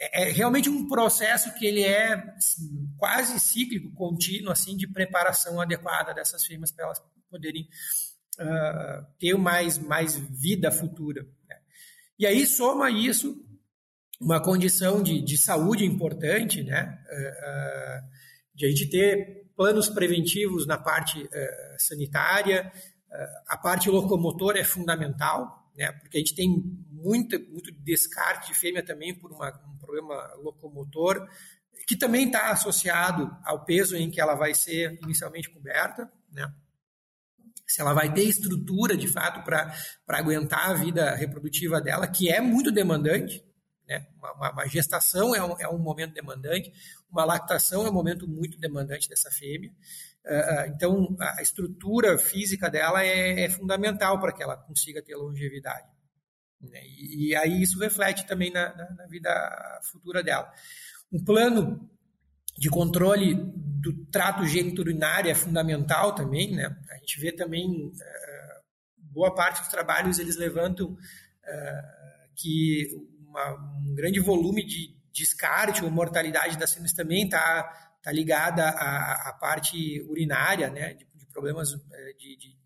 é, 0.01 0.22
é 0.22 0.33
realmente 0.33 0.68
um 0.68 0.87
processo 0.87 1.53
que 1.55 1.66
ele 1.66 1.83
é 1.83 2.35
quase 2.96 3.38
cíclico, 3.40 3.92
contínuo, 3.92 4.53
assim, 4.53 4.77
de 4.77 4.87
preparação 4.87 5.61
adequada 5.61 6.12
dessas 6.14 6.44
firmas 6.44 6.70
para 6.70 6.87
elas 6.87 7.03
poderem 7.31 7.68
uh, 8.38 9.07
ter 9.18 9.37
mais, 9.37 9.79
mais 9.79 10.16
vida 10.16 10.70
futura. 10.70 11.22
Né? 11.48 11.57
E 12.18 12.27
aí 12.27 12.46
soma 12.46 12.90
isso 12.90 13.44
uma 14.20 14.42
condição 14.42 15.03
de, 15.03 15.20
de 15.20 15.38
saúde 15.38 15.85
importante, 15.85 16.62
né? 16.62 16.98
Uh, 17.09 18.05
uh, 18.05 18.18
de 18.55 18.66
a 18.66 18.68
gente 18.68 18.90
ter 18.90 19.46
planos 19.57 19.88
preventivos 19.88 20.66
na 20.66 20.77
parte 20.77 21.29
sanitária, 21.79 22.72
a 23.46 23.56
parte 23.56 23.88
locomotora 23.90 24.58
é 24.58 24.64
fundamental, 24.64 25.70
né? 25.76 25.92
Porque 25.92 26.16
a 26.16 26.20
gente 26.20 26.34
tem 26.34 26.48
muita, 26.90 27.38
muito 27.38 27.70
descarte 27.72 28.52
de 28.52 28.58
fêmea 28.58 28.84
também 28.84 29.14
por 29.14 29.32
uma, 29.32 29.48
um 29.66 29.78
problema 29.78 30.34
locomotor, 30.42 31.26
que 31.86 31.96
também 31.96 32.26
está 32.26 32.50
associado 32.50 33.34
ao 33.44 33.64
peso 33.64 33.96
em 33.96 34.10
que 34.10 34.20
ela 34.20 34.34
vai 34.34 34.54
ser 34.54 34.98
inicialmente 35.02 35.48
coberta, 35.48 36.10
né? 36.30 36.52
se 37.68 37.82
ela 37.82 37.92
vai 37.92 38.12
ter 38.12 38.24
estrutura 38.24 38.96
de 38.96 39.06
fato 39.06 39.44
para 39.44 39.74
aguentar 40.08 40.70
a 40.70 40.74
vida 40.74 41.14
reprodutiva 41.14 41.80
dela, 41.80 42.08
que 42.08 42.30
é 42.30 42.40
muito 42.40 42.72
demandante. 42.72 43.44
Né? 43.86 44.06
Uma, 44.16 44.52
uma 44.52 44.66
gestação 44.66 45.34
é 45.34 45.42
um, 45.42 45.60
é 45.60 45.68
um, 45.68 45.78
momento 45.78 46.14
demandante, 46.14 46.72
uma 47.10 47.26
lactação 47.26 47.86
é 47.86 47.90
um 47.90 47.92
momento 47.92 48.26
muito 48.26 48.58
demandante 48.58 49.08
dessa 49.08 49.30
fêmea. 49.30 49.70
Uh, 50.28 50.68
então, 50.74 51.16
a 51.18 51.40
estrutura 51.40 52.18
física 52.18 52.68
dela 52.68 53.02
é, 53.02 53.44
é 53.44 53.48
fundamental 53.48 54.20
para 54.20 54.32
que 54.32 54.42
ela 54.42 54.58
consiga 54.58 55.02
ter 55.02 55.16
longevidade. 55.16 55.88
Né? 56.60 56.80
E, 56.84 57.34
aí 57.34 57.62
isso 57.62 57.78
reflete 57.78 58.26
também 58.26 58.52
na, 58.52 58.74
na, 58.74 59.06
vida 59.06 59.80
futura 59.84 60.22
dela. 60.22 60.52
Um 61.10 61.24
plano 61.24 61.88
de 62.58 62.68
controle 62.68 63.34
do 63.34 64.04
trato 64.06 64.44
geniturinário 64.44 65.30
é 65.30 65.34
fundamental 65.34 66.14
também, 66.14 66.54
né? 66.54 66.76
A 66.90 66.96
gente 66.96 67.20
vê 67.20 67.32
também 67.32 67.92
boa 68.96 69.34
parte 69.34 69.60
dos 69.60 69.70
trabalhos 69.70 70.18
eles 70.18 70.36
levantam 70.36 70.96
que 72.34 72.88
uma, 73.26 73.54
um 73.80 73.94
grande 73.94 74.20
volume 74.20 74.64
de 74.64 74.96
descarte 75.12 75.84
ou 75.84 75.90
mortalidade 75.90 76.58
das 76.58 76.72
fêmeas 76.72 76.92
também 76.92 77.24
está 77.24 77.88
tá 78.02 78.12
ligada 78.12 78.68
à, 78.68 79.28
à, 79.28 79.32
parte 79.32 80.00
urinária, 80.08 80.70
né? 80.70 80.94
De, 80.94 81.06
de 81.14 81.26
problemas 81.26 81.72
uh, 81.72 81.78
de, 82.18 82.37
de, 82.37 82.58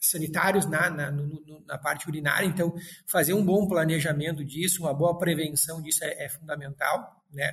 sanitários 0.00 0.66
na, 0.66 0.90
na, 0.90 1.10
no, 1.10 1.64
na, 1.66 1.78
parte 1.78 2.08
urinária. 2.08 2.46
Então, 2.46 2.74
fazer 3.06 3.34
um 3.34 3.44
bom 3.44 3.68
planejamento 3.68 4.44
disso, 4.44 4.82
uma 4.82 4.92
boa 4.92 5.16
prevenção 5.16 5.80
disso 5.80 6.04
é, 6.04 6.24
é 6.24 6.28
fundamental, 6.28 7.22
né? 7.32 7.52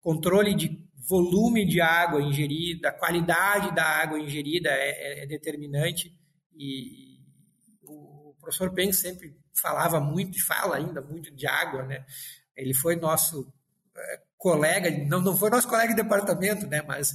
Controle 0.00 0.54
de 0.54 0.86
volume 1.08 1.64
de 1.66 1.80
água 1.80 2.20
ingerida, 2.20 2.92
qualidade 2.92 3.74
da 3.74 3.84
água 3.84 4.18
ingerida 4.18 4.68
é, 4.70 4.90
é, 4.90 5.24
é 5.24 5.26
determinante 5.26 6.12
e 6.54 7.20
o 7.82 8.34
professor 8.40 8.72
Peng 8.72 8.92
sempre 8.92 9.36
falava 9.60 10.00
muito 10.00 10.36
e 10.36 10.40
fala 10.40 10.76
ainda 10.76 11.00
muito 11.00 11.34
de 11.34 11.46
água, 11.46 11.82
né? 11.84 12.04
Ele 12.56 12.74
foi 12.74 12.96
nosso 12.96 13.52
é, 13.96 14.22
colega, 14.36 14.90
não, 15.08 15.20
não 15.20 15.36
foi 15.36 15.50
nosso 15.50 15.68
colega 15.68 15.94
de 15.94 16.02
departamento, 16.02 16.66
né? 16.66 16.82
Mas 16.86 17.12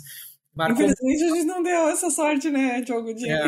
marcou... 0.54 0.84
Infelizmente 0.84 1.24
a 1.24 1.36
gente 1.36 1.46
não 1.46 1.64
deu 1.64 1.90
essa 1.90 2.10
sorte, 2.10 2.50
né, 2.50 2.82
Diogo? 2.82 3.14
De... 3.14 3.30
É. 3.30 3.46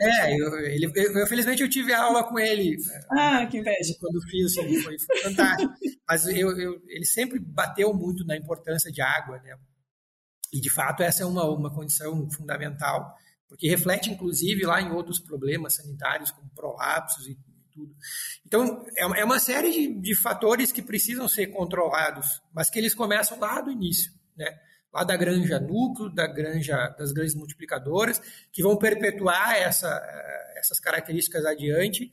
É, 0.00 0.36
eu, 0.36 0.58
ele, 0.58 0.90
eu, 0.96 1.26
felizmente 1.28 1.62
eu 1.62 1.70
tive 1.70 1.92
aula 1.92 2.24
com 2.24 2.36
ele. 2.36 2.76
Ah, 3.12 3.46
que 3.46 3.58
inveja. 3.58 3.94
Quando 4.00 4.20
fiz, 4.28 4.58
assim, 4.58 4.80
foi, 4.80 4.98
foi 4.98 5.16
fantástico. 5.22 5.72
Mas 6.08 6.26
eu, 6.26 6.58
eu, 6.58 6.82
ele 6.88 7.04
sempre 7.04 7.38
bateu 7.38 7.94
muito 7.94 8.24
na 8.24 8.36
importância 8.36 8.90
de 8.90 9.00
água, 9.00 9.38
né? 9.42 9.56
E, 10.52 10.60
de 10.60 10.68
fato, 10.68 11.02
essa 11.02 11.22
é 11.22 11.26
uma, 11.26 11.44
uma 11.44 11.72
condição 11.72 12.28
fundamental, 12.30 13.14
porque 13.48 13.68
reflete, 13.68 14.10
inclusive, 14.10 14.66
lá 14.66 14.82
em 14.82 14.90
outros 14.90 15.20
problemas 15.20 15.76
sanitários, 15.76 16.30
como 16.30 16.50
prolapsos 16.54 17.26
e 17.28 17.38
tudo. 17.72 17.94
Então, 18.46 18.84
é, 18.96 19.20
é 19.20 19.24
uma 19.24 19.38
série 19.38 19.70
de, 19.70 19.94
de 20.00 20.14
fatores 20.14 20.72
que 20.72 20.82
precisam 20.82 21.28
ser 21.28 21.48
controlados, 21.48 22.42
mas 22.52 22.70
que 22.70 22.78
eles 22.78 22.94
começam 22.94 23.38
lá 23.38 23.60
do 23.60 23.70
início, 23.70 24.12
né? 24.36 24.58
lá 24.92 25.04
da 25.04 25.16
granja 25.16 25.58
núcleo, 25.58 26.14
da 26.14 26.26
granja, 26.26 26.88
das 26.98 27.12
grandes 27.12 27.34
multiplicadoras, 27.34 28.20
que 28.52 28.62
vão 28.62 28.76
perpetuar 28.76 29.56
essa, 29.56 29.88
eh, 29.88 30.58
essas 30.58 30.78
características 30.78 31.46
adiante. 31.46 32.12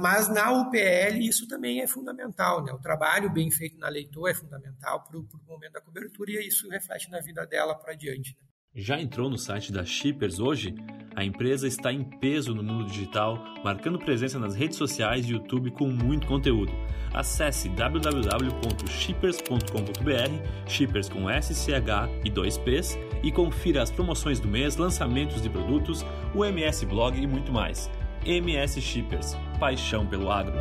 Mas 0.00 0.28
na 0.28 0.52
UPL 0.52 1.18
isso 1.20 1.48
também 1.48 1.80
é 1.80 1.88
fundamental, 1.88 2.62
né? 2.62 2.72
O 2.72 2.78
trabalho 2.78 3.28
bem 3.28 3.50
feito 3.50 3.76
na 3.76 3.88
leitura 3.88 4.30
é 4.30 4.34
fundamental 4.34 5.02
para 5.02 5.18
o 5.18 5.26
momento 5.48 5.72
da 5.72 5.80
cobertura 5.80 6.30
e 6.30 6.46
isso 6.46 6.68
reflete 6.68 7.10
na 7.10 7.20
vida 7.20 7.44
dela 7.44 7.74
para 7.74 7.92
adiante. 7.92 8.36
Né? 8.38 8.46
Já 8.76 9.00
entrou 9.00 9.30
no 9.30 9.38
site 9.38 9.70
da 9.70 9.84
Shippers 9.84 10.40
hoje? 10.40 10.74
A 11.14 11.24
empresa 11.24 11.68
está 11.68 11.92
em 11.92 12.02
peso 12.02 12.52
no 12.52 12.60
mundo 12.60 12.86
digital, 12.86 13.38
marcando 13.62 14.00
presença 14.00 14.36
nas 14.36 14.56
redes 14.56 14.76
sociais 14.76 15.24
e 15.24 15.30
YouTube 15.30 15.70
com 15.70 15.86
muito 15.86 16.26
conteúdo. 16.26 16.72
Acesse 17.12 17.68
www.shippers.com.br, 17.68 20.68
Shippers 20.68 21.08
com 21.08 21.30
SCH 21.30 22.24
e 22.24 22.30
2 22.30 22.58
Ps, 22.58 22.98
e 23.22 23.30
confira 23.30 23.80
as 23.80 23.92
promoções 23.92 24.40
do 24.40 24.48
mês, 24.48 24.76
lançamentos 24.76 25.40
de 25.40 25.48
produtos, 25.48 26.04
o 26.34 26.44
MS 26.44 26.84
Blog 26.84 27.16
e 27.16 27.28
muito 27.28 27.52
mais. 27.52 27.88
MS 28.26 28.80
Shippers, 28.80 29.36
paixão 29.60 30.04
pelo 30.04 30.32
agro. 30.32 30.52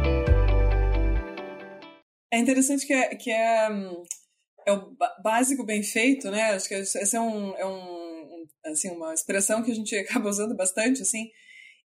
É 2.31 2.37
interessante 2.37 2.85
que 2.85 2.93
é, 2.93 3.15
que 3.15 3.31
é, 3.31 3.71
hum, 3.71 4.03
é 4.67 4.73
o 4.73 4.95
básico 5.23 5.65
bem 5.65 5.81
feito, 5.81 6.29
né? 6.29 6.51
Acho 6.51 6.67
que 6.67 6.75
esse 6.75 7.15
é 7.15 7.19
um, 7.19 7.57
é 7.57 7.65
um 7.65 8.02
assim, 8.65 8.89
uma 8.89 9.13
expressão 9.13 9.63
que 9.63 9.71
a 9.71 9.75
gente 9.75 9.95
acaba 9.97 10.29
usando 10.29 10.55
bastante, 10.55 11.01
assim, 11.01 11.29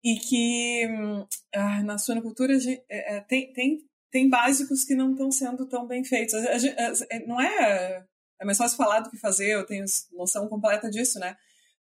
e 0.04 0.16
que 0.20 0.88
ah, 1.54 1.84
na 1.84 1.98
suinocultura 1.98 2.54
é, 2.90 3.18
é, 3.18 3.22
tem, 3.22 3.52
tem, 3.54 3.80
tem 4.12 4.30
básicos 4.30 4.84
que 4.84 4.96
não 4.96 5.12
estão 5.12 5.32
sendo 5.32 5.68
tão 5.68 5.88
bem 5.88 6.04
feitos. 6.04 6.34
A, 6.36 6.40
a, 6.40 7.18
a, 7.18 7.20
não 7.28 7.42
é, 7.42 8.06
é 8.40 8.46
mais 8.46 8.58
fácil 8.58 8.78
falar 8.78 9.00
do 9.00 9.10
que 9.10 9.18
fazer, 9.18 9.50
eu 9.50 9.66
tenho 9.66 9.86
noção 10.14 10.48
completa 10.48 10.90
disso, 10.90 11.20
né? 11.20 11.36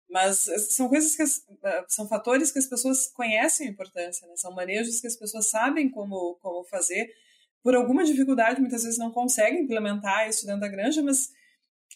Mas 0.10 0.45
são 0.69 0.88
coisas 0.88 1.15
que 1.15 1.23
ah, 1.63 1.86
são 1.88 2.08
fatores 2.08 2.51
que 2.51 2.60
as 2.60 2.67
pessoas 2.67 3.08
conhecem 3.08 3.67
a 3.67 3.71
importância, 3.71 4.27
né? 4.27 4.34
São 4.38 4.53
manejos 4.53 4.99
que 4.99 5.08
as 5.08 5.15
pessoas 5.15 5.49
sabem 5.49 5.89
como 5.89 6.36
como 6.41 6.63
fazer. 6.65 7.12
Por 7.63 7.75
alguma 7.75 8.03
dificuldade, 8.03 8.62
muitas 8.62 8.84
vezes 8.84 8.99
não 8.99 9.12
conseguem 9.12 9.63
implementar 9.63 10.29
isso 10.29 10.45
dentro 10.45 10.62
da 10.62 10.67
granja, 10.67 11.01
mas 11.01 11.29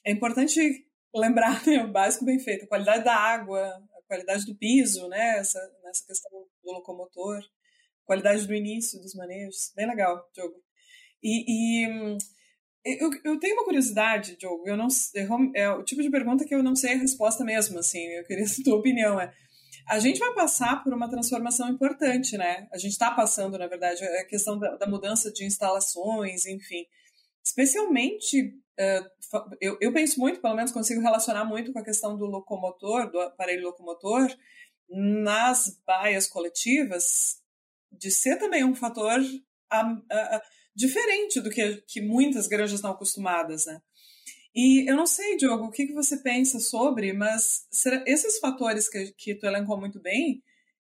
é 0.06 0.12
importante 0.12 0.86
lembrar 1.16 1.66
né, 1.66 1.84
o 1.84 1.92
básico 1.92 2.26
bem 2.26 2.40
feito, 2.40 2.66
a 2.66 2.68
qualidade 2.68 3.04
da 3.04 3.16
água, 3.16 3.62
a 3.62 4.08
qualidade 4.08 4.46
do 4.46 4.56
piso, 4.56 5.08
né, 5.08 5.40
essa, 5.40 5.60
nessa 5.84 6.06
questão 6.06 6.32
do 6.64 6.72
locomotor, 6.72 7.38
a 7.38 8.06
qualidade 8.06 8.46
do 8.46 8.54
início 8.54 9.00
dos 9.02 9.16
manejos, 9.16 9.72
bem 9.76 9.88
legal, 9.88 10.28
Diogo. 10.34 10.56
E, 11.22 11.44
e 11.48 12.18
eu, 12.86 13.10
eu, 13.24 13.40
tenho 13.40 13.56
uma 13.56 13.66
curiosidade, 13.66 14.38
Diogo, 14.38 14.68
eu 14.68 14.78
não, 14.78 14.88
é 15.56 15.70
o 15.70 15.84
tipo 15.84 16.02
de 16.02 16.10
pergunta 16.10 16.46
que 16.46 16.56
eu 16.56 16.64
não 16.64 16.76
sei 16.76 16.94
a 16.94 16.98
resposta 16.98 17.44
mesmo, 17.44 17.80
assim, 17.80 18.00
eu 18.00 18.26
queria 18.26 18.46
a 18.46 18.64
tua 18.64 18.78
opinião, 18.78 19.20
é, 19.20 19.34
a 19.88 20.00
gente 20.00 20.20
vai 20.20 20.34
passar 20.36 20.84
por 20.84 20.94
uma 20.94 21.10
transformação 21.10 21.68
importante, 21.68 22.38
né? 22.38 22.68
A 22.72 22.78
gente 22.78 22.92
está 22.92 23.10
passando, 23.10 23.58
na 23.58 23.66
verdade, 23.66 24.04
a 24.04 24.26
questão 24.26 24.58
da, 24.60 24.76
da 24.76 24.88
mudança 24.88 25.32
de 25.32 25.44
instalações, 25.44 26.46
enfim, 26.46 26.86
especialmente 27.44 28.60
eu, 29.60 29.78
eu 29.82 29.92
penso 29.92 30.20
muito, 30.20 30.42
pelo 30.42 30.56
menos 30.56 30.72
consigo 30.72 31.02
relacionar 31.02 31.44
muito 31.44 31.74
com 31.74 31.80
a 31.80 31.84
questão 31.84 32.18
do 32.18 32.26
locomotor, 32.26 33.12
do 33.12 33.20
aparelho 33.20 33.66
locomotor, 33.66 34.34
nas 34.90 35.78
baias 35.86 36.28
coletivas, 36.28 37.42
de 37.92 38.10
ser 38.10 38.38
também 38.38 38.64
um 38.64 38.74
fator 38.74 39.20
diferente 40.74 41.42
do 41.42 41.50
que, 41.50 41.84
que 41.88 42.02
muitas 42.02 42.48
granjas 42.48 42.76
estão 42.76 42.92
acostumadas, 42.92 43.66
né? 43.66 43.82
E 44.56 44.90
eu 44.90 44.96
não 44.96 45.06
sei, 45.06 45.38
Diogo, 45.38 45.66
o 45.66 45.72
que, 45.72 45.86
que 45.86 45.94
você 45.94 46.18
pensa 46.18 46.60
sobre, 46.60 47.14
mas 47.14 47.68
será, 47.70 48.04
esses 48.08 48.40
fatores 48.40 48.90
que, 48.90 49.12
que 49.12 49.36
tu 49.36 49.46
elencou 49.46 49.80
muito 49.80 50.00
bem, 50.00 50.42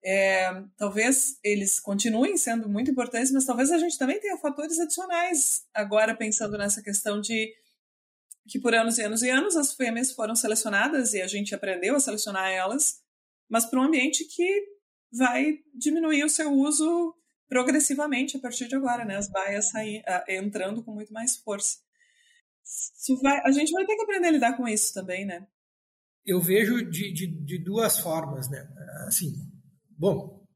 é, 0.03 0.63
talvez 0.77 1.37
eles 1.43 1.79
continuem 1.79 2.37
sendo 2.37 2.69
muito 2.69 2.91
importantes, 2.91 3.31
mas 3.31 3.45
talvez 3.45 3.71
a 3.71 3.77
gente 3.77 3.97
também 3.97 4.19
tenha 4.19 4.37
fatores 4.37 4.79
adicionais 4.79 5.65
agora 5.73 6.15
pensando 6.15 6.57
nessa 6.57 6.81
questão 6.81 7.19
de 7.19 7.53
que 8.47 8.59
por 8.59 8.73
anos 8.73 8.97
e 8.97 9.03
anos 9.03 9.21
e 9.21 9.29
anos 9.29 9.55
as 9.55 9.73
fêmeas 9.73 10.11
foram 10.11 10.35
selecionadas 10.35 11.13
e 11.13 11.21
a 11.21 11.27
gente 11.27 11.53
aprendeu 11.53 11.95
a 11.95 11.99
selecionar 11.99 12.49
elas, 12.49 13.01
mas 13.49 13.65
para 13.65 13.79
um 13.79 13.83
ambiente 13.83 14.25
que 14.25 14.79
vai 15.11 15.59
diminuir 15.75 16.23
o 16.23 16.29
seu 16.29 16.51
uso 16.51 17.15
progressivamente 17.47 18.37
a 18.37 18.39
partir 18.39 18.67
de 18.67 18.75
agora, 18.75 19.03
né? 19.03 19.17
As 19.17 19.29
baias 19.29 19.67
entrando 20.27 20.83
com 20.83 20.93
muito 20.93 21.11
mais 21.11 21.35
força. 21.35 21.77
Vai, 23.21 23.41
a 23.43 23.51
gente 23.51 23.71
vai 23.71 23.85
ter 23.85 23.95
que 23.95 24.03
aprender 24.03 24.27
a 24.27 24.31
lidar 24.31 24.55
com 24.55 24.67
isso 24.67 24.93
também, 24.93 25.25
né? 25.25 25.47
Eu 26.23 26.39
vejo 26.39 26.83
de, 26.89 27.11
de, 27.11 27.27
de 27.27 27.57
duas 27.63 27.99
formas, 27.99 28.49
né? 28.49 28.67
Assim, 29.07 29.33
bom, 29.99 30.47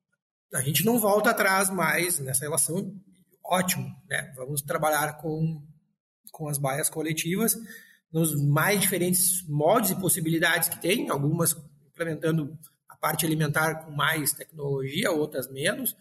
a 0.54 0.62
gente 0.62 0.86
não 0.86 0.98
volta 0.98 1.32
atrás 1.32 1.70
mais 1.70 2.18
nessa 2.20 2.46
relação, 2.46 2.96
ótimo, 3.44 3.94
né? 4.10 4.34
Vamos 4.36 4.62
trabalhar 4.62 5.18
com 5.18 5.62
com 6.32 6.50
as 6.50 6.58
baias 6.58 6.90
coletivas, 6.90 7.56
nos 8.12 8.36
mais 8.36 8.82
diferentes 8.82 9.48
modos 9.48 9.92
e 9.92 9.96
possibilidades 9.96 10.68
que 10.68 10.82
tem, 10.82 11.10
algumas 11.10 11.56
implementando 11.88 12.58
a 12.90 12.98
parte 12.98 13.26
alimentar 13.26 13.86
com 13.86 13.92
mais 13.92 14.34
tecnologia, 14.34 15.12
outras 15.12 15.50
menos. 15.52 15.96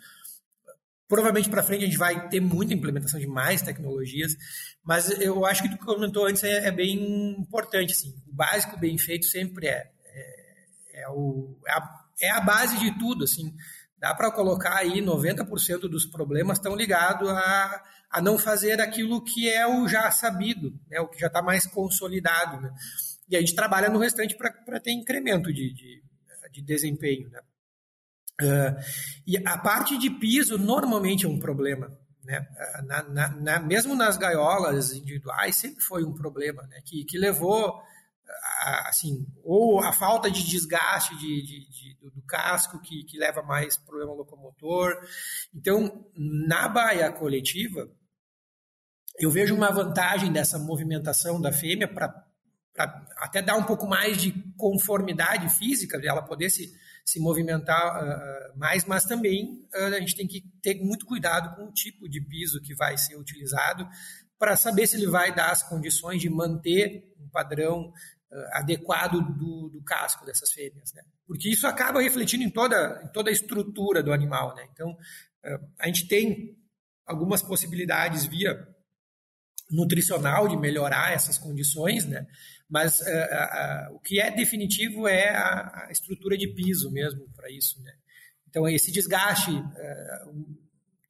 Provavelmente 1.07 1.51
para 1.51 1.63
frente 1.63 1.85
a 1.85 1.87
gente 1.87 1.99
vai 1.99 2.29
ter 2.31 2.41
muita 2.41 2.73
implementação 2.73 3.21
de 3.21 3.27
mais 3.27 3.61
tecnologias, 3.61 4.35
mas 4.83 5.11
eu 5.21 5.45
acho 5.45 5.63
que 5.63 5.69
o 5.69 5.73
que 5.73 5.85
comentou 5.85 6.27
antes 6.27 6.43
é, 6.43 6.67
é 6.67 6.71
bem 6.71 7.37
importante. 7.39 7.93
Assim. 7.93 8.15
O 8.27 8.35
básico 8.35 8.79
bem 8.79 8.97
feito 8.97 9.27
sempre 9.27 9.67
é, 9.67 9.91
é, 10.07 11.03
é, 11.03 11.09
o, 11.11 11.59
é, 11.67 11.73
a, 11.73 12.02
é 12.23 12.31
a 12.31 12.41
base 12.41 12.79
de 12.79 12.97
tudo. 12.99 13.25
Assim. 13.25 13.55
Dá 13.99 14.15
para 14.15 14.31
colocar 14.31 14.77
aí 14.77 15.01
90% 15.01 15.81
dos 15.83 16.07
problemas 16.07 16.59
estão 16.59 16.75
ligados 16.75 17.29
a, 17.29 17.85
a 18.11 18.21
não 18.21 18.39
fazer 18.39 18.81
aquilo 18.81 19.23
que 19.23 19.49
é 19.49 19.67
o 19.67 19.87
já 19.87 20.11
sabido, 20.11 20.79
né? 20.89 21.01
o 21.01 21.09
que 21.09 21.21
já 21.21 21.27
está 21.27 21.43
mais 21.43 21.67
consolidado. 21.67 22.61
Né? 22.61 22.73
E 23.29 23.37
a 23.37 23.41
gente 23.41 23.55
trabalha 23.55 23.89
no 23.89 23.99
restante 23.99 24.37
para 24.37 24.81
ter 24.81 24.93
incremento 24.93 25.53
de, 25.53 25.73
de, 25.73 26.03
de 26.53 26.63
desempenho. 26.63 27.31
Né? 27.31 27.41
Uh, 28.41 28.83
e 29.27 29.37
a 29.47 29.59
parte 29.59 29.97
de 29.97 30.11
piso 30.11 30.59
normalmente 30.59 31.25
é 31.25 31.29
um 31.29 31.39
problema. 31.39 31.97
Né? 32.25 32.47
Na, 32.85 33.03
na, 33.05 33.29
na, 33.29 33.61
mesmo 33.61 33.95
nas 33.95 34.17
gaiolas 34.17 34.93
individuais 34.93 35.57
sempre 35.57 35.83
foi 35.83 36.05
um 36.05 36.13
problema 36.13 36.63
né? 36.65 36.81
que, 36.85 37.05
que 37.05 37.19
levou 37.19 37.83
assim 38.89 39.27
ou 39.43 39.81
a 39.81 39.93
falta 39.93 40.31
de 40.31 40.43
desgaste 40.43 41.17
de, 41.17 41.43
de, 41.43 41.71
de 41.71 41.97
do, 42.01 42.23
casco 42.23 42.81
que, 42.81 43.05
que 43.05 43.19
leva 43.19 43.43
mais 43.43 43.77
problema 43.77 44.13
locomotor. 44.13 44.95
Então 45.55 46.07
na 46.17 46.69
baia 46.69 47.11
coletiva 47.13 47.91
eu 49.19 49.31
vejo 49.31 49.55
uma 49.55 49.71
vantagem 49.71 50.33
dessa 50.33 50.59
movimentação 50.59 51.41
da 51.41 51.53
fêmea 51.53 51.87
para 51.87 52.27
até 53.19 53.43
dar 53.43 53.57
um 53.57 53.65
pouco 53.65 53.87
mais 53.87 54.17
de 54.17 54.33
conformidade 54.57 55.49
física, 55.59 56.01
ela 56.03 56.23
poder 56.23 56.49
se, 56.49 56.73
se 57.05 57.21
movimentar 57.21 58.03
uh, 58.03 58.59
mais, 58.59 58.85
mas 58.87 59.05
também 59.05 59.67
uh, 59.75 59.95
a 59.95 60.01
gente 60.01 60.17
tem 60.17 60.27
que 60.27 60.41
ter 60.63 60.77
muito 60.83 61.05
cuidado 61.05 61.55
com 61.55 61.69
o 61.69 61.73
tipo 61.73 62.09
de 62.09 62.21
piso 62.21 62.63
que 62.63 62.75
vai 62.75 62.97
ser 62.97 63.17
utilizado 63.17 63.87
para 64.39 64.57
saber 64.57 64.87
se 64.87 64.97
ele 64.97 65.07
vai 65.07 65.35
dar 65.35 65.51
as 65.51 65.63
condições 65.63 66.21
de 66.21 66.31
manter 66.31 67.15
um 67.21 67.29
padrão 67.29 67.93
adequado 68.53 69.21
do, 69.21 69.69
do, 69.69 69.83
casco 69.83 70.25
dessas 70.25 70.53
fêmeas, 70.53 70.93
né? 70.95 71.03
Porque 71.27 71.49
isso 71.49 71.67
acaba 71.67 72.01
refletindo 72.01 72.43
em 72.43 72.51
toda, 72.51 73.03
em 73.05 73.09
toda 73.09 73.31
a 73.31 73.33
estrutura 73.33 74.03
do 74.03 74.13
animal, 74.13 74.55
né? 74.55 74.67
Então, 74.73 74.97
a 75.79 75.87
gente 75.87 76.07
tem 76.09 76.57
algumas 77.07 77.43
possibilidades 77.43 78.27
via 78.27 78.67
nutricional 79.71 80.49
de 80.49 80.57
melhorar 80.57 81.13
essas 81.13 81.39
condições, 81.39 82.07
né? 82.07 82.27
Mas 82.69 83.01
uh, 83.01 83.05
uh, 83.05 83.97
o 83.97 84.01
que 84.01 84.21
é 84.21 84.31
definitivo 84.31 85.07
é 85.07 85.31
a, 85.31 85.87
a 85.87 85.93
estrutura 85.93 86.37
de 86.37 86.49
piso 86.49 86.91
mesmo 86.91 87.29
para 87.35 87.51
isso, 87.51 87.83
né? 87.83 87.93
Então 88.49 88.69
esse 88.69 88.93
desgaste 88.93 89.51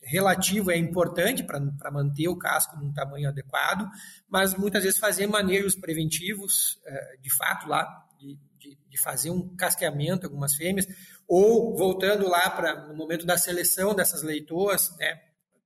relativo 0.02 0.70
é 0.70 0.76
importante 0.76 1.44
para 1.44 1.90
manter 1.90 2.28
o 2.28 2.36
casco 2.36 2.76
num 2.76 2.92
tamanho 2.92 3.28
adequado, 3.28 3.88
mas 4.28 4.54
muitas 4.54 4.82
vezes 4.82 4.98
fazer 4.98 5.26
manejos 5.26 5.74
preventivos, 5.74 6.80
de 7.20 7.30
fato 7.30 7.68
lá, 7.68 7.86
de, 8.18 8.78
de, 8.88 9.00
fazer 9.00 9.30
um 9.30 9.54
casqueamento 9.56 10.26
algumas 10.26 10.54
fêmeas, 10.54 10.86
ou 11.26 11.76
voltando 11.76 12.28
lá 12.28 12.50
para 12.50 12.86
no 12.88 12.94
momento 12.94 13.26
da 13.26 13.36
seleção 13.36 13.94
dessas 13.94 14.22
leitoas, 14.22 14.96
né? 14.98 15.20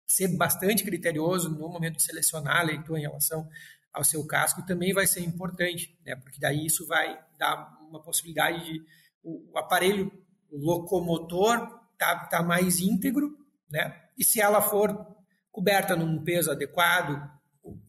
ser 0.06 0.28
bastante 0.36 0.84
criterioso 0.84 1.48
no 1.50 1.68
momento 1.68 1.96
de 1.96 2.02
selecionar 2.02 2.60
a 2.60 2.62
leitura 2.62 2.98
em 2.98 3.02
relação 3.02 3.48
ao 3.92 4.04
seu 4.04 4.24
casco 4.26 4.64
também 4.64 4.92
vai 4.92 5.06
ser 5.06 5.20
importante, 5.20 5.98
né? 6.04 6.14
porque 6.16 6.38
daí 6.38 6.64
isso 6.66 6.86
vai 6.86 7.18
dar 7.38 7.76
uma 7.88 8.00
possibilidade 8.00 8.64
de 8.64 8.84
o, 9.22 9.52
o 9.52 9.58
aparelho 9.58 10.12
locomotor 10.50 11.80
tá, 11.98 12.26
tá 12.26 12.42
mais 12.42 12.78
íntegro, 12.78 13.36
né? 13.68 14.02
e 14.16 14.24
se 14.24 14.40
ela 14.40 14.62
for 14.62 15.16
coberta 15.50 15.96
num 15.96 16.22
peso 16.22 16.50
adequado, 16.50 17.30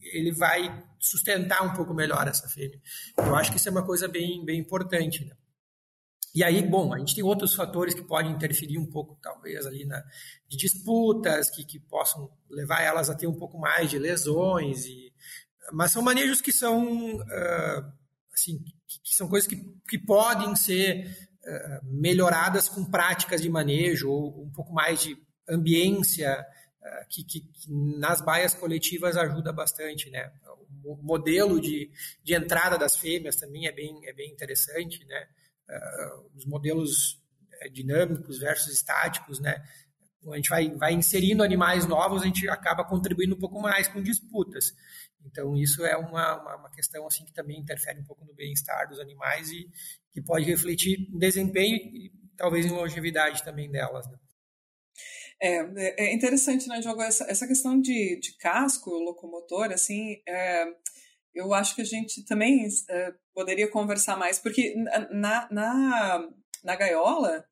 ele 0.00 0.32
vai 0.32 0.84
sustentar 0.98 1.62
um 1.62 1.74
pouco 1.74 1.94
melhor 1.94 2.26
essa 2.26 2.48
fêmea. 2.48 2.80
Eu 3.16 3.36
acho 3.36 3.50
que 3.50 3.58
isso 3.58 3.68
é 3.68 3.72
uma 3.72 3.84
coisa 3.84 4.08
bem, 4.08 4.44
bem 4.44 4.58
importante. 4.58 5.24
Né? 5.24 5.36
E 6.34 6.42
aí, 6.42 6.62
bom, 6.62 6.92
a 6.92 6.98
gente 6.98 7.14
tem 7.14 7.24
outros 7.24 7.54
fatores 7.54 7.94
que 7.94 8.02
podem 8.02 8.32
interferir 8.32 8.78
um 8.78 8.86
pouco, 8.86 9.18
talvez, 9.22 9.66
ali 9.66 9.84
na, 9.84 10.02
de 10.48 10.56
disputas, 10.56 11.50
que, 11.50 11.64
que 11.64 11.78
possam 11.78 12.30
levar 12.50 12.82
elas 12.82 13.08
a 13.08 13.14
ter 13.14 13.26
um 13.26 13.36
pouco 13.36 13.58
mais 13.58 13.90
de 13.90 13.98
lesões. 13.98 14.86
E, 14.86 15.12
mas 15.72 15.92
são 15.92 16.02
manejos 16.02 16.40
que 16.40 16.52
são, 16.52 17.16
uh, 17.16 17.92
assim, 18.32 18.58
que, 18.86 19.00
que, 19.02 19.14
são 19.14 19.28
coisas 19.28 19.48
que, 19.48 19.56
que 19.88 19.98
podem 19.98 20.54
ser 20.56 21.06
uh, 21.44 21.84
melhoradas 21.84 22.68
com 22.68 22.84
práticas 22.84 23.40
de 23.40 23.48
manejo, 23.48 24.10
ou 24.10 24.44
um 24.44 24.50
pouco 24.50 24.72
mais 24.72 25.00
de 25.02 25.16
ambiência, 25.48 26.46
uh, 26.82 27.08
que, 27.08 27.24
que, 27.24 27.44
nas 27.68 28.20
baias 28.20 28.54
coletivas 28.54 29.16
ajuda 29.16 29.52
bastante, 29.52 30.10
né? 30.10 30.32
O 30.84 30.96
modelo 30.96 31.60
de, 31.60 31.90
de 32.22 32.34
entrada 32.34 32.78
das 32.78 32.96
fêmeas 32.96 33.36
também 33.36 33.66
é 33.66 33.72
bem, 33.72 34.00
é 34.06 34.12
bem 34.12 34.30
interessante, 34.30 35.04
né? 35.04 35.26
uh, 35.68 36.30
os 36.36 36.44
modelos 36.46 37.20
eh, 37.60 37.68
dinâmicos 37.68 38.38
versus 38.38 38.72
estáticos, 38.72 39.38
né? 39.38 39.62
Quando 40.20 40.34
a 40.34 40.36
gente 40.36 40.48
vai, 40.48 40.70
vai 40.70 40.92
inserindo 40.94 41.42
animais 41.42 41.86
novos, 41.86 42.22
a 42.22 42.26
gente 42.26 42.48
acaba 42.48 42.84
contribuindo 42.84 43.34
um 43.34 43.38
pouco 43.38 43.60
mais 43.60 43.86
com 43.86 44.02
disputas. 44.02 44.74
Então, 45.24 45.56
isso 45.56 45.84
é 45.84 45.96
uma, 45.96 46.40
uma, 46.40 46.56
uma 46.56 46.70
questão 46.70 47.06
assim 47.06 47.24
que 47.24 47.32
também 47.32 47.58
interfere 47.58 48.00
um 48.00 48.04
pouco 48.04 48.24
no 48.24 48.34
bem-estar 48.34 48.88
dos 48.88 48.98
animais 48.98 49.50
e 49.50 49.70
que 50.10 50.20
pode 50.20 50.46
refletir 50.46 51.08
em 51.12 51.18
desempenho 51.18 51.76
e 51.76 52.12
talvez 52.36 52.66
em 52.66 52.70
longevidade 52.70 53.44
também 53.44 53.70
delas. 53.70 54.06
Né? 54.08 54.18
É, 55.40 56.04
é 56.04 56.14
interessante, 56.14 56.68
né, 56.68 56.80
Diogo, 56.80 57.00
essa, 57.00 57.24
essa 57.30 57.46
questão 57.46 57.80
de, 57.80 58.18
de 58.20 58.36
casco 58.38 58.90
locomotor, 58.90 59.70
assim, 59.72 60.20
é, 60.26 60.66
eu 61.34 61.54
acho 61.54 61.76
que 61.76 61.82
a 61.82 61.84
gente 61.84 62.24
também 62.24 62.66
é, 62.90 63.14
poderia 63.32 63.70
conversar 63.70 64.16
mais, 64.16 64.38
porque 64.40 64.74
na, 65.12 65.48
na, 65.50 66.28
na 66.64 66.76
gaiola, 66.76 67.44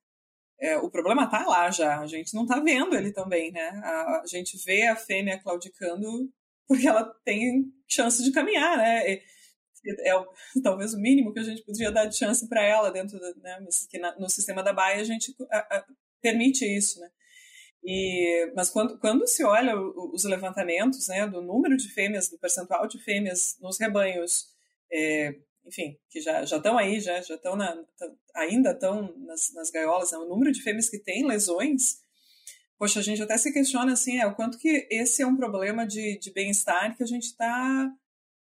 é, 0.61 0.77
o 0.79 0.90
problema 0.90 1.25
está 1.25 1.44
lá 1.46 1.70
já, 1.70 2.01
a 2.01 2.07
gente 2.07 2.35
não 2.35 2.42
está 2.42 2.59
vendo 2.59 2.96
ele 2.96 3.12
também, 3.12 3.53
né? 3.53 3.68
A, 3.85 4.22
a, 4.22 4.27
gente 4.27 4.57
vê 4.64 4.87
a 4.87 4.96
fêmea 4.96 5.40
claudicando 5.40 6.31
porque 6.66 6.88
ela 6.88 7.05
tem 7.25 7.72
chance 7.87 8.22
de 8.25 8.33
caminhar, 8.33 8.77
né? 8.77 9.12
É, 9.12 9.22
é 9.87 10.25
talvez 10.64 10.94
o 10.94 11.01
mínimo 11.01 11.33
que 11.33 11.38
a 11.38 11.44
gente 11.44 11.62
podia 11.62 11.92
dar 11.92 12.07
de 12.07 12.16
chance 12.16 12.49
para 12.49 12.62
ela 12.64 12.90
dentro, 12.90 13.20
da, 13.20 13.35
né? 13.37 13.61
Mas 13.64 13.87
que 13.87 13.99
na, 13.99 14.18
no 14.18 14.29
sistema 14.29 14.62
da 14.62 14.72
baia 14.72 15.01
a 15.01 15.05
gente 15.05 15.35
a, 15.53 15.85
permite 16.20 16.64
isso, 16.64 16.99
né? 17.01 17.11
E, 17.88 18.53
mas 18.57 18.68
quando, 18.68 18.99
quando 18.99 19.29
se 19.29 19.44
olha 19.44 19.79
os 19.79 20.25
levantamentos 20.25 21.07
né, 21.07 21.25
do 21.29 21.40
número 21.40 21.77
de 21.77 21.88
fêmeas, 21.88 22.29
do 22.29 22.37
percentual 22.37 22.88
de 22.88 22.99
fêmeas 22.99 23.57
nos 23.61 23.79
rebanhos, 23.79 24.49
é, 24.92 25.37
enfim, 25.64 25.96
que 26.11 26.20
já 26.20 26.42
estão 26.42 26.77
aí, 26.77 26.99
já 26.99 27.20
estão 27.20 27.57
ainda 28.35 28.72
estão 28.72 29.14
nas, 29.18 29.55
nas 29.55 29.70
gaiolas, 29.70 30.11
né, 30.11 30.18
o 30.18 30.29
número 30.29 30.51
de 30.51 30.62
fêmeas 30.62 30.90
que 30.90 30.99
têm 30.99 31.25
lesões, 31.25 32.01
poxa, 32.77 32.99
a 32.99 33.03
gente 33.05 33.22
até 33.22 33.38
se 33.38 33.53
questiona 33.53 33.92
assim, 33.92 34.18
é 34.18 34.27
o 34.27 34.35
quanto 34.35 34.59
que 34.59 34.88
esse 34.90 35.22
é 35.22 35.27
um 35.27 35.37
problema 35.37 35.87
de, 35.87 36.18
de 36.18 36.33
bem-estar 36.33 36.96
que 36.96 37.05
a 37.05 37.07
gente 37.07 37.27
está 37.27 37.88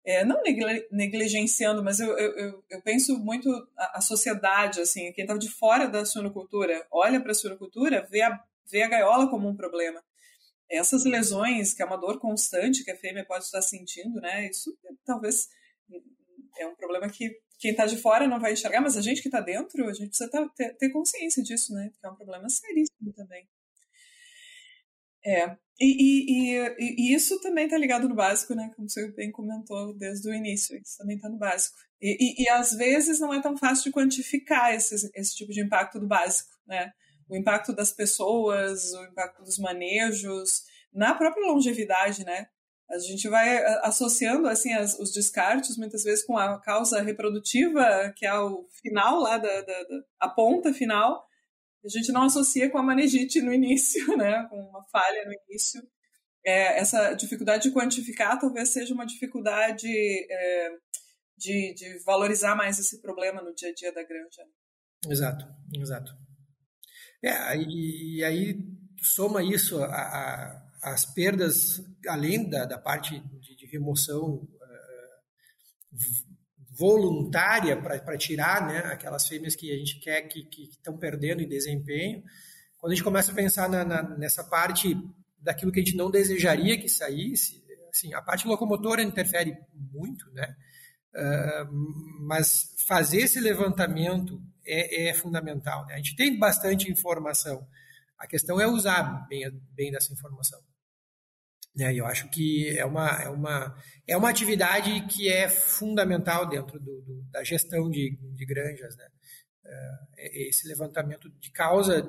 é, 0.03 0.25
não 0.25 0.41
negligenciando, 0.91 1.83
mas 1.83 1.99
eu, 1.99 2.17
eu, 2.17 2.63
eu 2.67 2.81
penso 2.81 3.15
muito 3.19 3.47
a, 3.77 3.99
a 3.99 4.01
sociedade, 4.01 4.81
assim, 4.81 5.13
quem 5.13 5.23
está 5.23 5.37
de 5.37 5.51
fora 5.51 5.87
da 5.87 6.03
suinocultura, 6.03 6.87
olha 6.91 7.21
para 7.21 7.31
a 7.31 7.35
suinocultura, 7.35 8.07
vê 8.09 8.23
a 8.23 8.48
vê 8.71 8.83
a 8.83 8.89
gaiola 8.89 9.29
como 9.29 9.47
um 9.47 9.55
problema. 9.55 10.03
Essas 10.69 11.03
lesões, 11.03 11.73
que 11.73 11.81
é 11.81 11.85
uma 11.85 11.97
dor 11.97 12.19
constante 12.19 12.83
que 12.83 12.91
a 12.91 12.97
fêmea 12.97 13.25
pode 13.25 13.45
estar 13.45 13.61
sentindo, 13.61 14.21
né? 14.21 14.47
Isso 14.47 14.77
talvez 15.05 15.47
é 16.59 16.67
um 16.67 16.75
problema 16.75 17.09
que 17.09 17.31
quem 17.57 17.71
está 17.71 17.85
de 17.85 17.97
fora 17.97 18.27
não 18.27 18.39
vai 18.39 18.53
enxergar, 18.53 18.81
mas 18.81 18.95
a 18.95 19.01
gente 19.01 19.21
que 19.21 19.27
está 19.27 19.41
dentro, 19.41 19.87
a 19.87 19.93
gente 19.93 20.09
precisa 20.09 20.29
ter, 20.55 20.75
ter, 20.75 20.89
consciência 20.89 21.43
disso, 21.43 21.73
né? 21.73 21.89
Porque 21.91 22.05
é 22.05 22.09
um 22.09 22.15
problema 22.15 22.47
seríssimo 22.49 23.11
também. 23.13 23.47
É, 25.25 25.57
e, 25.79 25.85
e, 25.85 26.57
e, 26.57 26.75
e 26.79 27.13
isso 27.13 27.39
também 27.41 27.65
está 27.65 27.77
ligado 27.77 28.07
no 28.07 28.15
básico, 28.15 28.55
né? 28.55 28.71
Como 28.75 28.89
você 28.89 29.11
bem 29.11 29.31
comentou 29.31 29.93
desde 29.93 30.29
o 30.29 30.33
início, 30.33 30.77
isso 30.77 30.97
também 30.97 31.17
está 31.17 31.27
no 31.27 31.37
básico. 31.37 31.77
E, 32.01 32.43
e, 32.43 32.49
às 32.49 32.73
vezes 32.73 33.19
não 33.19 33.33
é 33.33 33.41
tão 33.41 33.57
fácil 33.57 33.85
de 33.85 33.91
quantificar 33.91 34.73
esse, 34.73 35.11
esse 35.13 35.35
tipo 35.35 35.51
de 35.51 35.61
impacto 35.61 35.99
do 35.99 36.07
básico, 36.07 36.49
né? 36.65 36.93
O 37.29 37.37
impacto 37.37 37.71
das 37.71 37.93
pessoas, 37.93 38.91
o 38.93 39.03
impacto 39.05 39.43
dos 39.43 39.59
manejos, 39.59 40.63
na 40.91 41.13
própria 41.13 41.45
longevidade, 41.45 42.25
né? 42.25 42.47
A 42.89 42.97
gente 42.97 43.29
vai 43.29 43.57
eh, 43.57 43.81
associando 43.83 44.47
assim 44.47 44.73
as, 44.73 44.97
os 44.97 45.11
descartes 45.13 45.77
muitas 45.77 46.03
vezes 46.03 46.25
com 46.25 46.35
a 46.37 46.59
causa 46.59 47.01
reprodutiva, 47.01 48.11
que 48.15 48.25
é 48.25 48.33
o 48.33 48.67
final 48.81 49.19
lá 49.19 49.37
da, 49.37 49.61
da, 49.61 49.83
da 49.83 50.03
a 50.19 50.27
ponta 50.27 50.73
final. 50.73 51.23
A 51.85 51.87
gente 51.87 52.11
não 52.11 52.23
associa 52.23 52.69
com 52.69 52.79
a 52.79 52.83
manejite 52.83 53.41
no 53.41 53.53
início, 53.53 54.05
né? 54.17 54.47
Com 54.49 54.57
uma 54.57 54.83
falha 54.91 55.23
no 55.25 55.33
início. 55.47 55.81
é, 56.43 56.79
essa 56.79 57.13
dificuldade 57.13 57.63
de 57.63 57.73
quantificar 57.73 58.39
talvez 58.39 58.69
seja 58.69 58.93
uma 58.93 59.05
dificuldade 59.05 59.87
é, 59.87 60.69
de, 61.37 61.73
de, 61.75 62.03
valorizar 62.03 62.55
mais 62.55 62.79
esse 62.79 63.01
problema 63.01 63.41
no 63.41 63.53
dia 63.53 63.69
a 63.69 63.73
dia 63.73 63.93
da 63.93 64.03
granja. 64.03 64.43
Exato, 65.07 65.45
exato. 65.77 66.28
É, 67.21 67.57
e, 67.57 68.23
aí 68.23 68.65
soma 69.01 69.43
isso 69.43 69.81
a, 69.83 69.87
a, 69.87 70.69
as 70.81 71.05
perdas, 71.05 71.81
além 72.07 72.49
da, 72.49 72.65
da 72.65 72.77
parte 72.77 73.19
de, 73.41 73.55
de 73.55 73.65
remoção 73.65 74.35
uh, 74.35 74.49
voluntária 76.71 77.75
para 77.81 78.17
tirar 78.17 78.65
né, 78.65 78.79
aquelas 78.91 79.27
fêmeas 79.27 79.55
que 79.55 79.71
a 79.71 79.77
gente 79.77 79.99
quer 79.99 80.21
que 80.23 80.47
estão 80.69 80.97
perdendo 80.97 81.41
em 81.41 81.47
desempenho. 81.47 82.23
Quando 82.77 82.93
a 82.93 82.95
gente 82.95 83.03
começa 83.03 83.31
a 83.31 83.35
pensar 83.35 83.67
na, 83.67 83.83
na, 83.83 84.01
nessa 84.17 84.43
parte 84.43 84.95
daquilo 85.41 85.71
que 85.71 85.81
a 85.81 85.83
gente 85.83 85.97
não 85.97 86.09
desejaria 86.09 86.79
que 86.79 86.87
saísse, 86.87 87.61
assim, 87.89 88.13
a 88.13 88.21
parte 88.21 88.47
locomotora 88.47 89.01
interfere 89.01 89.57
muito, 89.73 90.29
né? 90.31 90.55
Uh, 91.13 92.21
mas 92.21 92.75
fazer 92.87 93.21
esse 93.21 93.39
levantamento 93.39 94.41
é, 94.69 95.09
é, 95.09 95.13
fundamental. 95.13 95.85
Né? 95.87 95.95
A 95.95 95.97
gente 95.97 96.15
tem 96.15 96.37
bastante 96.37 96.91
informação. 96.91 97.67
A 98.17 98.27
questão 98.27 98.61
é 98.61 98.67
usar 98.67 99.27
bem, 99.27 99.49
bem 99.73 99.91
dessa 99.91 100.13
informação. 100.13 100.61
Né? 101.75 101.95
Eu 101.95 102.05
acho 102.05 102.29
que 102.29 102.77
é 102.77 102.85
uma, 102.85 103.09
é, 103.21 103.29
uma, 103.29 103.75
é 104.07 104.15
uma 104.15 104.29
atividade 104.29 105.07
que 105.07 105.31
é 105.31 105.49
fundamental 105.49 106.47
dentro 106.47 106.79
do, 106.79 107.01
do, 107.01 107.23
da 107.31 107.43
gestão 107.43 107.89
de, 107.89 108.17
de 108.35 108.45
granjas. 108.45 108.95
Né? 108.95 109.07
É, 109.65 110.47
esse 110.47 110.67
levantamento 110.67 111.29
de 111.39 111.51
causa 111.51 112.07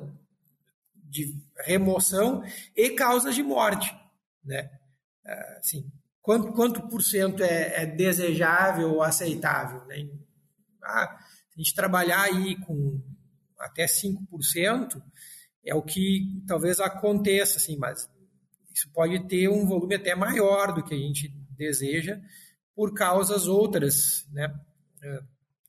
de 0.94 1.34
remoção 1.64 2.42
e 2.76 2.90
causas 2.90 3.34
de 3.34 3.42
morte. 3.42 3.94
Né? 4.44 4.70
É, 5.24 5.58
assim, 5.58 5.90
quanto, 6.20 6.52
quanto 6.52 6.88
por 6.88 7.02
cento 7.02 7.42
é, 7.42 7.82
é 7.82 7.86
desejável 7.86 8.94
ou 8.94 9.02
aceitável? 9.02 9.84
Né? 9.86 10.08
Ah, 10.82 11.18
a 11.60 11.62
gente 11.62 11.74
trabalhar 11.74 12.22
aí 12.22 12.56
com 12.64 12.98
até 13.58 13.84
5%, 13.84 15.02
é 15.62 15.74
o 15.74 15.82
que 15.82 16.42
talvez 16.46 16.80
aconteça, 16.80 17.58
assim, 17.58 17.76
mas 17.76 18.08
isso 18.74 18.88
pode 18.94 19.28
ter 19.28 19.48
um 19.48 19.66
volume 19.66 19.94
até 19.94 20.14
maior 20.14 20.72
do 20.72 20.82
que 20.82 20.94
a 20.94 20.98
gente 20.98 21.28
deseja 21.50 22.18
por 22.74 22.94
causas 22.94 23.46
outras, 23.46 24.26
né? 24.32 24.58
É, 25.02 25.20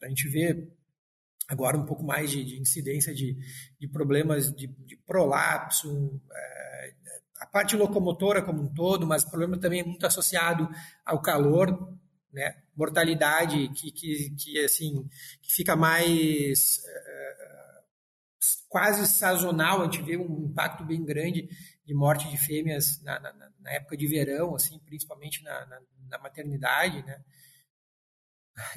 a 0.04 0.08
gente 0.08 0.30
vê 0.30 0.72
agora 1.50 1.78
um 1.78 1.86
pouco 1.86 2.04
mais 2.04 2.32
de, 2.32 2.46
de 2.46 2.60
incidência 2.62 3.14
de, 3.14 3.38
de 3.78 3.88
problemas 3.89 4.54
de, 4.54 4.68
de 4.68 4.96
prolapso, 4.96 6.22
é, 6.32 6.94
a 7.42 7.46
parte 7.46 7.76
locomotora 7.76 8.42
como 8.42 8.64
um 8.64 8.74
todo, 8.74 9.06
mas 9.06 9.26
problema 9.26 9.60
também 9.60 9.84
muito 9.84 10.06
associado 10.06 10.70
ao 11.06 11.22
calor, 11.22 11.98
né? 12.34 12.56
Mortalidade 12.76 13.70
que, 13.70 13.92
que, 13.92 14.30
que 14.32 14.60
assim 14.60 15.08
que 15.42 15.54
fica 15.54 15.76
mais 15.76 16.82
é, 16.86 17.32
quase 18.72 19.06
sazonal, 19.06 19.82
a 19.82 19.84
gente 19.84 20.02
vê 20.02 20.18
um 20.18 20.46
impacto 20.46 20.84
bem 20.86 21.04
grande 21.04 21.50
de 21.86 21.94
morte 21.94 22.30
de 22.30 22.38
fêmeas 22.38 23.02
na, 23.04 23.20
na, 23.20 23.34
na 23.60 23.72
época 23.72 23.98
de 23.98 24.08
verão, 24.08 24.56
assim, 24.56 24.80
principalmente 24.80 25.44
na, 25.44 25.66
na, 26.10 26.18
maternidade, 26.20 27.04
né? 27.04 27.22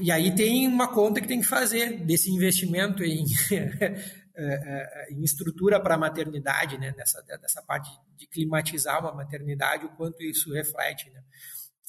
E 0.01 0.11
aí 0.11 0.35
tem 0.35 0.67
uma 0.67 0.93
conta 0.93 1.21
que 1.21 1.29
tem 1.29 1.41
que 1.41 1.47
fazer 1.47 2.05
desse 2.05 2.31
investimento 2.31 3.03
em, 3.03 3.25
em 5.11 5.23
estrutura 5.23 5.81
para 5.81 5.95
a 5.95 5.99
maternidade, 5.99 6.77
né? 6.79 6.93
Nessa, 6.97 7.23
dessa 7.23 7.63
parte 7.63 7.91
de 8.17 8.27
climatizar 8.27 9.01
uma 9.01 9.15
maternidade, 9.15 9.87
o 9.87 9.95
quanto 9.97 10.23
isso 10.23 10.53
reflete, 10.53 11.11
né? 11.11 11.23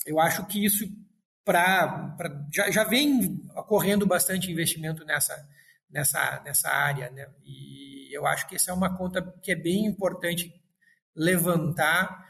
Eu 0.06 0.20
acho 0.20 0.46
que 0.46 0.64
isso 0.64 0.86
para 1.46 2.18
já, 2.52 2.72
já 2.72 2.84
vem 2.84 3.40
ocorrendo 3.56 4.06
bastante 4.08 4.52
investimento 4.52 5.06
nessa, 5.06 5.48
nessa, 5.90 6.42
nessa 6.44 6.70
área, 6.70 7.12
né? 7.12 7.30
E 7.46 8.10
eu 8.12 8.26
acho 8.26 8.48
que 8.48 8.56
essa 8.56 8.72
é 8.72 8.74
uma 8.74 8.98
conta 8.98 9.22
que 9.44 9.52
é 9.52 9.56
bem 9.56 9.86
importante 9.86 10.52
levantar, 11.16 12.26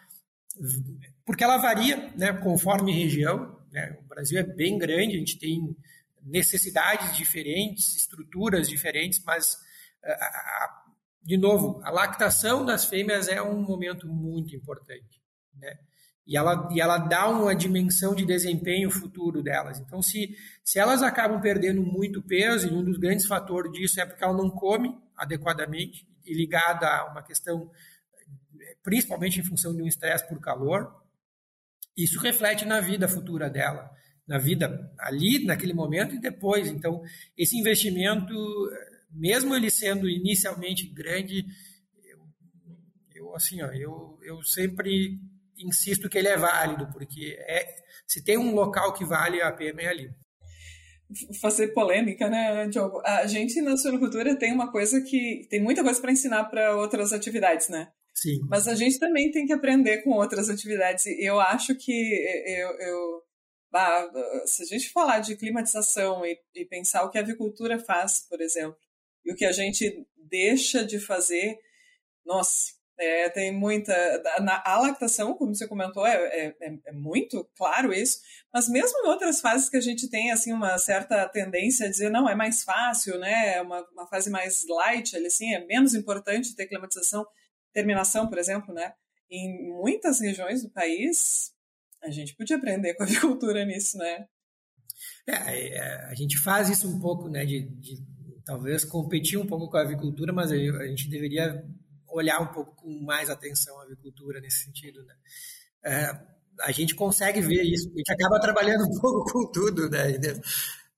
porque 1.25 1.43
ela 1.43 1.57
varia 1.57 2.11
né, 2.15 2.33
conforme 2.33 2.91
região. 2.91 3.59
Né? 3.71 3.97
O 4.01 4.07
Brasil 4.07 4.37
é 4.37 4.43
bem 4.43 4.77
grande, 4.77 5.15
a 5.15 5.19
gente 5.19 5.39
tem 5.39 5.75
necessidades 6.21 7.15
diferentes, 7.15 7.95
estruturas 7.95 8.67
diferentes, 8.67 9.23
mas, 9.23 9.57
de 11.21 11.37
novo, 11.37 11.81
a 11.83 11.91
lactação 11.91 12.65
das 12.65 12.85
fêmeas 12.85 13.27
é 13.27 13.41
um 13.41 13.61
momento 13.61 14.07
muito 14.07 14.55
importante. 14.55 15.21
Né? 15.55 15.77
E 16.27 16.35
ela, 16.35 16.67
e 16.71 16.81
ela 16.81 16.97
dá 16.97 17.29
uma 17.29 17.55
dimensão 17.55 18.15
de 18.15 18.25
desempenho 18.25 18.89
futuro 18.89 19.43
delas. 19.43 19.79
Então, 19.79 20.01
se, 20.01 20.35
se 20.63 20.79
elas 20.79 21.03
acabam 21.03 21.39
perdendo 21.39 21.83
muito 21.83 22.21
peso, 22.21 22.67
e 22.67 22.73
um 22.73 22.83
dos 22.83 22.97
grandes 22.97 23.27
fatores 23.27 23.71
disso 23.71 23.99
é 24.01 24.05
porque 24.05 24.23
ela 24.23 24.35
não 24.35 24.49
come 24.49 24.97
adequadamente, 25.15 26.07
e 26.25 26.33
ligada 26.33 26.87
a 26.87 27.11
uma 27.11 27.21
questão 27.21 27.69
principalmente 28.85 29.39
em 29.39 29.43
função 29.43 29.75
de 29.75 29.81
um 29.81 29.87
estresse 29.87 30.27
por 30.27 30.39
calor. 30.39 31.03
Isso 31.97 32.19
reflete 32.19 32.65
na 32.65 32.79
vida 32.79 33.07
futura 33.07 33.49
dela, 33.49 33.89
na 34.27 34.37
vida 34.37 34.93
ali, 34.99 35.43
naquele 35.43 35.73
momento 35.73 36.15
e 36.15 36.19
depois. 36.19 36.67
Então, 36.67 37.01
esse 37.37 37.57
investimento, 37.57 38.35
mesmo 39.09 39.55
ele 39.55 39.71
sendo 39.71 40.09
inicialmente 40.09 40.85
grande, 40.87 41.45
eu, 42.03 42.27
eu 43.15 43.35
assim, 43.35 43.61
ó, 43.61 43.67
eu, 43.67 44.19
eu 44.21 44.43
sempre 44.43 45.19
insisto 45.57 46.09
que 46.09 46.17
ele 46.17 46.27
é 46.27 46.37
válido, 46.37 46.87
porque 46.91 47.37
é, 47.39 47.75
se 48.07 48.23
tem 48.23 48.37
um 48.37 48.53
local 48.53 48.93
que 48.93 49.05
vale 49.05 49.41
a 49.41 49.51
pena 49.51 49.81
é 49.81 49.87
ali 49.87 50.09
fazer 51.39 51.67
polêmica, 51.69 52.29
né, 52.29 52.67
Diogo? 52.67 53.01
A 53.05 53.27
gente 53.27 53.61
na 53.61 53.77
suinocultura 53.77 54.35
tem 54.35 54.51
uma 54.51 54.71
coisa 54.71 55.01
que 55.01 55.47
tem 55.49 55.61
muita 55.61 55.83
coisa 55.83 56.01
para 56.01 56.11
ensinar 56.11 56.45
para 56.45 56.75
outras 56.75 57.13
atividades, 57.13 57.69
né? 57.69 57.91
Sim. 58.13 58.39
Mas 58.49 58.67
a 58.67 58.75
gente 58.75 58.97
também 58.97 59.29
tem 59.29 59.45
que 59.45 59.53
aprender 59.53 60.01
com 60.03 60.11
outras 60.11 60.49
atividades. 60.49 61.05
E 61.05 61.23
eu 61.23 61.39
acho 61.39 61.75
que 61.75 61.91
eu, 62.47 62.69
eu 62.79 63.21
ah, 63.73 64.09
se 64.45 64.63
a 64.63 64.65
gente 64.65 64.89
falar 64.89 65.19
de 65.19 65.35
climatização 65.35 66.25
e, 66.25 66.39
e, 66.55 66.65
pensar 66.65 67.03
o 67.03 67.09
que 67.09 67.17
a 67.17 67.21
avicultura 67.21 67.77
faz, 67.77 68.25
por 68.29 68.39
exemplo, 68.39 68.77
e 69.25 69.33
o 69.33 69.35
que 69.35 69.43
a 69.43 69.51
gente 69.51 70.07
deixa 70.15 70.85
de 70.85 70.97
fazer, 70.97 71.59
nossa, 72.25 72.71
é, 72.97 73.29
tem 73.29 73.51
muita. 73.51 73.93
Na, 74.41 74.61
a 74.65 74.79
lactação, 74.79 75.33
como 75.33 75.53
você 75.53 75.67
comentou, 75.67 76.05
é, 76.05 76.15
é, 76.15 76.55
é, 76.61 76.77
é, 76.85 76.91
muito 76.93 77.49
claro 77.57 77.93
isso, 77.93 78.19
mas 78.53 78.69
mesmo 78.69 78.99
em 78.99 79.09
outras 79.09 79.41
fases 79.41 79.69
que 79.69 79.77
a 79.77 79.81
gente 79.81 80.09
tem 80.09 80.31
assim 80.31 80.53
uma 80.53 80.77
certa 80.77 81.27
tendência 81.27 81.87
a 81.87 81.89
dizer 81.89 82.09
não, 82.09 82.29
é 82.29 82.35
mais 82.35 82.63
fácil, 82.63 83.19
né? 83.19 83.55
É 83.55 83.61
uma, 83.61 83.85
uma 83.91 84.07
fase 84.07 84.29
mais 84.29 84.63
light, 84.67 85.15
assim, 85.17 85.53
é 85.53 85.65
menos 85.65 85.93
importante 85.93 86.55
ter 86.55 86.67
climatização 86.67 87.25
terminação, 87.73 88.29
por 88.29 88.37
exemplo, 88.37 88.73
né? 88.73 88.93
Em 89.29 89.67
muitas 89.67 90.21
regiões 90.21 90.63
do 90.63 90.69
país, 90.69 91.51
a 92.01 92.09
gente 92.09 92.33
podia 92.35 92.55
aprender 92.55 92.93
com 92.93 93.03
a 93.03 93.05
avicultura 93.05 93.65
nisso, 93.65 93.97
né? 93.97 94.25
É, 95.27 95.77
é, 95.77 96.05
a 96.05 96.15
gente 96.15 96.37
faz 96.37 96.69
isso 96.69 96.87
um 96.87 96.99
pouco, 96.99 97.27
né? 97.27 97.45
De, 97.45 97.67
de, 97.81 97.97
talvez 98.45 98.85
competir 98.85 99.37
um 99.37 99.45
pouco 99.45 99.69
com 99.69 99.75
a 99.75 99.81
avicultura, 99.81 100.31
mas 100.31 100.51
a 100.51 100.55
gente 100.87 101.09
deveria 101.09 101.65
olhar 102.07 102.39
um 102.41 102.47
pouco 102.47 102.75
com 102.75 103.03
mais 103.03 103.29
atenção 103.29 103.79
a 103.79 103.83
avicultura 103.83 104.39
nesse 104.39 104.63
sentido, 104.63 105.03
né? 105.03 105.15
É, 105.83 106.35
a 106.61 106.71
gente 106.71 106.95
consegue 106.95 107.41
ver 107.41 107.63
isso, 107.63 107.89
a 107.93 107.97
gente 107.97 108.11
acaba 108.11 108.39
trabalhando 108.39 108.85
um 108.85 108.95
pouco 108.99 109.31
com 109.31 109.51
tudo, 109.51 109.89
né? 109.89 110.13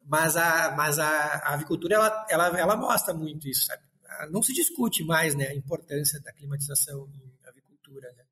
Mas 0.05 0.37
a, 0.37 0.71
mas 0.75 0.99
a, 0.99 1.07
a 1.07 1.53
avicultura, 1.53 1.95
ela, 1.95 2.25
ela, 2.29 2.59
ela 2.59 2.75
mostra 2.77 3.13
muito 3.13 3.47
isso, 3.47 3.65
sabe? 3.65 3.87
não 4.31 4.41
se 4.41 4.53
discute 4.53 5.03
mais 5.03 5.35
né, 5.35 5.47
a 5.47 5.55
importância 5.55 6.19
da 6.21 6.33
climatização 6.33 7.07
em 7.13 7.47
avicultura. 7.47 8.11
Né? 8.15 8.23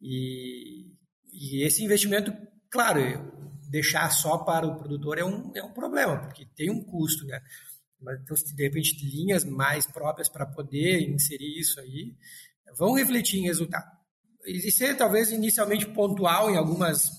E, 0.00 0.86
e, 1.32 1.64
esse 1.64 1.82
investimento, 1.82 2.32
claro, 2.70 3.00
deixar 3.68 4.10
só 4.10 4.38
para 4.38 4.66
o 4.66 4.76
produtor 4.76 5.18
é 5.18 5.24
um, 5.24 5.50
é 5.54 5.62
um 5.62 5.72
problema, 5.72 6.18
porque 6.18 6.46
tem 6.54 6.70
um 6.70 6.82
custo. 6.82 7.26
Né? 7.26 7.40
Mas, 8.00 8.20
então, 8.20 8.36
de 8.54 8.62
repente, 8.62 9.04
linhas 9.04 9.44
mais 9.44 9.86
próprias 9.86 10.28
para 10.28 10.46
poder 10.46 11.08
inserir 11.08 11.58
isso 11.58 11.80
aí 11.80 12.14
vão 12.76 12.94
refletir 12.94 13.40
em 13.40 13.44
resultado. 13.44 13.90
E 14.44 14.70
ser 14.70 14.96
talvez 14.96 15.30
inicialmente 15.30 15.86
pontual 15.86 16.50
em 16.50 16.56
algumas, 16.56 17.10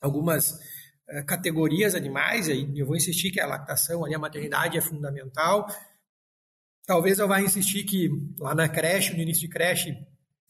algumas 0.00 0.52
uh, 0.52 1.24
categorias 1.26 1.94
animais, 1.94 2.48
aí 2.48 2.70
eu 2.76 2.86
vou 2.86 2.96
insistir 2.96 3.30
que 3.30 3.40
a 3.40 3.46
lactação, 3.46 4.04
ali, 4.04 4.14
a 4.14 4.18
maternidade 4.18 4.78
é 4.78 4.80
fundamental, 4.80 5.66
Talvez 6.88 7.18
eu 7.18 7.28
vá 7.28 7.38
insistir 7.42 7.84
que 7.84 8.08
lá 8.38 8.54
na 8.54 8.66
creche, 8.66 9.12
no 9.12 9.20
início 9.20 9.42
de 9.42 9.52
creche, 9.52 9.94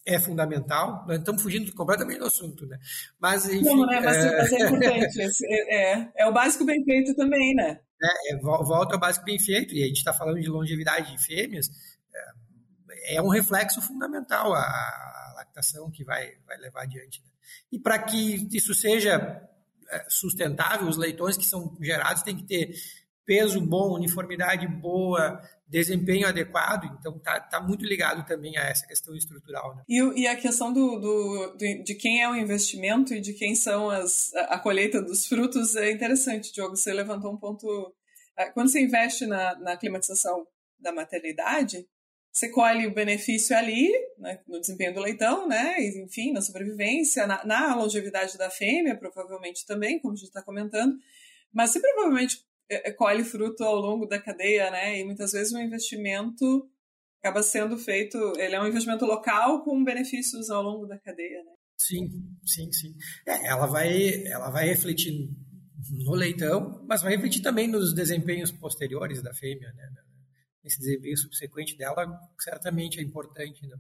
é 0.07 0.21
fundamental. 0.21 1.05
Nós 1.05 1.19
estamos 1.19 1.43
fugindo 1.43 1.75
completamente 1.75 2.21
do 2.21 2.27
assunto, 2.27 2.65
né? 2.65 2.79
Mas, 3.19 3.45
enfim... 3.47 3.65
Não, 3.65 3.85
né? 3.85 3.99
Mas 3.99 4.17
é, 4.19 4.37
mas 4.37 4.53
é 4.53 4.61
importante. 4.61 5.19
É, 5.51 5.75
é, 5.75 6.13
é, 6.19 6.27
o 6.29 6.33
básico 6.33 6.65
bem 6.65 6.85
feito 6.85 7.13
também, 7.17 7.57
né? 7.57 7.81
É, 8.03 8.35
é 8.35 8.37
volta 8.39 8.95
ao 8.95 9.01
básico 9.01 9.25
bem 9.25 9.39
feito. 9.39 9.75
E 9.75 9.83
a 9.83 9.87
gente 9.87 9.99
está 9.99 10.13
falando 10.13 10.41
de 10.41 10.49
longevidade 10.49 11.17
de 11.17 11.25
fêmeas. 11.25 11.71
É, 12.15 13.17
é 13.17 13.23
um 13.23 13.29
reflexo 13.29 13.81
fundamental 13.81 14.55
a, 14.55 14.61
a 14.61 15.33
lactação 15.37 15.91
que 15.91 16.05
vai, 16.05 16.37
vai 16.47 16.57
levar 16.59 16.83
adiante. 16.83 17.23
Né? 17.23 17.31
E 17.73 17.79
para 17.79 17.99
que 17.99 18.49
isso 18.53 18.75
seja 18.75 19.43
é, 19.91 20.05
sustentável, 20.09 20.89
os 20.89 20.97
leitões 20.97 21.37
que 21.37 21.47
são 21.47 21.77
gerados 21.81 22.23
têm 22.23 22.37
que 22.37 22.45
ter 22.45 22.75
peso 23.29 23.61
bom, 23.61 23.93
uniformidade 23.93 24.67
boa, 24.67 25.39
desempenho 25.69 26.27
adequado, 26.27 26.87
então 26.99 27.19
tá, 27.19 27.39
tá 27.39 27.61
muito 27.61 27.85
ligado 27.85 28.27
também 28.27 28.57
a 28.57 28.63
essa 28.63 28.87
questão 28.87 29.15
estrutural. 29.15 29.77
Né? 29.77 29.83
E, 29.87 30.23
e, 30.23 30.27
a 30.27 30.35
questão 30.35 30.73
do, 30.73 30.99
do, 30.99 31.57
do, 31.59 31.85
de 31.85 31.95
quem 31.95 32.23
é 32.23 32.31
o 32.31 32.35
investimento 32.35 33.13
e 33.13 33.21
de 33.21 33.35
quem 33.35 33.55
são 33.55 33.91
as, 33.91 34.33
a, 34.35 34.59
colheita 34.59 35.03
dos 35.03 35.27
frutos 35.27 35.77
é 35.77 35.93
interessante, 35.93 36.55
Diogo. 36.55 36.75
Você 36.75 36.91
levantou 36.91 37.31
um 37.31 37.37
ponto. 37.37 37.95
É, 38.35 38.47
quando 38.47 38.71
você 38.71 38.81
investe 38.81 39.27
na, 39.27 39.59
na 39.59 39.77
climatização 39.77 40.47
da 40.81 40.91
maternidade, 40.91 41.87
você 42.33 42.49
colhe 42.49 42.87
o 42.87 42.95
benefício 42.95 43.55
ali, 43.55 43.93
né, 44.17 44.41
no 44.49 44.59
desempenho 44.59 44.95
do 44.95 45.01
leitão, 45.01 45.47
né, 45.47 45.77
enfim, 46.03 46.33
na 46.33 46.41
sobrevivência, 46.41 47.27
na, 47.27 47.45
na 47.45 47.75
longevidade 47.75 48.39
da 48.39 48.49
fêmea, 48.49 48.97
provavelmente 48.97 49.67
também, 49.67 49.99
como 49.99 50.15
a 50.15 50.17
gente 50.17 50.29
está 50.29 50.43
comentando, 50.43 50.97
mas 51.53 51.73
você 51.73 51.81
provavelmente 51.81 52.48
colhe 52.97 53.25
fruto 53.25 53.65
ao 53.65 53.77
longo 53.77 54.07
da 54.07 54.21
cadeia, 54.21 54.71
né? 54.71 55.01
E 55.01 55.05
muitas 55.05 55.33
vezes 55.33 55.53
o 55.53 55.61
investimento 55.61 56.69
acaba 57.21 57.43
sendo 57.43 57.77
feito, 57.77 58.17
ele 58.39 58.55
é 58.55 58.63
um 58.63 58.67
investimento 58.67 59.05
local 59.05 59.65
com 59.65 59.83
benefícios 59.83 60.51
ao 60.51 60.63
longo 60.63 60.87
da 60.87 60.99
cadeia, 60.99 61.43
né? 61.45 61.53
Sim, 61.81 62.09
sim, 62.45 62.73
sim. 62.73 62.95
É, 63.27 63.49
ela 63.49 63.67
vai, 63.67 64.25
ela 64.27 64.51
vai 64.51 64.67
refletir 64.67 65.29
no 66.05 66.15
leitão, 66.15 66.85
mas 66.89 67.03
vai 67.03 67.13
refletir 67.15 67.41
também 67.41 67.69
nos 67.69 67.95
desempenhos 67.95 68.51
posteriores 68.51 69.23
da 69.23 69.33
fêmea, 69.33 69.73
né? 69.73 69.89
Esse 70.69 70.79
desempenho 70.79 71.17
subsequente 71.17 71.77
dela 71.77 72.07
certamente 72.39 73.01
é 73.01 73.03
importante. 73.03 73.67
Né? 73.67 73.77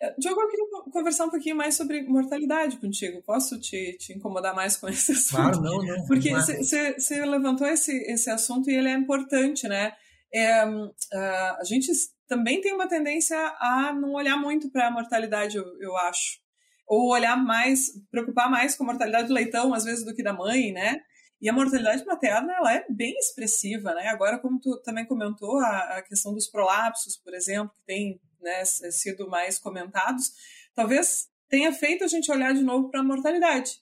É, 0.00 0.14
Diogo, 0.18 0.40
eu 0.40 0.48
queria 0.48 0.66
conversar 0.92 1.26
um 1.26 1.30
pouquinho 1.30 1.56
mais 1.56 1.74
sobre 1.74 2.02
mortalidade 2.02 2.76
contigo. 2.78 3.22
Posso 3.22 3.58
te, 3.58 3.96
te 3.98 4.12
incomodar 4.12 4.54
mais 4.54 4.76
com 4.76 4.88
esse 4.88 5.12
assunto? 5.12 5.40
Claro, 5.40 5.60
não, 5.60 5.82
não. 5.82 6.06
Porque 6.06 6.30
você 6.30 7.24
levantou 7.24 7.66
esse, 7.66 7.92
esse 8.10 8.30
assunto 8.30 8.70
e 8.70 8.74
ele 8.74 8.88
é 8.88 8.92
importante, 8.92 9.66
né? 9.66 9.92
É, 10.32 10.60
a 10.60 11.62
gente 11.64 11.90
também 12.28 12.60
tem 12.60 12.74
uma 12.74 12.86
tendência 12.86 13.36
a 13.58 13.92
não 13.94 14.12
olhar 14.12 14.36
muito 14.36 14.70
para 14.70 14.88
a 14.88 14.90
mortalidade, 14.90 15.56
eu, 15.56 15.64
eu 15.80 15.96
acho. 15.96 16.38
Ou 16.86 17.12
olhar 17.12 17.36
mais, 17.36 17.86
preocupar 18.10 18.50
mais 18.50 18.76
com 18.76 18.84
a 18.84 18.86
mortalidade 18.86 19.28
do 19.28 19.34
leitão, 19.34 19.72
às 19.74 19.84
vezes, 19.84 20.04
do 20.04 20.14
que 20.14 20.22
da 20.22 20.32
mãe, 20.32 20.72
né? 20.72 21.00
E 21.40 21.48
a 21.48 21.52
mortalidade 21.52 22.04
materna 22.04 22.52
ela 22.52 22.74
é 22.74 22.84
bem 22.90 23.16
expressiva, 23.16 23.94
né? 23.94 24.08
Agora, 24.08 24.38
como 24.38 24.58
tu 24.58 24.80
também 24.82 25.06
comentou, 25.06 25.58
a, 25.58 25.98
a 25.98 26.02
questão 26.02 26.34
dos 26.34 26.48
prolapsos, 26.48 27.16
por 27.16 27.32
exemplo, 27.32 27.72
que 27.76 27.84
tem 27.86 28.20
né, 28.40 28.64
sido 28.64 29.28
mais 29.28 29.58
comentados, 29.58 30.32
talvez 30.74 31.28
tenha 31.48 31.72
feito 31.72 32.04
a 32.04 32.08
gente 32.08 32.30
olhar 32.30 32.52
de 32.52 32.62
novo 32.62 32.90
para 32.90 33.00
a 33.00 33.04
mortalidade, 33.04 33.80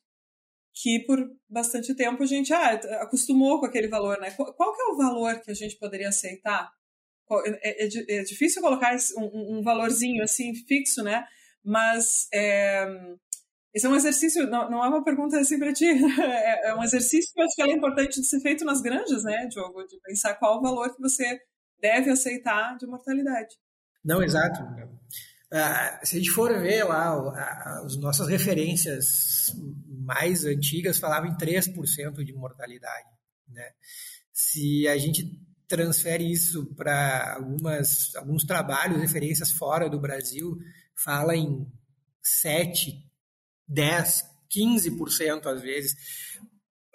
que 0.72 1.00
por 1.00 1.18
bastante 1.48 1.94
tempo 1.94 2.22
a 2.22 2.26
gente 2.26 2.52
ah, 2.52 2.74
acostumou 3.00 3.58
com 3.58 3.66
aquele 3.66 3.88
valor, 3.88 4.20
né? 4.20 4.30
Qual, 4.32 4.74
que 4.74 4.82
é 4.82 4.86
o 4.86 4.96
valor 4.96 5.40
que 5.40 5.50
a 5.50 5.54
gente 5.54 5.76
poderia 5.76 6.10
aceitar? 6.10 6.70
É, 7.62 7.84
é, 7.84 8.18
é 8.18 8.22
difícil 8.22 8.62
colocar 8.62 8.94
um, 9.16 9.58
um, 9.58 9.62
valorzinho 9.62 10.22
assim 10.22 10.54
fixo, 10.54 11.02
né? 11.02 11.26
Mas 11.64 12.28
é, 12.32 12.86
esse 13.76 13.84
é 13.84 13.90
um 13.90 13.94
exercício, 13.94 14.46
não, 14.48 14.70
não 14.70 14.82
é 14.82 14.88
uma 14.88 15.04
pergunta 15.04 15.38
assim 15.38 15.58
para 15.58 15.70
ti, 15.70 15.84
é, 16.18 16.70
é, 16.70 16.74
um 16.74 16.82
exercício 16.82 17.30
que 17.34 17.38
eu 17.38 17.44
acho 17.44 17.54
que 17.54 17.62
é 17.62 17.74
importante 17.74 18.18
de 18.18 18.26
ser 18.26 18.40
feito 18.40 18.64
nas 18.64 18.80
granjas, 18.80 19.22
né, 19.22 19.46
Diogo? 19.48 19.84
De 19.84 20.00
pensar 20.00 20.34
qual 20.36 20.58
o 20.58 20.62
valor 20.62 20.94
que 20.94 21.02
você 21.02 21.38
deve 21.78 22.10
aceitar 22.10 22.74
de 22.78 22.86
mortalidade. 22.86 23.54
Não, 24.02 24.22
exato. 24.22 24.62
Uh, 24.62 26.06
se 26.06 26.16
a 26.16 26.18
gente 26.18 26.30
for 26.30 26.58
ver 26.58 26.84
lá, 26.84 27.22
uh, 27.22 27.84
as 27.84 27.98
nossas 27.98 28.28
referências 28.28 29.54
mais 29.86 30.46
antigas 30.46 30.98
falavam 30.98 31.28
em 31.28 31.36
3% 31.36 32.24
de 32.24 32.32
mortalidade. 32.32 33.10
Né? 33.46 33.68
Se 34.32 34.88
a 34.88 34.96
gente 34.96 35.38
transfere 35.68 36.24
isso 36.32 36.64
para 36.74 37.38
alguns 38.16 38.44
trabalhos, 38.44 39.02
referências 39.02 39.50
fora 39.50 39.90
do 39.90 40.00
Brasil, 40.00 40.56
fala 40.94 41.36
em 41.36 41.70
7, 42.22 43.05
10, 43.68 44.24
15% 44.50 45.46
às 45.46 45.62
vezes. 45.62 45.96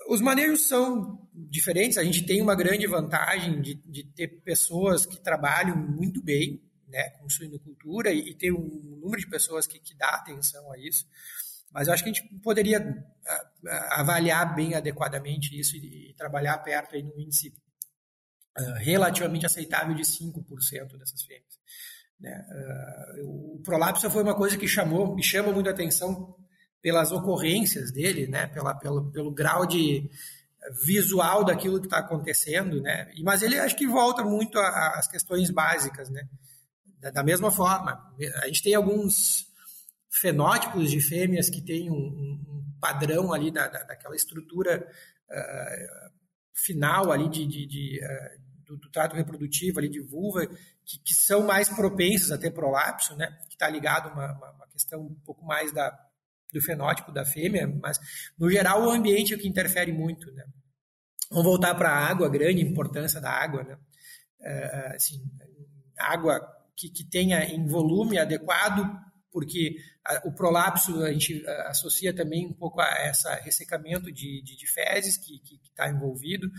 Os 0.07 0.21
manejos 0.21 0.67
são 0.67 1.27
diferentes, 1.33 1.97
a 1.97 2.03
gente 2.03 2.25
tem 2.25 2.41
uma 2.41 2.55
grande 2.55 2.87
vantagem 2.87 3.61
de, 3.61 3.75
de 3.75 4.03
ter 4.03 4.27
pessoas 4.43 5.05
que 5.05 5.21
trabalham 5.21 5.75
muito 5.75 6.21
bem 6.21 6.61
né, 6.87 7.09
com 7.11 7.29
suinocultura 7.29 8.11
e, 8.11 8.31
e 8.31 8.35
ter 8.35 8.51
um 8.51 8.99
número 8.99 9.21
de 9.21 9.29
pessoas 9.29 9.65
que, 9.65 9.79
que 9.79 9.95
dá 9.95 10.09
atenção 10.09 10.71
a 10.71 10.77
isso. 10.77 11.05
Mas 11.71 11.87
eu 11.87 11.93
acho 11.93 12.03
que 12.03 12.09
a 12.09 12.13
gente 12.13 12.27
poderia 12.41 13.05
avaliar 13.91 14.53
bem 14.53 14.75
adequadamente 14.75 15.57
isso 15.57 15.77
e, 15.77 16.13
trabalhar 16.17 16.57
perto 16.59 16.95
aí 16.95 17.01
no 17.01 17.17
índice 17.17 17.53
uh, 18.59 18.73
relativamente 18.79 19.45
aceitável 19.45 19.95
de 19.95 20.03
5% 20.03 20.97
dessas 20.97 21.23
fêmeas. 21.23 21.59
Né? 22.19 22.45
Uh, 23.21 23.55
o 23.55 23.61
prolapso 23.63 24.09
foi 24.11 24.21
uma 24.21 24.35
coisa 24.35 24.57
que 24.57 24.67
chamou, 24.67 25.15
me 25.15 25.23
chama 25.23 25.51
muito 25.51 25.67
a 25.67 25.71
atenção 25.71 26.35
pelas 26.81 27.11
ocorrências 27.11 27.91
dele, 27.91 28.27
né, 28.27 28.47
pela, 28.47 28.73
pelo, 28.73 29.11
pelo 29.11 29.31
grau 29.31 29.65
de 29.65 30.09
visual 30.83 31.43
daquilo 31.43 31.79
que 31.79 31.87
está 31.87 31.99
acontecendo, 31.99 32.81
né, 32.81 33.11
mas 33.23 33.41
ele 33.41 33.57
acho 33.59 33.75
que 33.75 33.87
volta 33.87 34.23
muito 34.23 34.57
às 34.59 35.07
questões 35.07 35.49
básicas, 35.49 36.09
né, 36.09 36.27
da, 36.99 37.11
da, 37.11 37.23
mesma 37.23 37.51
forma, 37.51 38.13
a 38.43 38.47
gente 38.47 38.63
tem 38.63 38.75
alguns 38.75 39.47
fenótipos 40.09 40.91
de 40.91 40.99
fêmeas 40.99 41.49
que 41.49 41.61
têm 41.61 41.89
um, 41.89 41.95
um 41.95 42.75
padrão 42.79 43.31
ali 43.31 43.51
da, 43.51 43.67
da, 43.67 43.83
daquela 43.83 44.15
estrutura 44.15 44.85
uh, 45.29 46.11
final 46.53 47.11
ali 47.11 47.29
de, 47.29 47.47
de, 47.47 47.65
de 47.65 47.99
uh, 48.03 48.41
do, 48.65 48.77
do, 48.77 48.89
trato 48.89 49.15
reprodutivo 49.15 49.79
ali 49.79 49.87
de 49.87 50.01
vulva 50.01 50.45
que, 50.85 50.99
que, 50.99 51.13
são 51.13 51.43
mais 51.45 51.69
propensas 51.69 52.31
a 52.31 52.37
ter 52.37 52.51
prolapso, 52.51 53.15
né, 53.15 53.35
que 53.47 53.55
está 53.55 53.69
ligado 53.69 54.09
a 54.09 54.13
uma, 54.13 54.31
uma, 54.33 54.51
uma 54.51 54.67
questão 54.67 55.01
um 55.01 55.15
pouco 55.25 55.45
mais 55.45 55.71
da 55.71 55.97
do 56.51 56.61
fenótipo 56.61 57.11
da 57.11 57.25
fêmea, 57.25 57.67
mas 57.81 57.99
no 58.37 58.49
geral 58.49 58.83
o 58.83 58.91
ambiente 58.91 59.33
é 59.33 59.35
o 59.35 59.39
que 59.39 59.47
interfere 59.47 59.91
muito, 59.91 60.31
né? 60.31 60.43
Vamos 61.29 61.45
voltar 61.45 61.75
para 61.75 61.89
a 61.89 62.07
água, 62.07 62.27
a 62.27 62.29
grande 62.29 62.61
importância 62.61 63.21
da 63.21 63.31
água, 63.31 63.63
né? 63.63 63.77
É, 64.41 64.95
assim, 64.95 65.21
água 65.97 66.41
que, 66.75 66.89
que 66.89 67.03
tenha 67.03 67.43
em 67.45 67.65
volume 67.65 68.17
adequado, 68.17 68.85
porque 69.31 69.77
a, 70.05 70.27
o 70.27 70.33
prolapso 70.33 71.03
a 71.03 71.11
gente 71.13 71.45
a, 71.47 71.69
associa 71.69 72.13
também 72.13 72.47
um 72.47 72.53
pouco 72.53 72.81
a 72.81 73.09
esse 73.09 73.29
ressecamento 73.41 74.11
de, 74.11 74.41
de, 74.41 74.57
de 74.57 74.67
fezes 74.67 75.17
que 75.17 75.41
está 75.63 75.89
envolvido, 75.89 76.51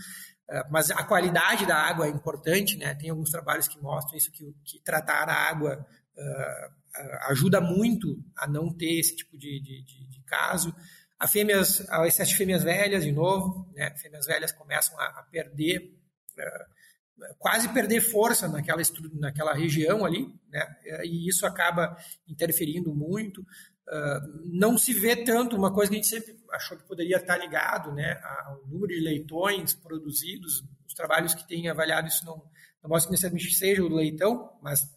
é, 0.49 0.67
mas 0.69 0.89
a 0.91 1.03
qualidade 1.03 1.65
da 1.65 1.77
água 1.77 2.07
é 2.07 2.09
importante, 2.09 2.77
né? 2.77 2.95
Tem 2.95 3.09
alguns 3.09 3.29
trabalhos 3.29 3.67
que 3.67 3.79
mostram 3.79 4.17
isso, 4.17 4.31
que, 4.31 4.55
que 4.63 4.79
tratar 4.79 5.29
a 5.29 5.49
água 5.49 5.85
uh, 6.17 6.82
ajuda 7.27 7.59
muito 7.59 8.23
a 8.35 8.47
não 8.47 8.71
ter 8.71 8.99
esse 8.99 9.15
tipo 9.15 9.37
de, 9.37 9.59
de, 9.59 9.81
de, 9.83 10.07
de 10.07 10.21
caso. 10.21 10.73
A 11.19 11.27
fêmeas, 11.27 11.87
ao 11.89 12.05
excesso 12.05 12.31
de 12.31 12.37
fêmeas 12.37 12.63
velhas, 12.63 13.03
de 13.03 13.11
novo, 13.11 13.71
né, 13.73 13.95
fêmeas 13.97 14.25
velhas 14.25 14.51
começam 14.51 14.99
a, 14.99 15.05
a 15.05 15.23
perder, 15.23 15.97
uh, 16.37 17.33
quase 17.37 17.69
perder 17.69 18.01
força 18.01 18.47
naquela, 18.47 18.81
naquela 19.13 19.53
região 19.53 20.05
ali, 20.05 20.27
né, 20.49 20.75
e 21.03 21.27
isso 21.27 21.45
acaba 21.45 21.97
interferindo 22.27 22.93
muito. 22.93 23.41
Uh, 23.41 24.41
não 24.45 24.77
se 24.77 24.93
vê 24.93 25.15
tanto 25.15 25.55
uma 25.55 25.73
coisa 25.73 25.89
que 25.89 25.97
a 25.97 26.01
gente 26.01 26.09
sempre 26.09 26.37
achou 26.51 26.77
que 26.77 26.83
poderia 26.83 27.17
estar 27.17 27.37
ligado 27.37 27.91
né, 27.93 28.19
ao 28.45 28.65
número 28.67 28.93
de 28.93 28.99
leitões 28.99 29.73
produzidos. 29.73 30.63
Os 30.87 30.93
trabalhos 30.93 31.33
que 31.33 31.47
têm 31.47 31.69
avaliado 31.69 32.07
isso 32.07 32.25
não, 32.25 32.37
não 32.81 32.89
mostram 32.89 33.09
que 33.09 33.11
necessariamente 33.11 33.55
seja 33.55 33.83
o 33.83 33.93
leitão, 33.93 34.57
mas 34.61 34.87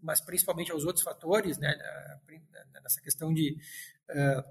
mas 0.00 0.20
principalmente 0.20 0.70
aos 0.70 0.84
outros 0.84 1.04
fatores, 1.04 1.58
né, 1.58 1.74
nessa 2.82 3.00
questão 3.00 3.32
de 3.32 3.56
uh, 4.10 4.44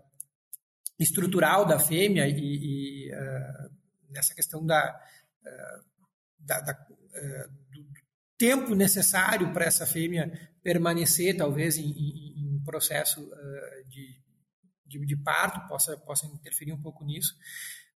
estrutural 1.00 1.66
da 1.66 1.80
fêmea 1.80 2.28
e, 2.28 3.08
e 3.08 3.12
uh, 3.14 3.72
nessa 4.10 4.34
questão 4.34 4.66
da, 4.66 5.00
uh, 5.44 5.86
da, 6.40 6.62
da 6.62 6.74
do 6.74 7.86
tempo 8.38 8.76
necessário 8.76 9.52
para 9.52 9.66
essa 9.66 9.88
fêmea 9.88 10.32
permanecer, 10.62 11.36
talvez, 11.36 11.78
em, 11.78 11.90
em, 11.90 12.62
processo 12.64 13.32
de, 13.88 14.22
de, 14.86 15.06
de, 15.06 15.16
parto, 15.16 15.68
possa, 15.68 15.98
possa 15.98 16.28
interferir 16.28 16.74
um 16.74 16.82
pouco 16.82 17.04
nisso. 17.04 17.36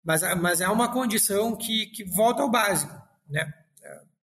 Mas, 0.03 0.21
mas 0.39 0.61
é 0.61 0.67
uma 0.67 0.91
condição 0.91 1.55
que, 1.55 1.87
que 1.87 2.03
volta 2.03 2.41
ao 2.41 2.49
básico, 2.49 2.99
né? 3.27 3.53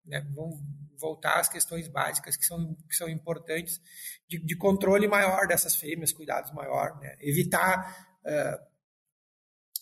né? 0.03 0.21
Vamos, 0.35 0.59
voltar 0.99 1.39
às 1.39 1.49
questões 1.49 1.87
básicas 1.87 2.35
que 2.35 2.45
são, 2.45 2.75
que 2.87 2.95
são 2.95 3.09
importantes 3.09 3.81
de, 4.27 4.37
de 4.37 4.55
controle 4.55 5.07
maior 5.07 5.47
dessas 5.47 5.75
fêmeas, 5.75 6.11
cuidados 6.11 6.51
maior, 6.51 6.99
né? 6.99 7.15
evitar 7.19 8.19
uh, 8.25 8.69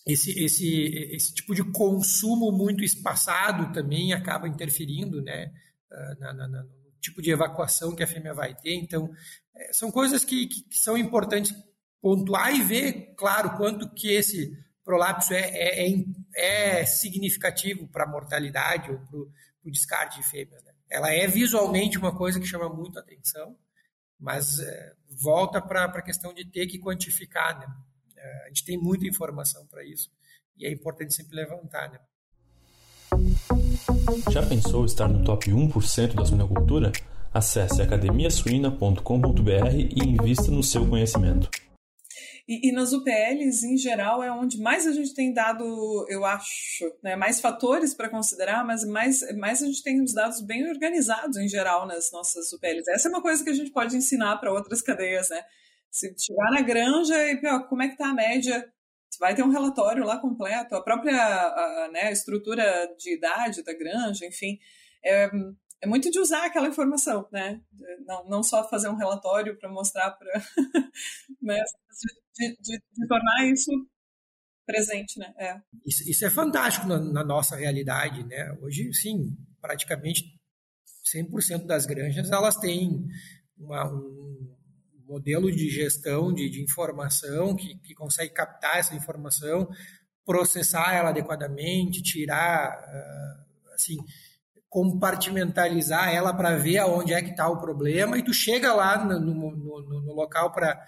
esse, 0.06 0.42
esse, 0.42 0.84
esse 1.14 1.34
tipo 1.34 1.54
de 1.54 1.62
consumo 1.72 2.50
muito 2.50 2.82
espaçado 2.82 3.72
também 3.72 4.12
acaba 4.12 4.48
interferindo 4.48 5.22
né, 5.22 5.52
uh, 5.92 6.20
na, 6.20 6.32
na, 6.32 6.48
no 6.48 6.78
tipo 7.00 7.20
de 7.20 7.30
evacuação 7.30 7.94
que 7.94 8.02
a 8.02 8.06
fêmea 8.06 8.32
vai 8.32 8.54
ter. 8.54 8.74
Então, 8.74 9.10
é, 9.54 9.72
são 9.72 9.90
coisas 9.90 10.24
que, 10.24 10.46
que, 10.46 10.62
que, 10.62 10.78
são 10.78 10.96
importantes 10.96 11.54
pontuar 12.00 12.54
e 12.54 12.62
ver, 12.62 13.14
claro, 13.16 13.56
quanto 13.56 13.92
que 13.92 14.10
esse 14.10 14.52
prolapso 14.84 15.34
é, 15.34 15.40
é, 15.40 15.90
é, 15.90 16.80
é 16.80 16.86
significativo 16.86 17.86
para 17.88 18.04
a 18.04 18.08
mortalidade 18.08 18.90
ou 18.90 18.98
para 18.98 19.18
o 19.18 19.70
descarte 19.70 20.20
de 20.20 20.26
fêmeas. 20.26 20.62
Ela 20.90 21.12
é 21.12 21.26
visualmente 21.26 21.98
uma 21.98 22.16
coisa 22.16 22.40
que 22.40 22.46
chama 22.46 22.68
muito 22.68 22.98
atenção, 22.98 23.56
mas 24.18 24.58
é, 24.58 24.92
volta 25.22 25.60
para 25.60 25.84
a 25.84 26.02
questão 26.02 26.32
de 26.32 26.44
ter 26.44 26.66
que 26.66 26.78
quantificar. 26.78 27.58
Né? 27.58 27.66
É, 28.16 28.44
a 28.44 28.48
gente 28.48 28.64
tem 28.64 28.78
muita 28.78 29.06
informação 29.06 29.66
para 29.66 29.84
isso 29.84 30.10
e 30.56 30.66
é 30.66 30.72
importante 30.72 31.14
sempre 31.14 31.36
levantar. 31.36 31.90
Né? 31.90 32.00
Já 34.30 34.44
pensou 34.46 34.84
estar 34.84 35.08
no 35.08 35.24
top 35.24 35.50
1% 35.50 36.14
da 36.14 36.24
suinocultura? 36.24 36.92
Acesse 37.32 37.82
academiasuina.com.br 37.82 39.74
e 39.74 40.02
invista 40.02 40.50
no 40.50 40.62
seu 40.62 40.88
conhecimento. 40.88 41.50
E, 42.48 42.70
e, 42.70 42.72
nas 42.72 42.94
UPLs, 42.94 43.66
em 43.66 43.76
geral, 43.76 44.22
é 44.22 44.32
onde 44.32 44.58
mais 44.58 44.86
a 44.86 44.92
gente 44.92 45.12
tem 45.12 45.34
dado, 45.34 46.06
eu 46.08 46.24
acho, 46.24 46.90
né, 47.02 47.14
mais 47.14 47.40
fatores 47.40 47.92
para 47.92 48.08
considerar, 48.08 48.64
mas 48.64 48.84
mais, 48.86 49.20
mais 49.36 49.62
a 49.62 49.66
gente 49.66 49.82
tem 49.82 50.00
os 50.00 50.14
dados 50.14 50.40
bem 50.40 50.66
organizados, 50.66 51.36
em 51.36 51.46
geral, 51.46 51.86
nas 51.86 52.10
nossas 52.10 52.50
UPLs. 52.50 52.90
Essa 52.90 53.08
é 53.08 53.10
uma 53.10 53.20
coisa 53.20 53.44
que 53.44 53.50
a 53.50 53.54
gente 53.54 53.70
pode 53.70 53.94
ensinar 53.94 54.38
para 54.38 54.50
outras 54.50 54.80
cadeias, 54.80 55.28
né? 55.28 55.44
Se 55.90 56.14
chegar 56.18 56.50
na 56.50 56.62
granja 56.62 57.14
e, 57.30 57.38
ó, 57.46 57.60
como 57.64 57.82
é 57.82 57.88
que 57.88 57.94
está 57.94 58.08
a 58.08 58.14
média 58.14 58.66
vai 59.18 59.34
ter 59.34 59.42
um 59.42 59.50
relatório 59.50 60.04
lá 60.04 60.18
completo, 60.18 60.74
a 60.74 60.82
própria 60.82 61.14
a, 61.16 61.90
né, 61.92 62.12
estrutura 62.12 62.64
de 62.98 63.14
idade 63.14 63.62
da 63.62 63.72
granja, 63.72 64.24
enfim. 64.24 64.58
É, 65.04 65.28
é 65.80 65.86
muito 65.86 66.10
de 66.10 66.18
usar 66.18 66.44
aquela 66.46 66.68
informação, 66.68 67.28
né? 67.32 67.60
Não, 68.06 68.24
não 68.28 68.42
só 68.42 68.68
fazer 68.68 68.88
um 68.88 68.96
relatório 68.96 69.56
para 69.58 69.68
mostrar 69.68 70.10
para. 70.12 70.42
mas 71.40 71.70
de, 72.38 72.56
de, 72.60 72.82
de, 72.92 73.08
tornar 73.08 73.46
isso 73.46 73.70
presente, 74.66 75.18
né? 75.18 75.32
É. 75.38 75.56
Isso, 75.84 76.08
isso, 76.08 76.24
é 76.24 76.30
fantástico 76.30 76.86
na, 76.86 76.98
na, 76.98 77.24
nossa 77.24 77.56
realidade, 77.56 78.22
né? 78.24 78.56
Hoje, 78.60 78.92
sim, 78.94 79.36
praticamente 79.60 80.24
100% 81.14 81.66
das 81.66 81.86
granjas 81.86 82.30
elas 82.30 82.56
têm 82.56 83.06
uma, 83.56 83.90
um, 83.90 84.56
modelo 85.06 85.50
de 85.50 85.70
gestão 85.70 86.32
de, 86.32 86.50
de 86.50 86.62
informação 86.62 87.56
que, 87.56 87.78
que 87.78 87.94
consegue 87.94 88.32
captar 88.32 88.78
essa 88.78 88.94
informação, 88.94 89.68
processar 90.24 90.94
ela 90.94 91.08
adequadamente, 91.08 92.02
tirar, 92.02 92.78
uh, 92.78 93.74
assim, 93.74 93.96
compartimentalizar 94.68 96.14
ela 96.14 96.34
para 96.34 96.58
ver 96.58 96.78
aonde 96.78 97.14
é 97.14 97.22
que 97.22 97.30
está 97.30 97.48
o 97.48 97.58
problema 97.58 98.18
e 98.18 98.22
tu 98.22 98.34
chega 98.34 98.74
lá 98.74 99.02
no, 99.02 99.18
no, 99.18 99.56
no, 99.56 100.00
no 100.02 100.12
local 100.12 100.52
para 100.52 100.78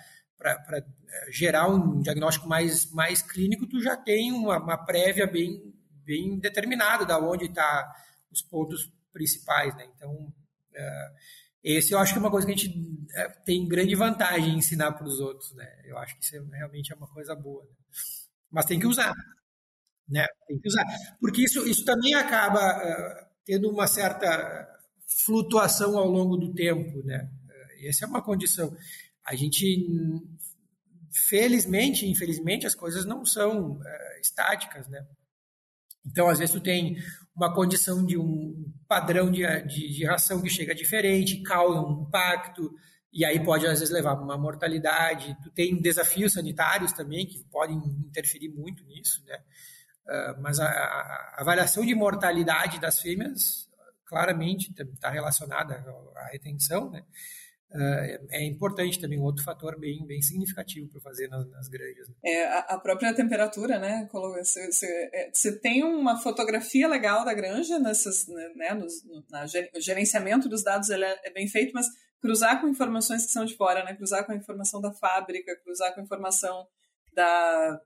eh, 0.42 0.84
gerar 1.30 1.68
um 1.68 2.00
diagnóstico 2.00 2.48
mais, 2.48 2.90
mais 2.92 3.20
clínico, 3.22 3.66
tu 3.66 3.80
já 3.80 3.96
tem 3.96 4.32
uma, 4.32 4.58
uma 4.58 4.78
prévia 4.78 5.26
bem, 5.26 5.74
bem 6.04 6.38
determinada 6.38 7.04
da 7.04 7.18
onde 7.18 7.46
está 7.46 7.94
os 8.30 8.42
pontos 8.42 8.90
principais, 9.12 9.74
né? 9.76 9.86
Então, 9.94 10.12
uh, 10.12 11.14
esse 11.62 11.92
eu 11.92 11.98
acho 11.98 12.12
que 12.12 12.18
é 12.18 12.22
uma 12.22 12.30
coisa 12.30 12.46
que 12.46 12.52
a 12.52 12.56
gente 12.56 13.06
é, 13.14 13.28
tem 13.44 13.68
grande 13.68 13.94
vantagem 13.94 14.54
em 14.54 14.58
ensinar 14.58 14.92
para 14.92 15.06
os 15.06 15.20
outros, 15.20 15.52
né? 15.54 15.68
Eu 15.84 15.98
acho 15.98 16.16
que 16.16 16.24
isso 16.24 16.36
é, 16.36 16.56
realmente 16.56 16.92
é 16.92 16.96
uma 16.96 17.08
coisa 17.08 17.34
boa. 17.34 17.62
Né? 17.64 17.70
Mas 18.50 18.66
tem 18.66 18.78
que 18.78 18.86
usar, 18.86 19.12
né? 20.08 20.26
Tem 20.46 20.58
que 20.58 20.68
usar, 20.68 20.84
porque 21.20 21.42
isso, 21.42 21.66
isso 21.66 21.84
também 21.84 22.14
acaba 22.14 23.28
tendo 23.44 23.68
uma 23.68 23.86
certa 23.86 24.78
flutuação 25.06 25.98
ao 25.98 26.06
longo 26.06 26.36
do 26.36 26.54
tempo, 26.54 27.04
né? 27.04 27.28
Essa 27.82 28.04
é 28.04 28.08
uma 28.08 28.22
condição. 28.22 28.76
A 29.30 29.36
gente, 29.36 29.86
felizmente, 31.12 32.04
infelizmente, 32.04 32.66
as 32.66 32.74
coisas 32.74 33.04
não 33.04 33.24
são 33.24 33.74
uh, 33.74 33.82
estáticas, 34.20 34.88
né? 34.88 35.06
Então, 36.04 36.28
às 36.28 36.40
vezes, 36.40 36.52
tu 36.52 36.60
tem 36.60 36.96
uma 37.36 37.54
condição 37.54 38.04
de 38.04 38.18
um 38.18 38.72
padrão 38.88 39.30
de, 39.30 39.42
de, 39.68 39.92
de 39.92 40.04
ração 40.04 40.42
que 40.42 40.50
chega 40.50 40.74
diferente, 40.74 41.42
causa 41.42 41.80
um 41.80 42.02
impacto, 42.02 42.74
e 43.12 43.24
aí 43.24 43.38
pode, 43.38 43.68
às 43.68 43.78
vezes, 43.78 43.94
levar 43.94 44.14
uma 44.14 44.36
mortalidade. 44.36 45.36
Tu 45.44 45.50
tem 45.50 45.80
desafios 45.80 46.32
sanitários 46.32 46.92
também, 46.92 47.24
que 47.24 47.44
podem 47.44 47.76
interferir 47.76 48.48
muito 48.48 48.84
nisso, 48.84 49.24
né? 49.26 49.38
Uh, 50.06 50.42
mas 50.42 50.58
a, 50.58 50.66
a, 50.66 51.36
avaliação 51.38 51.86
de 51.86 51.94
mortalidade 51.94 52.80
das 52.80 52.98
fêmeas 53.00 53.70
claramente 54.04 54.74
está 54.76 55.08
relacionada 55.08 55.84
à 56.16 56.26
retenção, 56.32 56.90
né? 56.90 57.04
Uh, 57.72 58.26
é 58.30 58.44
importante 58.44 58.98
também, 58.98 59.16
um 59.16 59.22
outro 59.22 59.44
fator 59.44 59.78
bem, 59.78 60.04
bem 60.04 60.20
significativo 60.20 60.88
para 60.88 61.00
fazer 61.00 61.28
nas, 61.28 61.48
nas 61.50 61.68
granjas. 61.68 62.08
Né? 62.08 62.14
É, 62.24 62.58
a, 62.58 62.76
própria 62.76 63.14
temperatura, 63.14 63.78
né? 63.78 64.08
Você, 64.12 64.72
você, 64.72 65.10
é, 65.12 65.30
você, 65.32 65.56
tem 65.56 65.84
uma 65.84 66.18
fotografia 66.20 66.88
legal 66.88 67.24
da 67.24 67.32
granja, 67.32 67.78
nessas, 67.78 68.26
né, 68.26 68.52
né 68.56 68.74
no 68.74 68.88
na, 69.30 69.44
o 69.44 69.80
gerenciamento 69.80 70.48
dos 70.48 70.64
dados 70.64 70.90
é, 70.90 71.20
é, 71.24 71.30
bem 71.30 71.46
feito, 71.46 71.72
mas 71.72 71.86
cruzar 72.20 72.60
com 72.60 72.66
informações 72.66 73.24
que 73.24 73.30
são 73.30 73.44
de 73.44 73.56
fora, 73.56 73.84
né? 73.84 73.94
Cruzar 73.94 74.26
com 74.26 74.32
a 74.32 74.36
informação 74.36 74.80
da 74.80 74.92
fábrica, 74.92 75.54
cruzar 75.62 75.94
com 75.94 76.00
a 76.00 76.02
informação 76.02 76.66
da, 77.14 77.80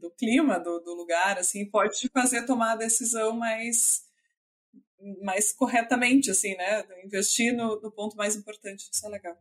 do 0.00 0.10
clima 0.10 0.58
do, 0.58 0.80
do 0.80 0.94
lugar, 0.94 1.38
assim, 1.38 1.64
pode 1.64 1.96
te 1.96 2.08
fazer 2.08 2.44
tomar 2.44 2.72
a 2.72 2.76
decisão 2.76 3.36
mais 3.36 4.02
mais 5.22 5.52
corretamente, 5.52 6.30
assim, 6.30 6.54
né? 6.56 6.84
Investir 7.04 7.54
no, 7.54 7.80
no 7.80 7.90
ponto 7.90 8.16
mais 8.16 8.36
importante, 8.36 8.88
isso 8.92 9.06
é 9.06 9.08
legal. 9.08 9.36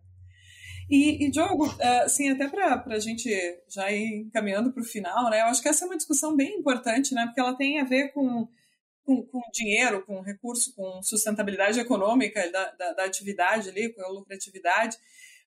E, 0.89 1.25
e 1.25 1.31
Diogo, 1.31 1.73
é, 1.79 2.01
assim, 2.01 2.29
até 2.29 2.49
para 2.49 2.83
a 2.85 2.99
gente 2.99 3.29
já 3.69 3.89
ir 3.91 4.29
caminhando 4.33 4.73
para 4.73 4.81
o 4.81 4.85
final, 4.85 5.29
né? 5.29 5.41
Eu 5.41 5.45
acho 5.45 5.61
que 5.61 5.69
essa 5.69 5.85
é 5.85 5.87
uma 5.87 5.95
discussão 5.95 6.35
bem 6.35 6.57
importante, 6.57 7.13
né? 7.13 7.25
Porque 7.25 7.39
ela 7.39 7.55
tem 7.55 7.79
a 7.79 7.85
ver 7.85 8.09
com, 8.09 8.47
com, 9.05 9.23
com 9.23 9.41
dinheiro, 9.53 10.05
com 10.05 10.19
recurso, 10.21 10.75
com 10.75 11.01
sustentabilidade 11.01 11.79
econômica 11.79 12.49
da, 12.51 12.71
da, 12.71 12.93
da, 12.93 13.05
atividade 13.05 13.69
ali, 13.69 13.93
com 13.93 14.01
a 14.01 14.09
lucratividade, 14.09 14.97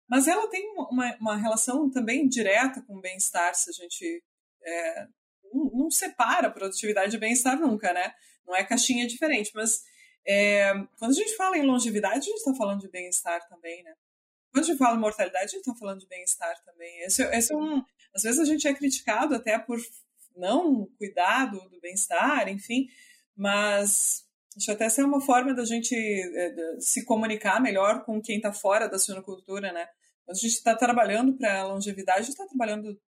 mas 0.08 0.28
ela 0.28 0.48
tem 0.48 0.66
uma, 0.76 1.16
uma 1.20 1.36
relação 1.36 1.90
também 1.90 2.28
direta 2.28 2.82
com 2.82 2.96
o 2.96 3.00
bem-estar, 3.00 3.54
se 3.54 3.68
a 3.68 3.72
gente 3.72 4.22
é, 4.62 5.06
não, 5.52 5.70
não 5.74 5.90
separa 5.90 6.50
produtividade 6.50 7.16
e 7.16 7.20
bem-estar 7.20 7.60
nunca, 7.60 7.92
né? 7.92 8.14
Não 8.46 8.56
é 8.56 8.64
caixinha 8.64 9.06
diferente, 9.06 9.50
mas 9.54 9.82
é, 10.26 10.72
quando 10.98 11.10
a 11.10 11.14
gente 11.14 11.36
fala 11.36 11.56
em 11.58 11.66
longevidade, 11.66 12.18
a 12.18 12.20
gente 12.22 12.36
está 12.36 12.54
falando 12.54 12.80
de 12.80 12.88
bem-estar 12.88 13.46
também, 13.48 13.82
né? 13.82 13.94
Quando 14.52 14.64
a 14.64 14.66
gente 14.68 14.78
fala 14.78 14.96
em 14.96 15.00
mortalidade, 15.00 15.44
a 15.44 15.48
gente 15.48 15.60
está 15.60 15.74
falando 15.74 16.00
de 16.00 16.06
bem-estar 16.06 16.54
também. 16.64 17.00
Esse, 17.02 17.22
esse, 17.24 17.52
é 17.52 17.56
um, 17.56 17.82
às 18.14 18.22
vezes 18.22 18.38
a 18.38 18.44
gente 18.44 18.66
é 18.68 18.72
criticado 18.74 19.34
até 19.34 19.58
por 19.58 19.78
não 20.36 20.86
cuidar 20.96 21.46
do, 21.46 21.68
do 21.68 21.80
bem-estar, 21.80 22.48
enfim, 22.48 22.88
mas 23.36 24.24
acho 24.56 24.70
até 24.70 24.88
ser 24.88 25.04
uma 25.04 25.20
forma 25.20 25.52
da 25.52 25.64
gente 25.64 25.94
é, 25.94 26.54
se 26.78 27.04
comunicar 27.04 27.60
melhor 27.60 28.04
com 28.04 28.22
quem 28.22 28.36
está 28.36 28.52
fora 28.52 28.88
da 28.88 28.98
suinocultura, 28.98 29.72
né? 29.72 29.88
Quando 30.24 30.36
a 30.36 30.40
gente 30.40 30.52
está 30.52 30.74
trabalhando 30.74 31.36
para 31.36 31.66
longevidade, 31.66 32.20
a 32.20 32.22
gente 32.22 32.30
está 32.30 32.46
trabalhando 32.46 32.98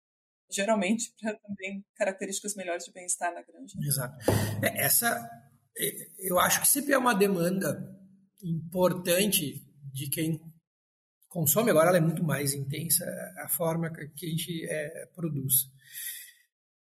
geralmente 0.50 1.12
para 1.20 1.34
também 1.34 1.84
características 1.94 2.54
melhores 2.54 2.84
de 2.84 2.92
bem-estar 2.92 3.32
na 3.32 3.42
granja. 3.42 3.78
Exato. 3.80 4.16
É, 4.62 4.84
essa 4.84 5.28
eu 6.18 6.38
acho 6.38 6.60
que 6.60 6.68
sempre 6.68 6.92
é 6.92 6.98
uma 6.98 7.14
demanda 7.14 7.94
importante 8.42 9.62
de 9.92 10.08
quem 10.08 10.40
consome, 11.28 11.70
agora 11.70 11.88
ela 11.88 11.98
é 11.98 12.00
muito 12.00 12.24
mais 12.24 12.54
intensa, 12.54 13.04
a 13.44 13.48
forma 13.48 13.90
que 13.90 14.26
a 14.26 14.28
gente 14.28 14.66
é, 14.70 15.06
produz. 15.14 15.70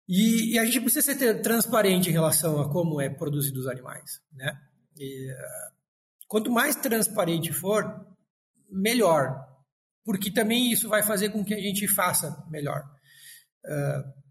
E, 0.08 0.52
e, 0.52 0.58
a 0.58 0.64
gente 0.64 0.80
precisa 0.80 1.14
ser 1.14 1.40
transparente 1.40 2.08
em 2.10 2.12
relação 2.12 2.60
a 2.60 2.70
como 2.70 3.00
é 3.00 3.08
produzido 3.08 3.58
os 3.58 3.66
animais. 3.66 4.20
Né? 4.32 4.56
E, 4.96 5.32
uh, 5.32 5.74
quanto 6.28 6.52
mais 6.52 6.76
transparente 6.76 7.52
for, 7.52 8.06
melhor, 8.70 9.34
porque 10.04 10.30
também 10.30 10.70
isso 10.70 10.88
vai 10.88 11.02
fazer 11.02 11.30
com 11.30 11.44
que 11.44 11.54
a 11.54 11.60
gente 11.60 11.88
faça 11.88 12.44
melhor. 12.50 12.84
Uh, 13.64 14.24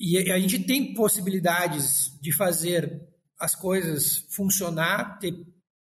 e 0.00 0.18
a 0.32 0.38
gente 0.38 0.64
tem 0.64 0.94
possibilidades 0.94 2.18
de 2.20 2.34
fazer 2.34 3.11
as 3.42 3.56
coisas 3.56 4.18
funcionar, 4.30 5.18
ter 5.18 5.34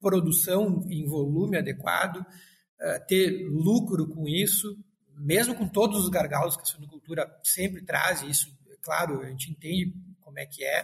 produção 0.01 0.85
em 0.91 1.07
volume 1.07 1.57
adequado, 1.57 2.27
eh, 2.81 2.99
ter 3.07 3.49
lucro 3.49 4.09
com 4.09 4.27
isso, 4.27 4.77
mesmo 5.15 5.55
com 5.55 5.69
todos 5.69 6.03
os 6.03 6.09
gargalos 6.09 6.57
que 6.57 6.63
a 6.63 6.67
suinocultura 6.67 7.41
sempre 7.45 7.83
traz, 7.83 8.23
isso, 8.23 8.53
claro, 8.83 9.21
a 9.21 9.29
gente 9.29 9.53
entende 9.53 9.95
como 10.21 10.41
é 10.41 10.45
que 10.45 10.65
é, 10.65 10.81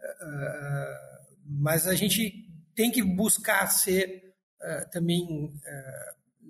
eh, 0.00 0.16
eh, 0.22 1.18
mas 1.44 1.86
a 1.86 1.94
gente 1.94 2.48
tem 2.74 2.90
que 2.90 3.02
buscar 3.02 3.66
ser 3.68 4.26
também, 4.90 5.54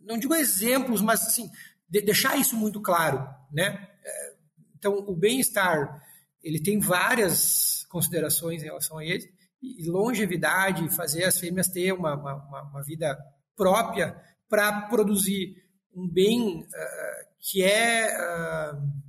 não 0.04 0.16
digo 0.16 0.34
exemplos, 0.34 1.02
mas 1.02 1.22
assim, 1.22 1.50
deixar 1.88 2.38
isso 2.38 2.56
muito 2.56 2.80
claro, 2.80 3.28
né? 3.52 3.86
Então, 4.74 4.94
o 4.94 5.14
bem-estar, 5.14 6.02
ele 6.42 6.58
tem 6.58 6.78
várias 6.80 7.84
considerações 7.90 8.62
em 8.62 8.66
relação 8.66 8.96
a 8.98 9.04
ele, 9.04 9.30
e 9.62 9.88
longevidade, 9.90 10.94
fazer 10.94 11.24
as 11.24 11.38
fêmeas 11.38 11.68
ter 11.68 11.92
uma, 11.92 12.14
uma, 12.14 12.62
uma 12.70 12.82
vida 12.82 13.18
própria 13.56 14.16
para 14.48 14.82
produzir 14.82 15.56
um 15.94 16.08
bem 16.08 16.60
uh, 16.62 17.28
que 17.40 17.62
é. 17.62 18.08
Uh, 18.74 19.08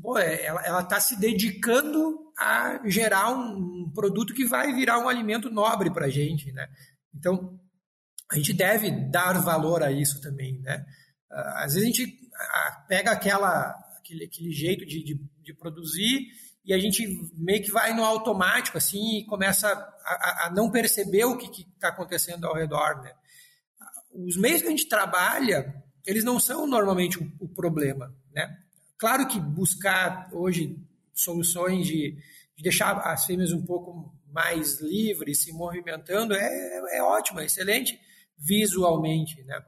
bom, 0.00 0.18
é, 0.18 0.44
ela 0.44 0.80
está 0.80 1.00
se 1.00 1.18
dedicando 1.18 2.32
a 2.38 2.80
gerar 2.88 3.30
um, 3.30 3.84
um, 3.84 3.92
produto 3.92 4.34
que 4.34 4.44
vai 4.44 4.72
virar 4.72 4.98
um 4.98 5.08
alimento 5.08 5.50
nobre 5.50 5.90
para 5.90 6.06
a 6.06 6.10
gente. 6.10 6.50
Né? 6.52 6.68
Então, 7.14 7.58
a 8.30 8.36
gente 8.36 8.52
deve 8.52 8.90
dar 8.90 9.40
valor 9.40 9.82
a 9.82 9.92
isso 9.92 10.20
também. 10.20 10.60
Né? 10.60 10.84
Uh, 11.30 11.56
às 11.56 11.74
vezes 11.74 11.82
a 11.82 11.92
gente 11.92 12.18
pega 12.88 13.12
aquela, 13.12 13.70
aquele, 13.98 14.24
aquele 14.24 14.52
jeito 14.52 14.86
de, 14.86 15.02
de, 15.04 15.20
de 15.42 15.54
produzir 15.54 16.28
e 16.64 16.72
a 16.72 16.78
gente 16.78 17.04
meio 17.34 17.62
que 17.62 17.70
vai 17.70 17.92
no 17.92 18.04
automático 18.04 18.78
assim 18.78 19.18
e 19.18 19.26
começa 19.26 19.68
a, 19.68 20.46
a 20.46 20.50
não 20.50 20.70
perceber 20.70 21.24
o 21.24 21.36
que 21.36 21.62
está 21.62 21.88
acontecendo 21.88 22.46
ao 22.46 22.54
redor, 22.54 23.02
né? 23.02 23.12
Os 24.12 24.36
meios 24.36 24.60
que 24.60 24.68
a 24.68 24.70
gente 24.70 24.88
trabalha, 24.88 25.82
eles 26.06 26.22
não 26.22 26.38
são 26.38 26.66
normalmente 26.66 27.18
o, 27.18 27.32
o 27.40 27.48
problema, 27.48 28.14
né? 28.32 28.58
Claro 28.96 29.26
que 29.26 29.40
buscar 29.40 30.28
hoje 30.32 30.78
soluções 31.12 31.86
de, 31.86 32.16
de, 32.56 32.62
deixar 32.62 32.96
as 32.98 33.24
fêmeas 33.26 33.52
um 33.52 33.64
pouco 33.64 34.14
mais 34.28 34.80
livres, 34.80 35.42
se 35.42 35.52
movimentando, 35.52 36.34
é, 36.34 36.96
é 36.96 37.02
ótimo, 37.02 37.40
é 37.40 37.46
excelente 37.46 38.00
visualmente, 38.38 39.42
né? 39.42 39.60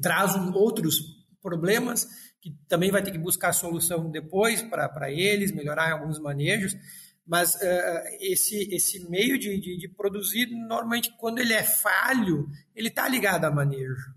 Traz 0.00 0.34
outros 0.54 1.00
problemas 1.42 2.08
que 2.40 2.56
também 2.68 2.90
vai 2.90 3.02
ter 3.02 3.10
que 3.10 3.18
buscar 3.18 3.52
solução 3.52 4.10
depois 4.10 4.62
para 4.62 5.10
eles, 5.10 5.52
melhorar 5.52 5.92
alguns 5.92 6.18
manejos, 6.18 6.74
mas 7.26 7.54
uh, 7.54 8.02
esse, 8.18 8.74
esse 8.74 9.08
meio 9.08 9.38
de, 9.38 9.60
de, 9.60 9.76
de, 9.76 9.88
produzir, 9.88 10.46
normalmente, 10.46 11.14
quando 11.18 11.38
ele 11.38 11.52
é 11.52 11.62
falho, 11.62 12.48
ele 12.74 12.88
está 12.88 13.06
ligado 13.06 13.44
a 13.44 13.50
manejo. 13.50 14.14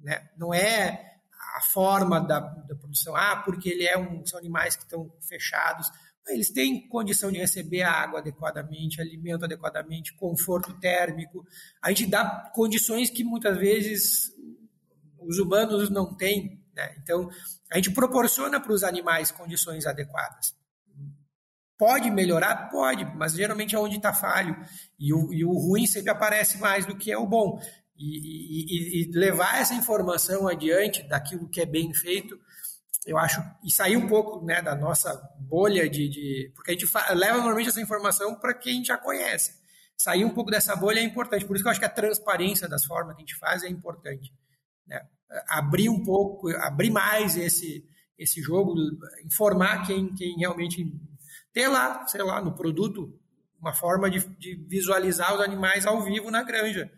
Né? 0.00 0.28
Não 0.36 0.52
é 0.52 1.14
a 1.56 1.60
forma 1.62 2.20
da, 2.20 2.40
da 2.40 2.74
produção, 2.74 3.14
ah, 3.14 3.36
porque 3.44 3.70
ele 3.70 3.84
é 3.84 3.96
um, 3.96 4.26
são 4.26 4.38
animais 4.38 4.74
que 4.76 4.82
estão 4.82 5.10
fechados. 5.20 5.88
Eles 6.28 6.50
têm 6.50 6.88
condição 6.88 7.30
de 7.30 7.38
receber 7.38 7.82
a 7.82 7.92
água 7.92 8.18
adequadamente, 8.18 9.00
alimento 9.00 9.44
adequadamente, 9.44 10.14
conforto 10.14 10.78
térmico. 10.80 11.46
A 11.80 11.90
gente 11.90 12.06
dá 12.06 12.50
condições 12.54 13.10
que 13.10 13.22
muitas 13.22 13.56
vezes 13.56 14.32
os 15.20 15.38
humanos 15.38 15.88
não 15.88 16.14
têm 16.14 16.63
né? 16.74 16.94
Então, 17.02 17.30
a 17.70 17.76
gente 17.76 17.92
proporciona 17.92 18.60
para 18.60 18.72
os 18.72 18.82
animais 18.82 19.30
condições 19.30 19.86
adequadas. 19.86 20.54
Pode 21.76 22.10
melhorar? 22.10 22.70
Pode, 22.70 23.04
mas 23.16 23.32
geralmente 23.32 23.74
é 23.74 23.78
onde 23.78 23.96
está 23.96 24.12
falho. 24.12 24.56
E 24.98 25.12
o, 25.12 25.32
e 25.32 25.44
o, 25.44 25.52
ruim 25.52 25.86
sempre 25.86 26.10
aparece 26.10 26.58
mais 26.58 26.86
do 26.86 26.96
que 26.96 27.10
é 27.10 27.18
o 27.18 27.26
bom. 27.26 27.60
E, 27.96 29.02
e, 29.02 29.02
e, 29.02 29.12
levar 29.12 29.60
essa 29.60 29.74
informação 29.74 30.48
adiante 30.48 31.02
daquilo 31.04 31.48
que 31.48 31.60
é 31.60 31.66
bem 31.66 31.92
feito, 31.92 32.38
eu 33.06 33.18
acho, 33.18 33.42
e 33.62 33.70
sair 33.70 33.96
um 33.96 34.08
pouco 34.08 34.44
né, 34.44 34.62
da 34.62 34.74
nossa 34.74 35.14
bolha 35.38 35.88
de. 35.88 36.08
de 36.08 36.52
porque 36.54 36.70
a 36.70 36.74
gente 36.74 36.86
leva 37.14 37.38
normalmente 37.38 37.68
essa 37.68 37.80
informação 37.80 38.34
para 38.36 38.54
quem 38.54 38.84
já 38.84 38.96
conhece. 38.96 39.62
Sair 39.96 40.24
um 40.24 40.30
pouco 40.30 40.50
dessa 40.50 40.74
bolha 40.74 41.00
é 41.00 41.02
importante. 41.02 41.44
Por 41.44 41.54
isso 41.54 41.62
que 41.62 41.68
eu 41.68 41.70
acho 41.70 41.80
que 41.80 41.86
a 41.86 41.90
transparência 41.90 42.68
das 42.68 42.84
formas 42.84 43.14
que 43.14 43.22
a 43.22 43.26
gente 43.26 43.36
faz 43.36 43.62
é 43.62 43.68
importante. 43.68 44.32
Né? 44.86 45.00
Abrir 45.48 45.88
um 45.88 46.02
pouco, 46.02 46.48
abrir 46.58 46.90
mais 46.90 47.36
esse, 47.36 47.84
esse 48.18 48.40
jogo, 48.40 48.74
informar 49.24 49.86
quem, 49.86 50.14
quem 50.14 50.36
realmente 50.38 50.92
ter 51.52 51.68
lá, 51.68 52.06
sei 52.06 52.22
lá, 52.22 52.40
no 52.40 52.54
produto, 52.54 53.18
uma 53.60 53.72
forma 53.72 54.10
de, 54.10 54.20
de 54.36 54.54
visualizar 54.68 55.34
os 55.34 55.40
animais 55.40 55.86
ao 55.86 56.02
vivo 56.02 56.30
na 56.30 56.42
granja. 56.42 56.90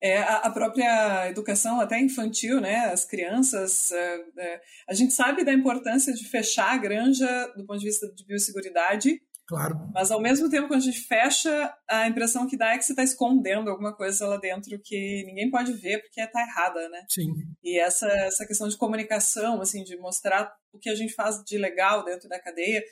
É, 0.00 0.22
a, 0.22 0.48
própria 0.50 1.28
educação 1.28 1.80
até 1.80 2.00
infantil, 2.00 2.60
né, 2.60 2.84
as 2.92 3.04
crianças, 3.04 3.90
é, 3.90 4.24
é, 4.38 4.60
a 4.88 4.94
gente 4.94 5.12
sabe 5.12 5.44
da 5.44 5.52
importância 5.52 6.12
de 6.14 6.24
fechar 6.24 6.72
a 6.72 6.76
granja 6.76 7.26
do 7.56 7.66
ponto 7.66 7.80
de 7.80 7.86
vista 7.86 8.06
de 8.14 8.24
biosseguridade, 8.24 9.20
Claro. 9.48 9.90
Mas 9.94 10.10
ao 10.10 10.20
mesmo 10.20 10.50
tempo, 10.50 10.68
quando 10.68 10.82
a 10.82 10.84
gente 10.84 11.00
fecha, 11.00 11.74
a 11.88 12.06
impressão 12.06 12.46
que 12.46 12.56
dá 12.56 12.74
é 12.74 12.76
que 12.76 12.84
você 12.84 12.92
está 12.92 13.02
escondendo 13.02 13.70
alguma 13.70 13.96
coisa 13.96 14.26
lá 14.26 14.36
dentro 14.36 14.78
que 14.84 15.24
ninguém 15.24 15.50
pode 15.50 15.72
ver 15.72 16.02
porque 16.02 16.20
está 16.20 16.42
errada, 16.42 16.86
né? 16.90 17.06
Sim. 17.08 17.32
E 17.64 17.80
essa, 17.80 18.06
essa 18.08 18.46
questão 18.46 18.68
de 18.68 18.76
comunicação, 18.76 19.62
assim, 19.62 19.82
de 19.82 19.96
mostrar 19.96 20.54
o 20.70 20.78
que 20.78 20.90
a 20.90 20.94
gente 20.94 21.14
faz 21.14 21.42
de 21.42 21.56
legal 21.56 22.04
dentro 22.04 22.28
da 22.28 22.38
cadeia 22.38 22.84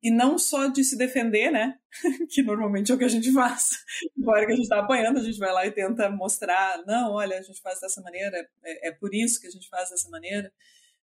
e 0.00 0.08
não 0.08 0.38
só 0.38 0.68
de 0.68 0.84
se 0.84 0.96
defender, 0.96 1.50
né? 1.50 1.74
que 2.30 2.44
normalmente 2.44 2.92
é 2.92 2.94
o 2.94 2.98
que 2.98 3.04
a 3.04 3.08
gente 3.08 3.32
faz. 3.32 3.70
Na 4.16 4.32
hora 4.34 4.46
que 4.46 4.52
a 4.52 4.54
gente 4.54 4.64
está 4.64 4.78
apanhando, 4.78 5.18
a 5.18 5.22
gente 5.22 5.38
vai 5.38 5.52
lá 5.52 5.66
e 5.66 5.72
tenta 5.72 6.08
mostrar, 6.08 6.80
não, 6.86 7.14
olha, 7.14 7.38
a 7.38 7.42
gente 7.42 7.60
faz 7.60 7.80
dessa 7.80 8.00
maneira, 8.00 8.36
é, 8.62 8.88
é 8.88 8.92
por 8.92 9.12
isso 9.12 9.40
que 9.40 9.48
a 9.48 9.50
gente 9.50 9.68
faz 9.68 9.90
dessa 9.90 10.08
maneira 10.10 10.52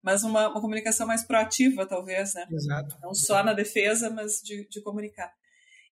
mas 0.05 0.23
uma, 0.23 0.51
uma 0.51 0.61
comunicação 0.61 1.07
mais 1.07 1.25
proativa, 1.25 1.87
talvez, 1.87 2.35
né? 2.35 2.47
Exato. 2.53 2.99
Não 3.03 3.15
só 3.15 3.43
na 3.43 3.55
defesa, 3.55 4.11
mas 4.11 4.43
de, 4.43 4.69
de 4.69 4.83
comunicar. 4.83 5.33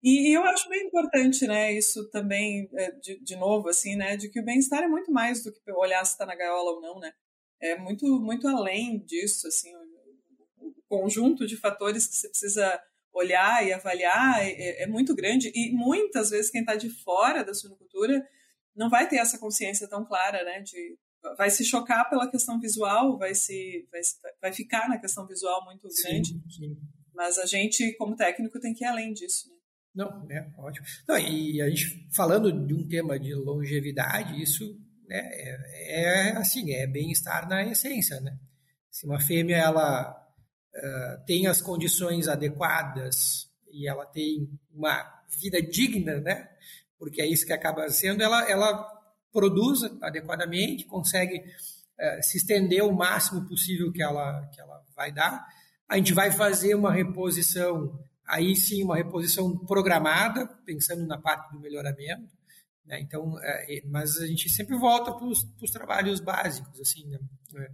E, 0.03 0.29
e, 0.29 0.35
eu 0.35 0.45
acho 0.45 0.69
bem 0.69 0.87
importante, 0.87 1.47
né, 1.47 1.73
isso 1.73 2.11
também, 2.11 2.69
é, 2.75 2.91
de, 2.91 3.21
de 3.21 3.37
novo, 3.37 3.69
assim, 3.69 3.97
né, 3.97 4.17
de 4.17 4.29
que 4.29 4.41
o 4.41 4.45
bem-estar 4.45 4.83
é 4.83 4.89
muito 4.89 5.11
mais 5.11 5.43
do 5.43 5.53
que 5.53 5.73
olhar 5.73 6.05
se 6.05 6.13
está 6.13 6.27
na 6.27 6.35
gaiola 6.35 6.73
ou 6.73 6.81
não, 6.81 6.99
né? 6.99 7.13
É 7.61 7.79
muito, 7.79 8.05
muito 8.21 8.47
além 8.49 8.99
disso, 8.99 9.47
assim, 9.47 9.73
o, 10.59 10.69
o 10.69 10.75
conjunto 10.89 11.47
de 11.47 11.57
fatores 11.57 12.07
que 12.07 12.17
você 12.17 12.29
precisa 12.29 12.83
olhar 13.15 13.67
e 13.67 13.73
avaliar 13.73 14.43
é, 14.43 14.83
é 14.83 14.87
muito 14.87 15.15
grande 15.15 15.51
e 15.55 15.71
muitas 15.73 16.31
vezes 16.31 16.51
quem 16.51 16.63
está 16.63 16.75
de 16.75 16.91
fora 16.91 17.45
da 17.45 17.55
suinocultura 17.55 18.27
não 18.75 18.91
vai 18.91 19.09
ter 19.09 19.17
essa 19.17 19.39
consciência 19.39 19.89
tão 19.89 20.05
clara, 20.05 20.45
né, 20.45 20.61
de 20.61 20.99
vai 21.37 21.51
se 21.51 21.64
chocar 21.64 22.09
pela 22.09 22.31
questão 22.31 22.61
visual, 22.61 23.16
vai 23.18 23.35
se 23.35 23.87
vai, 23.91 24.01
vai 24.41 24.53
ficar 24.53 24.89
na 24.89 24.99
questão 24.99 25.27
visual 25.27 25.64
muito 25.64 25.89
grande. 26.03 26.31
Sim, 26.31 26.43
sim. 26.51 26.77
Mas 27.14 27.39
a 27.39 27.47
gente, 27.47 27.93
como 27.97 28.16
técnico, 28.16 28.59
tem 28.59 28.75
que 28.75 28.85
ir 28.85 28.87
além 28.87 29.12
disso. 29.12 29.49
Né? 29.49 29.57
Não, 29.95 30.27
é 30.31 30.51
ótimo. 30.59 30.87
Não, 31.07 31.18
e 31.18 31.61
a 31.61 31.68
gente 31.68 32.09
falando 32.14 32.51
de 32.66 32.75
um 32.75 32.89
tema 32.89 33.18
de 33.18 33.35
longevidade, 33.35 34.41
isso 34.43 34.79
né, 35.07 35.20
é, 35.33 36.31
é 36.31 36.37
assim, 36.37 36.73
é 36.73 36.87
bem-estar 36.87 37.49
na 37.49 37.64
essência, 37.64 38.20
né? 38.20 38.39
Se 38.91 39.07
uma 39.07 39.20
fêmea 39.20 39.57
ela 39.57 40.11
uh, 40.75 41.25
tem 41.27 41.47
as 41.47 41.61
condições 41.61 42.29
adequadas 42.29 43.51
e 43.70 43.89
ela 43.89 44.07
tem 44.07 44.49
uma 44.70 45.23
vida 45.41 45.61
digna, 45.62 46.20
né? 46.20 46.49
Porque 46.99 47.20
é 47.20 47.27
isso 47.27 47.47
que 47.47 47.53
acaba 47.53 47.89
sendo, 47.91 48.23
ela, 48.23 48.49
ela 48.51 49.02
produz 49.33 49.83
adequadamente, 50.03 50.85
consegue 50.85 51.43
é, 51.99 52.22
se 52.22 52.39
estender 52.39 52.83
o 52.83 52.93
máximo 52.93 53.47
possível 53.47 53.93
que 53.93 54.03
ela, 54.03 54.47
que 54.49 54.61
ela 54.61 54.83
vai 54.95 55.12
dar. 55.12 55.47
A 55.89 55.97
gente 55.97 56.12
vai 56.12 56.30
fazer 56.30 56.74
uma 56.74 56.93
reposição, 56.93 57.99
aí 58.26 58.55
sim, 58.57 58.83
uma 58.83 58.97
reposição 58.97 59.57
programada, 59.66 60.47
pensando 60.64 61.07
na 61.07 61.18
parte 61.18 61.53
do 61.53 61.61
melhoramento. 61.61 62.30
Né? 62.85 63.01
Então, 63.01 63.39
é, 63.43 63.83
mas 63.87 64.18
a 64.18 64.26
gente 64.26 64.51
sempre 64.51 64.76
volta 64.76 65.12
para 65.12 65.26
os 65.26 65.70
trabalhos 65.70 66.20
básicos. 66.20 66.80
assim 66.80 67.07
né? 67.09 67.18
É, 67.57 67.70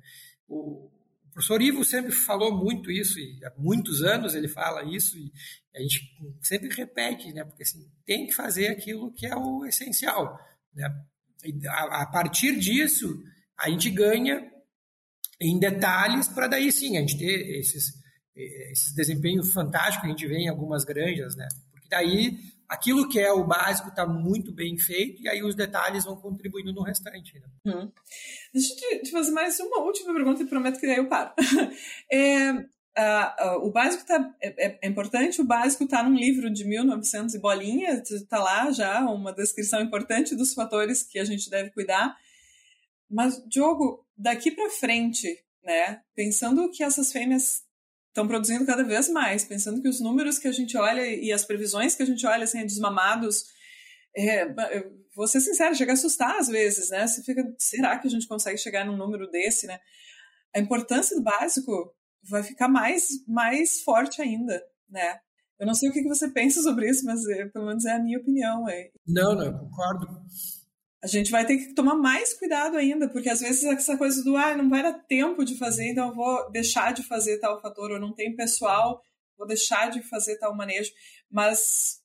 o, 0.46 0.90
o 1.26 1.30
professor 1.32 1.62
Ivo 1.62 1.84
sempre 1.84 2.12
falou 2.12 2.56
muito 2.56 2.90
isso, 2.90 3.18
e 3.18 3.44
há 3.44 3.52
muitos 3.56 4.02
anos 4.02 4.34
ele 4.34 4.48
fala 4.48 4.82
isso, 4.84 5.16
e 5.16 5.32
a 5.74 5.80
gente 5.80 6.00
sempre 6.42 6.68
repete, 6.74 7.32
né? 7.32 7.44
porque 7.44 7.62
assim, 7.62 7.88
tem 8.04 8.26
que 8.26 8.32
fazer 8.32 8.68
aquilo 8.68 9.12
que 9.12 9.26
é 9.26 9.36
o 9.36 9.64
essencial. 9.64 10.38
Né? 10.74 10.88
A, 11.68 12.06
partir 12.06 12.58
disso, 12.58 13.22
a 13.58 13.70
gente 13.70 13.90
ganha 13.90 14.50
em 15.40 15.58
detalhes 15.58 16.28
para 16.28 16.48
daí 16.48 16.72
sim 16.72 16.96
a 16.96 17.00
gente 17.00 17.18
ter 17.18 17.58
esses, 17.58 17.92
esses 18.34 18.94
desempenhos 18.94 19.52
fantásticos 19.52 20.00
que 20.00 20.06
a 20.06 20.10
gente 20.10 20.26
vê 20.26 20.38
em 20.38 20.48
algumas 20.48 20.84
granjas, 20.84 21.36
né? 21.36 21.46
Porque 21.70 21.88
daí 21.88 22.38
aquilo 22.68 23.08
que 23.08 23.18
é 23.18 23.32
o 23.32 23.46
básico 23.46 23.88
está 23.88 24.06
muito 24.06 24.52
bem 24.52 24.76
feito 24.76 25.22
e 25.22 25.28
aí 25.28 25.42
os 25.42 25.54
detalhes 25.54 26.04
vão 26.04 26.16
contribuindo 26.16 26.72
no 26.72 26.82
restante. 26.82 27.40
Né? 27.40 27.48
Hum. 27.66 27.90
Deixa 28.52 28.74
eu 28.92 29.02
te 29.02 29.10
fazer 29.10 29.30
mais 29.30 29.58
uma 29.60 29.80
última 29.82 30.12
pergunta 30.12 30.42
e 30.42 30.46
prometo 30.46 30.78
que 30.78 30.86
daí 30.86 30.98
eu 30.98 31.08
paro. 31.08 31.32
é, 32.12 32.52
Uh, 32.98 33.60
uh, 33.60 33.66
o 33.66 33.70
básico 33.70 34.04
tá, 34.04 34.34
é, 34.40 34.66
é, 34.66 34.78
é 34.82 34.88
importante, 34.88 35.40
o 35.40 35.44
básico 35.44 35.84
está 35.84 36.02
num 36.02 36.16
livro 36.16 36.50
de 36.50 36.64
1900 36.64 37.32
e 37.32 37.38
bolinha, 37.38 38.02
está 38.02 38.42
lá 38.42 38.72
já 38.72 39.00
uma 39.08 39.32
descrição 39.32 39.80
importante 39.80 40.34
dos 40.34 40.52
fatores 40.52 41.04
que 41.04 41.16
a 41.20 41.24
gente 41.24 41.48
deve 41.48 41.70
cuidar. 41.70 42.16
Mas, 43.08 43.40
Diogo, 43.46 44.04
daqui 44.16 44.50
para 44.50 44.68
frente, 44.70 45.28
né, 45.62 46.02
pensando 46.12 46.68
que 46.72 46.82
essas 46.82 47.12
fêmeas 47.12 47.62
estão 48.08 48.26
produzindo 48.26 48.66
cada 48.66 48.82
vez 48.82 49.08
mais, 49.08 49.44
pensando 49.44 49.80
que 49.80 49.88
os 49.88 50.00
números 50.00 50.36
que 50.36 50.48
a 50.48 50.52
gente 50.52 50.76
olha 50.76 51.06
e 51.06 51.32
as 51.32 51.44
previsões 51.44 51.94
que 51.94 52.02
a 52.02 52.06
gente 52.06 52.26
olha, 52.26 52.42
assim, 52.42 52.66
desmamados, 52.66 53.44
é, 54.16 54.44
vou 55.14 55.28
ser 55.28 55.40
sincera, 55.40 55.72
chega 55.72 55.92
a 55.92 55.94
assustar 55.94 56.36
às 56.36 56.48
vezes, 56.48 56.90
né? 56.90 57.06
Você 57.06 57.22
fica, 57.22 57.44
será 57.58 57.96
que 57.96 58.08
a 58.08 58.10
gente 58.10 58.26
consegue 58.26 58.58
chegar 58.58 58.84
num 58.84 58.96
número 58.96 59.30
desse, 59.30 59.68
né? 59.68 59.78
A 60.52 60.58
importância 60.58 61.16
do 61.16 61.22
básico 61.22 61.94
vai 62.28 62.42
ficar 62.42 62.68
mais, 62.68 63.08
mais 63.26 63.80
forte 63.82 64.20
ainda, 64.22 64.62
né? 64.88 65.18
Eu 65.58 65.66
não 65.66 65.74
sei 65.74 65.88
o 65.88 65.92
que 65.92 66.02
você 66.04 66.28
pensa 66.30 66.62
sobre 66.62 66.88
isso, 66.88 67.04
mas 67.04 67.26
é, 67.26 67.46
pelo 67.46 67.66
menos 67.66 67.84
é 67.84 67.92
a 67.92 67.98
minha 67.98 68.18
opinião. 68.18 68.68
É. 68.68 68.90
Não, 69.06 69.34
não, 69.34 69.46
eu 69.46 69.58
concordo. 69.58 70.06
a 71.02 71.06
gente 71.06 71.30
vai 71.32 71.44
ter 71.44 71.58
que 71.58 71.74
tomar 71.74 71.96
mais 71.96 72.32
cuidado 72.34 72.76
ainda, 72.76 73.08
porque 73.08 73.28
às 73.28 73.40
vezes 73.40 73.64
essa 73.64 73.96
coisa 73.96 74.22
do 74.22 74.36
ah, 74.36 74.56
não 74.56 74.70
vai 74.70 74.82
dar 74.82 74.92
tempo 74.92 75.44
de 75.44 75.58
fazer, 75.58 75.90
então 75.90 76.08
eu 76.08 76.14
vou 76.14 76.50
deixar 76.52 76.92
de 76.92 77.02
fazer 77.02 77.38
tal 77.38 77.60
fator, 77.60 77.90
ou 77.90 77.98
não 77.98 78.14
tem 78.14 78.36
pessoal, 78.36 79.02
vou 79.36 79.46
deixar 79.46 79.90
de 79.90 80.00
fazer 80.02 80.38
tal 80.38 80.54
manejo. 80.56 80.92
Mas 81.28 82.00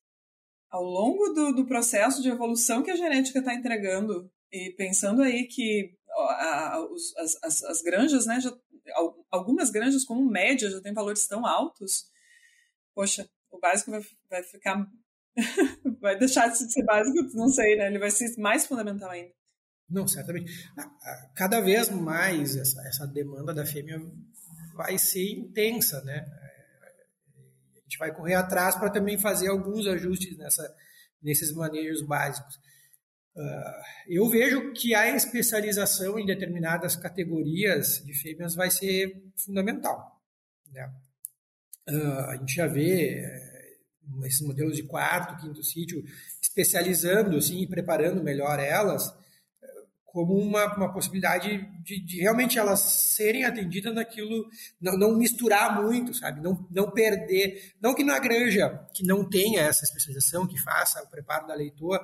ao 0.72 0.84
longo 0.84 1.30
do, 1.30 1.54
do 1.54 1.68
processo 1.68 2.22
de 2.24 2.30
evolução 2.30 2.82
que 2.82 2.90
a 2.90 2.96
genética 2.96 3.38
está 3.38 3.54
entregando, 3.54 4.32
e 4.54 4.72
pensando 4.78 5.24
aí 5.24 5.48
que 5.48 5.96
a, 6.16 6.76
a, 6.76 6.86
os, 6.86 7.16
as, 7.18 7.44
as, 7.44 7.64
as, 7.64 7.82
granjas, 7.82 8.28
né, 8.28 8.40
já, 8.40 8.54
algumas 9.32 9.70
granjas 9.70 10.04
como 10.04 10.30
média 10.30 10.70
já 10.70 10.82
têm 10.82 10.94
valores 10.94 11.28
tão 11.28 11.46
altos, 11.46 12.06
poxa, 12.94 13.30
o 13.52 13.60
básico 13.60 13.92
vai, 13.92 14.02
vai 14.30 14.44
ficar 14.44 14.88
vai 16.02 16.18
deixar 16.18 16.48
de 16.48 16.58
ser 16.58 16.84
básico, 16.84 17.18
não 17.36 17.50
sei, 17.50 17.76
né? 17.76 17.88
Ele 17.88 18.00
vai 18.00 18.12
ser 18.12 18.36
mais 18.38 18.66
fundamental 18.66 19.10
ainda. 19.10 19.34
Não, 19.90 20.08
certamente. 20.08 20.52
Cada 21.36 21.60
vez 21.60 21.90
mais 21.90 22.56
essa, 22.56 22.82
essa 22.88 23.06
demanda 23.08 23.54
da 23.54 23.66
fêmea 23.66 24.00
vai 24.76 24.98
ser 24.98 25.32
intensa, 25.32 26.02
né? 26.04 26.26
A 27.76 27.80
gente 27.82 27.98
vai 27.98 28.14
correr 28.14 28.36
atrás 28.36 28.76
para 28.76 28.90
também 28.90 29.20
fazer 29.20 29.50
alguns 29.50 29.86
ajustes 29.88 30.38
nessa, 30.38 30.68
nesses 31.22 31.52
manejos 31.54 32.02
básicos. 32.02 32.60
Uh, 33.36 33.84
eu 34.08 34.30
vejo 34.30 34.74
que 34.74 34.94
a 34.94 35.16
especialização 35.16 36.20
em 36.20 36.26
determinadas 36.26 36.96
categorias 36.96 38.04
de 38.06 38.14
fêmeas 38.14 38.54
vai 38.54 38.70
ser 38.70 39.24
fundamental. 39.36 40.22
Né? 40.72 40.92
Uh, 41.90 42.20
a 42.30 42.38
gente 42.38 42.56
já 42.56 42.68
vê 42.68 43.24
esses 44.26 44.42
modelos 44.42 44.76
de 44.76 44.84
quarto, 44.84 45.42
quinto 45.42 45.64
sítio, 45.64 46.04
especializando 46.42 47.38
assim, 47.38 47.62
e 47.62 47.68
preparando 47.68 48.24
melhor 48.24 48.60
elas 48.60 49.12
como 50.14 50.38
uma, 50.38 50.76
uma 50.76 50.94
possibilidade 50.94 51.58
de, 51.82 52.00
de, 52.00 52.22
realmente 52.22 52.60
elas 52.60 52.80
serem 52.82 53.46
atendidas 53.46 53.96
naquilo, 53.96 54.48
não, 54.80 54.96
não, 54.96 55.18
misturar 55.18 55.82
muito, 55.82 56.14
sabe? 56.14 56.40
Não, 56.40 56.68
não 56.70 56.92
perder. 56.92 57.74
Não 57.82 57.96
que 57.96 58.04
na 58.04 58.20
granja 58.20 58.88
que 58.94 59.04
não 59.04 59.28
tenha 59.28 59.62
essa 59.62 59.84
especialização, 59.84 60.46
que 60.46 60.62
faça 60.62 61.02
o 61.02 61.10
preparo 61.10 61.48
da 61.48 61.56
leitoa, 61.56 62.00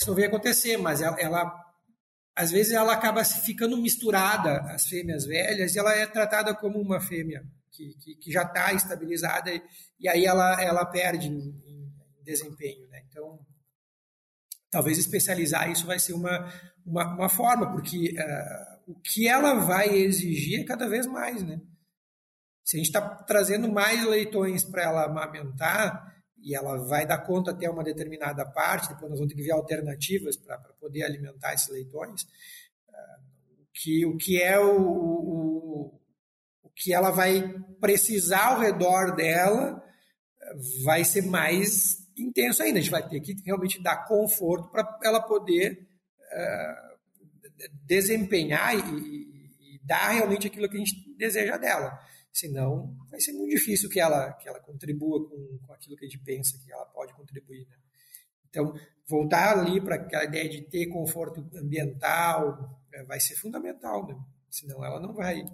isso 0.00 0.08
não 0.08 0.14
venha 0.14 0.28
acontecer, 0.28 0.78
mas 0.78 1.02
ela, 1.02 1.20
ela 1.20 1.64
às 2.34 2.50
vezes 2.50 2.72
ela 2.72 2.94
acaba 2.94 3.22
ficando 3.22 3.76
misturada 3.76 4.60
as 4.72 4.86
fêmeas 4.86 5.26
velhas 5.26 5.74
e 5.74 5.78
ela 5.78 5.94
é 5.94 6.06
tratada 6.06 6.54
como 6.54 6.80
uma 6.80 7.00
fêmea 7.02 7.44
que, 7.70 7.94
que, 7.96 8.14
que 8.14 8.32
já 8.32 8.42
está 8.42 8.72
estabilizada 8.72 9.52
e, 9.52 9.62
e, 10.00 10.08
aí 10.08 10.24
ela, 10.24 10.58
ela 10.62 10.86
perde 10.86 11.28
em, 11.28 11.38
em 11.38 11.92
desempenho. 12.24 12.88
Né? 12.88 13.02
Então, 13.10 13.38
talvez 14.70 14.96
especializar 14.96 15.70
isso 15.70 15.86
vai 15.86 15.98
ser 15.98 16.14
uma, 16.14 16.50
uma, 16.84 17.14
uma 17.16 17.28
forma, 17.28 17.70
porque 17.70 18.14
uh, 18.18 18.92
o 18.92 18.98
que 19.00 19.28
ela 19.28 19.54
vai 19.54 19.90
exigir 19.90 20.60
é 20.60 20.64
cada 20.64 20.88
vez 20.88 21.06
mais. 21.06 21.42
Né? 21.42 21.60
Se 22.64 22.76
a 22.76 22.78
gente 22.78 22.86
está 22.86 23.02
trazendo 23.02 23.70
mais 23.70 24.02
leitões 24.06 24.64
para 24.64 24.84
ela 24.84 25.04
amamentar, 25.04 26.19
e 26.42 26.54
ela 26.54 26.76
vai 26.78 27.06
dar 27.06 27.18
conta 27.18 27.50
até 27.50 27.68
uma 27.68 27.84
determinada 27.84 28.44
parte, 28.44 28.88
depois 28.88 29.10
nós 29.10 29.18
vamos 29.18 29.32
ter 29.32 29.38
que 29.38 29.46
ver 29.46 29.52
alternativas 29.52 30.36
para 30.36 30.58
poder 30.80 31.02
alimentar 31.02 31.54
esses 31.54 31.68
leitões. 31.68 32.22
Uh, 32.88 33.66
que, 33.72 34.06
o 34.06 34.16
que 34.16 34.40
é 34.40 34.58
o, 34.58 34.80
o, 34.80 36.00
que 36.74 36.94
ela 36.94 37.10
vai 37.10 37.42
precisar 37.78 38.54
ao 38.54 38.60
redor 38.60 39.14
dela 39.14 39.82
vai 40.82 41.04
ser 41.04 41.22
mais 41.22 41.98
intenso 42.16 42.62
ainda. 42.62 42.78
A 42.78 42.82
gente 42.82 42.90
vai 42.90 43.06
ter 43.06 43.20
que 43.20 43.34
realmente 43.44 43.82
dar 43.82 44.06
conforto 44.06 44.70
para 44.70 44.98
ela 45.04 45.20
poder 45.20 45.86
uh, 46.32 46.90
desempenhar 47.84 48.74
e, 48.74 48.80
e, 48.80 49.80
dar 49.84 50.10
realmente 50.10 50.46
aquilo 50.46 50.68
que 50.68 50.76
a 50.76 50.80
gente 50.80 51.16
deseja 51.16 51.56
dela. 51.56 51.98
Senão, 52.32 52.96
vai 53.10 53.20
ser 53.20 53.32
muito 53.32 53.50
difícil 53.50 53.88
que 53.88 54.00
ela, 54.00 54.32
que 54.34 54.48
ela 54.48 54.60
contribua 54.60 55.28
com, 55.28 55.58
com 55.66 55.72
aquilo 55.72 55.96
que 55.96 56.04
a 56.04 56.08
gente 56.08 56.22
pensa 56.22 56.58
que 56.64 56.72
ela 56.72 56.86
pode 56.86 57.12
contribuir. 57.14 57.66
Né? 57.66 57.76
Então, 58.48 58.72
voltar 59.08 59.58
ali 59.58 59.80
para 59.80 59.96
aquela 59.96 60.24
ideia 60.24 60.48
de 60.48 60.62
ter 60.62 60.86
conforto 60.86 61.40
ambiental 61.56 62.80
uh, 62.94 63.06
vai 63.06 63.20
ser 63.20 63.36
fundamental, 63.36 64.06
né? 64.06 64.14
senão 64.48 64.84
ela 64.84 65.00
não 65.00 65.12
vai 65.12 65.44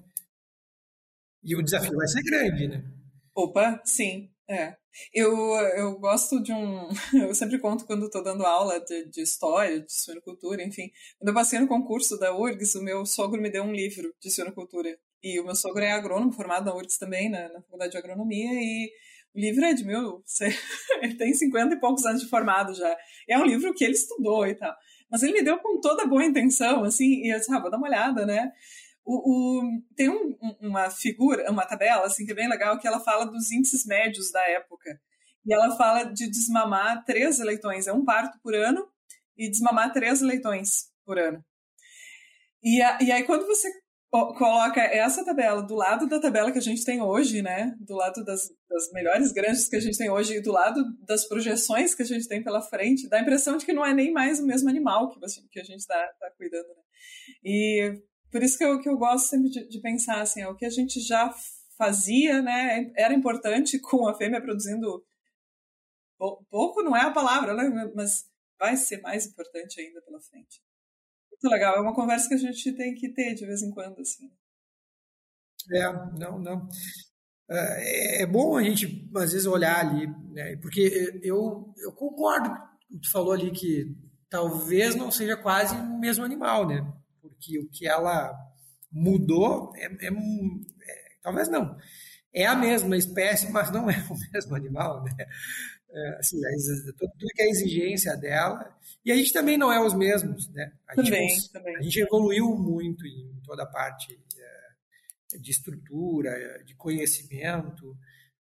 e 1.46 1.54
o 1.54 1.62
desafio 1.62 1.96
vai 1.96 2.08
ser 2.08 2.22
grande, 2.24 2.66
né? 2.66 2.84
Opa, 3.32 3.80
sim. 3.84 4.28
É. 4.50 4.76
Eu, 5.14 5.32
eu 5.76 5.96
gosto 5.96 6.42
de 6.42 6.52
um. 6.52 6.88
Eu 7.14 7.32
sempre 7.36 7.60
conto 7.60 7.86
quando 7.86 8.06
estou 8.06 8.22
dando 8.22 8.44
aula 8.44 8.80
de, 8.80 9.08
de 9.08 9.20
história, 9.20 9.80
de 9.80 9.92
suinocultura, 9.92 10.64
enfim. 10.64 10.90
Quando 11.18 11.28
eu 11.28 11.34
passei 11.34 11.60
no 11.60 11.68
concurso 11.68 12.18
da 12.18 12.36
URGS, 12.36 12.74
o 12.74 12.82
meu 12.82 13.06
sogro 13.06 13.40
me 13.40 13.50
deu 13.50 13.62
um 13.62 13.72
livro 13.72 14.12
de 14.20 14.30
suinocultura. 14.30 14.98
E 15.26 15.40
o 15.40 15.44
meu 15.44 15.56
sogro 15.56 15.82
é 15.82 15.90
agrônomo, 15.90 16.30
formado 16.30 16.66
na 16.66 16.74
URGS 16.76 16.98
também, 16.98 17.28
na, 17.28 17.48
na 17.48 17.60
Faculdade 17.60 17.90
de 17.90 17.98
Agronomia, 17.98 18.48
e 18.52 18.88
o 19.34 19.40
livro 19.40 19.64
é 19.64 19.74
de 19.74 19.84
mil. 19.84 20.22
Ele 21.02 21.16
tem 21.16 21.34
50 21.34 21.74
e 21.74 21.80
poucos 21.80 22.06
anos 22.06 22.22
de 22.22 22.28
formado 22.28 22.72
já. 22.72 22.96
É 23.28 23.36
um 23.36 23.44
livro 23.44 23.74
que 23.74 23.82
ele 23.82 23.94
estudou 23.94 24.46
e 24.46 24.54
tal. 24.54 24.72
Mas 25.10 25.24
ele 25.24 25.32
me 25.32 25.42
deu 25.42 25.58
com 25.58 25.80
toda 25.80 26.06
boa 26.06 26.24
intenção, 26.24 26.84
assim, 26.84 27.22
e 27.24 27.34
eu 27.34 27.38
disse, 27.38 27.52
ah, 27.52 27.58
vou 27.58 27.70
dar 27.70 27.76
uma 27.76 27.88
olhada, 27.88 28.24
né? 28.24 28.52
O, 29.04 29.62
o, 29.62 29.82
tem 29.96 30.08
um, 30.08 30.36
uma 30.60 30.90
figura, 30.90 31.50
uma 31.50 31.66
tabela, 31.66 32.06
assim, 32.06 32.24
que 32.24 32.30
é 32.30 32.34
bem 32.34 32.48
legal, 32.48 32.78
que 32.78 32.86
ela 32.86 33.00
fala 33.00 33.24
dos 33.24 33.50
índices 33.50 33.84
médios 33.84 34.30
da 34.30 34.48
época. 34.48 34.96
E 35.44 35.52
ela 35.52 35.76
fala 35.76 36.04
de 36.04 36.30
desmamar 36.30 37.04
três 37.04 37.40
leitões, 37.40 37.88
é 37.88 37.92
um 37.92 38.04
parto 38.04 38.38
por 38.40 38.54
ano, 38.54 38.86
e 39.36 39.50
desmamar 39.50 39.92
três 39.92 40.20
leitões 40.20 40.86
por 41.04 41.18
ano. 41.18 41.44
E, 42.62 42.80
a, 42.80 42.98
e 43.02 43.10
aí, 43.10 43.24
quando 43.24 43.44
você 43.46 43.68
coloca 44.10 44.80
essa 44.80 45.24
tabela 45.24 45.62
do 45.62 45.74
lado 45.74 46.08
da 46.08 46.20
tabela 46.20 46.50
que 46.52 46.58
a 46.58 46.62
gente 46.62 46.84
tem 46.84 47.02
hoje, 47.02 47.42
né? 47.42 47.74
Do 47.80 47.94
lado 47.94 48.24
das, 48.24 48.42
das, 48.68 48.90
melhores 48.92 49.32
granjas 49.32 49.68
que 49.68 49.76
a 49.76 49.80
gente 49.80 49.98
tem 49.98 50.08
hoje 50.08 50.36
e 50.36 50.40
do 50.40 50.52
lado 50.52 50.82
das 51.04 51.26
projeções 51.26 51.94
que 51.94 52.02
a 52.02 52.06
gente 52.06 52.26
tem 52.28 52.42
pela 52.42 52.62
frente, 52.62 53.08
dá 53.08 53.18
a 53.18 53.22
impressão 53.22 53.56
de 53.56 53.66
que 53.66 53.72
não 53.72 53.84
é 53.84 53.92
nem 53.92 54.12
mais 54.12 54.40
o 54.40 54.46
mesmo 54.46 54.68
animal 54.68 55.10
que, 55.10 55.20
que 55.50 55.60
a 55.60 55.64
gente 55.64 55.80
está 55.80 56.06
tá 56.20 56.30
cuidando. 56.36 56.68
Né? 56.68 56.82
E 57.44 58.02
por 58.30 58.42
isso 58.42 58.56
que 58.56 58.64
eu, 58.64 58.80
que 58.80 58.88
eu 58.88 58.96
gosto 58.96 59.28
sempre 59.28 59.50
de, 59.50 59.68
de 59.68 59.80
pensar 59.80 60.20
assim, 60.20 60.40
é 60.40 60.48
o 60.48 60.56
que 60.56 60.64
a 60.64 60.70
gente 60.70 61.00
já 61.00 61.34
fazia, 61.76 62.40
né? 62.40 62.90
Era 62.96 63.12
importante 63.12 63.78
com 63.78 64.08
a 64.08 64.14
fêmea 64.14 64.40
produzindo 64.40 65.04
pouco 66.18 66.82
não 66.82 66.96
é 66.96 67.02
a 67.02 67.10
palavra, 67.10 67.54
né? 67.54 67.90
Mas 67.94 68.24
vai 68.58 68.76
ser 68.76 69.00
mais 69.02 69.26
importante 69.26 69.80
ainda 69.80 70.00
pela 70.02 70.20
frente. 70.20 70.62
Muito 71.42 71.52
legal, 71.52 71.76
é 71.76 71.80
uma 71.80 71.94
conversa 71.94 72.28
que 72.28 72.34
a 72.34 72.38
gente 72.38 72.72
tem 72.72 72.94
que 72.94 73.12
ter 73.12 73.34
de 73.34 73.46
vez 73.46 73.62
em 73.62 73.70
quando, 73.70 74.00
assim. 74.00 74.30
É, 75.72 75.92
não, 76.18 76.38
não. 76.38 76.68
É, 77.48 78.22
é 78.22 78.26
bom 78.26 78.56
a 78.56 78.62
gente, 78.62 79.10
às 79.16 79.32
vezes, 79.32 79.46
olhar 79.46 79.78
ali, 79.80 80.06
né? 80.32 80.56
Porque 80.56 81.20
eu, 81.22 81.72
eu 81.78 81.92
concordo 81.92 82.48
com 82.48 82.54
o 82.54 82.78
que 82.88 83.00
tu 83.00 83.10
falou 83.10 83.32
ali, 83.32 83.50
que 83.50 83.94
talvez 84.30 84.94
não 84.94 85.10
seja 85.10 85.36
quase 85.36 85.74
o 85.74 85.98
mesmo 85.98 86.24
animal, 86.24 86.66
né? 86.66 86.80
porque 87.36 87.58
o 87.58 87.68
que 87.68 87.86
ela 87.86 88.34
mudou 88.90 89.72
é, 89.76 89.86
é, 89.86 90.08
é, 90.08 91.18
talvez 91.22 91.48
não. 91.48 91.76
É 92.32 92.46
a 92.46 92.54
mesma 92.54 92.96
espécie, 92.96 93.50
mas 93.50 93.70
não 93.70 93.88
é 93.90 93.96
o 94.10 94.16
mesmo 94.32 94.54
animal, 94.54 95.02
né? 95.04 95.26
É, 95.96 96.18
assim, 96.18 96.38
tudo, 96.98 97.10
tudo 97.18 97.32
que 97.34 97.42
é 97.42 97.46
a 97.46 97.50
exigência 97.50 98.14
dela. 98.16 98.76
E 99.02 99.10
a 99.10 99.16
gente 99.16 99.32
também 99.32 99.56
não 99.56 99.72
é 99.72 99.80
os 99.80 99.94
mesmos, 99.94 100.48
né? 100.50 100.72
A 100.86 100.94
também, 100.94 101.30
gente, 101.30 101.50
também. 101.50 101.76
A 101.76 101.82
gente 101.82 102.00
evoluiu 102.00 102.54
muito 102.54 103.06
em 103.06 103.40
toda 103.42 103.62
a 103.62 103.66
parte 103.66 104.20
é, 104.36 105.38
de 105.38 105.50
estrutura, 105.50 106.62
de 106.64 106.74
conhecimento. 106.74 107.96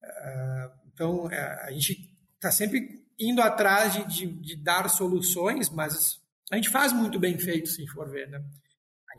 É, 0.03 0.71
então, 0.93 1.27
a 1.27 1.71
gente 1.73 2.15
está 2.35 2.51
sempre 2.51 3.03
indo 3.19 3.41
atrás 3.41 3.95
de, 3.95 4.05
de, 4.05 4.27
de, 4.27 4.57
dar 4.57 4.89
soluções, 4.91 5.71
mas 5.71 6.21
a 6.51 6.57
gente 6.57 6.69
faz 6.69 6.93
muito 6.93 7.19
bem 7.19 7.39
feito, 7.39 7.69
se 7.69 7.87
for 7.89 8.11
ver, 8.11 8.29
né? 8.29 8.45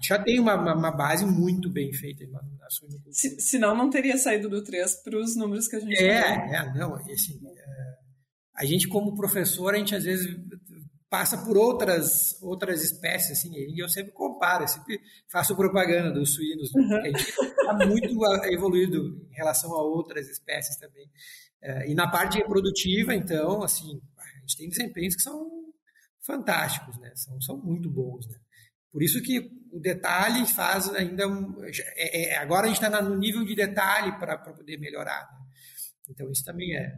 já 0.01 0.17
tem 0.17 0.39
uma, 0.39 0.55
uma, 0.55 0.91
base 0.91 1.25
muito 1.25 1.69
bem 1.69 1.91
feita 1.91 2.25
na 2.27 2.69
suinocultura. 2.69 3.13
Se, 3.13 3.39
senão 3.41 3.75
não 3.75 3.89
teria 3.89 4.17
saído 4.17 4.49
do 4.49 4.63
3 4.63 4.95
para 5.03 5.17
os 5.17 5.35
números 5.35 5.67
que 5.67 5.75
a 5.75 5.79
gente 5.79 5.95
é, 5.97 6.21
tem. 6.21 6.55
É, 6.55 6.73
não, 6.73 6.95
assim, 6.95 7.39
é, 7.45 7.78
a 8.59 8.65
gente 8.65 8.87
como 8.87 9.15
professor, 9.15 9.73
a 9.73 9.77
gente 9.77 9.95
às 9.95 10.03
vezes 10.03 10.37
passa 11.09 11.37
por 11.37 11.57
outras 11.57 12.37
outras 12.41 12.83
espécies, 12.83 13.39
assim, 13.39 13.51
e 13.55 13.81
eu 13.81 13.89
sempre 13.89 14.11
comparo, 14.11 14.63
eu 14.63 14.67
sempre 14.67 14.99
faço 15.31 15.55
propaganda 15.55 16.11
dos 16.11 16.35
suínos, 16.35 16.71
uhum. 16.75 16.97
a 16.97 17.05
gente 17.05 17.29
está 17.29 17.73
muito 17.87 18.09
evoluído 18.51 19.27
em 19.31 19.35
relação 19.35 19.73
a 19.73 19.81
outras 19.81 20.29
espécies 20.29 20.75
também. 20.75 21.09
É, 21.61 21.89
e 21.89 21.95
na 21.95 22.07
parte 22.09 22.37
reprodutiva, 22.37 23.13
então, 23.15 23.63
assim, 23.63 23.99
a 24.17 24.39
gente 24.41 24.57
tem 24.57 24.69
desempenhos 24.69 25.15
que 25.15 25.21
são 25.21 25.49
fantásticos, 26.21 26.97
né? 26.99 27.11
São, 27.15 27.41
são 27.41 27.57
muito 27.57 27.89
bons, 27.89 28.27
né? 28.27 28.37
Por 28.91 29.03
isso 29.03 29.21
que 29.21 29.39
o 29.71 29.79
detalhe 29.79 30.45
faz 30.47 30.89
ainda. 30.89 31.23
É, 31.95 32.33
é, 32.33 32.37
agora 32.37 32.65
a 32.65 32.67
gente 32.67 32.83
está 32.83 33.01
no 33.01 33.17
nível 33.17 33.45
de 33.45 33.55
detalhe 33.55 34.17
para 34.17 34.37
poder 34.37 34.77
melhorar. 34.77 35.27
Né? 35.31 35.45
Então, 36.09 36.31
isso 36.31 36.43
também 36.43 36.75
é. 36.75 36.95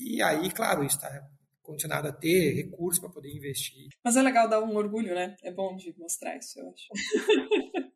E 0.00 0.22
aí, 0.22 0.50
claro, 0.50 0.84
está 0.84 1.26
condicionado 1.62 2.08
a 2.08 2.12
ter 2.12 2.54
recursos 2.54 3.00
para 3.00 3.08
poder 3.08 3.34
investir. 3.34 3.88
Mas 4.04 4.16
é 4.16 4.22
legal 4.22 4.48
dar 4.48 4.62
um 4.62 4.76
orgulho, 4.76 5.14
né? 5.14 5.34
É 5.42 5.50
bom 5.50 5.74
de 5.76 5.94
mostrar 5.98 6.36
isso, 6.36 6.60
eu 6.60 6.68
acho. 6.68 6.88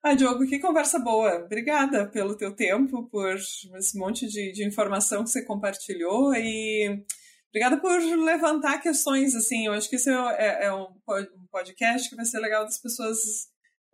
Ah, 0.00 0.14
Diogo, 0.14 0.46
que 0.46 0.60
conversa 0.60 0.98
boa. 1.00 1.44
Obrigada 1.44 2.08
pelo 2.08 2.36
teu 2.36 2.54
tempo, 2.54 3.08
por 3.08 3.34
esse 3.34 3.98
monte 3.98 4.28
de, 4.28 4.52
de 4.52 4.64
informação 4.64 5.24
que 5.24 5.30
você 5.30 5.44
compartilhou 5.44 6.32
e 6.34 7.04
obrigada 7.48 7.80
por 7.80 7.98
levantar 8.24 8.80
questões, 8.80 9.34
assim, 9.34 9.66
eu 9.66 9.72
acho 9.72 9.88
que 9.90 9.96
isso 9.96 10.08
é, 10.10 10.66
é 10.66 10.72
um 10.72 10.86
podcast 11.50 12.08
que 12.08 12.14
vai 12.14 12.24
ser 12.24 12.38
legal 12.38 12.64
das 12.64 12.78
pessoas 12.78 13.18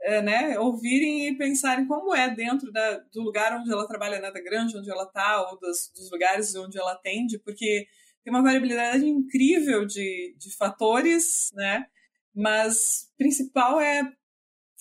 é, 0.04 0.20
né, 0.20 0.58
ouvirem 0.58 1.28
e 1.28 1.38
pensarem 1.38 1.86
como 1.86 2.14
é 2.14 2.28
dentro 2.28 2.70
da, 2.70 2.98
do 3.12 3.22
lugar 3.22 3.58
onde 3.58 3.72
ela 3.72 3.88
trabalha 3.88 4.20
na 4.20 4.30
da 4.30 4.40
grande, 4.40 4.76
onde 4.76 4.90
ela 4.90 5.04
está, 5.04 5.50
ou 5.50 5.58
dos, 5.58 5.90
dos, 5.96 6.10
lugares 6.10 6.54
onde 6.56 6.78
ela 6.78 6.92
atende, 6.92 7.38
porque 7.38 7.88
tem 8.22 8.32
uma 8.32 8.42
variabilidade 8.42 9.06
incrível 9.06 9.86
de, 9.86 10.36
de 10.38 10.54
fatores, 10.56 11.50
né? 11.54 11.86
Mas 12.34 13.10
principal 13.16 13.80
é 13.80 14.12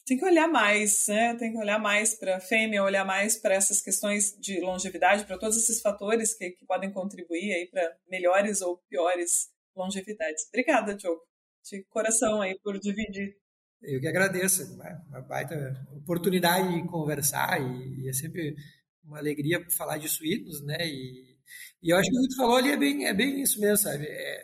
tem 0.06 0.18
que 0.18 0.26
olhar 0.26 0.50
mais, 0.50 1.08
né? 1.08 1.36
Tem 1.36 1.54
que 1.54 1.58
olhar 1.58 1.80
mais 1.80 2.14
para 2.16 2.36
a 2.38 2.42
fêmea, 2.42 2.84
olhar 2.84 3.06
mais 3.06 3.38
para 3.38 3.56
essas 3.56 3.82
questões 3.82 4.38
de 4.38 4.60
longevidade, 4.60 5.26
para 5.26 5.38
todos 5.38 5.56
esses 5.56 5.82
fatores 5.82 6.34
que, 6.34 6.52
que 6.52 6.66
podem 6.66 6.92
contribuir 6.92 7.54
aí 7.54 7.68
para 7.68 7.96
melhores 8.10 8.62
ou 8.62 8.78
piores 8.90 9.50
longevidades. 9.74 10.46
Obrigada, 10.50 10.94
Diogo, 10.94 11.22
de 11.64 11.84
coração 11.86 12.42
aí 12.42 12.60
por 12.60 12.78
dividir. 12.78 13.38
Eu 13.84 14.00
que 14.00 14.08
agradeço, 14.08 14.64
uma 15.10 15.22
baita 15.22 15.86
oportunidade 15.92 16.74
de 16.74 16.88
conversar 16.88 17.60
e, 17.62 18.04
e 18.04 18.10
é 18.10 18.14
sempre 18.14 18.56
uma 19.04 19.18
alegria 19.18 19.66
falar 19.70 19.98
de 19.98 20.08
suínos, 20.08 20.64
né? 20.64 20.78
E, 20.88 21.38
e 21.82 21.90
eu 21.90 21.98
acho 21.98 22.10
que 22.10 22.18
o 22.18 22.22
que 22.22 22.30
tu 22.30 22.38
falou 22.38 22.56
ali 22.56 22.72
é 22.72 22.78
bem, 22.78 23.06
é 23.06 23.14
bem 23.14 23.42
isso 23.42 23.60
mesmo, 23.60 23.78
sabe? 23.78 24.06
É, 24.08 24.44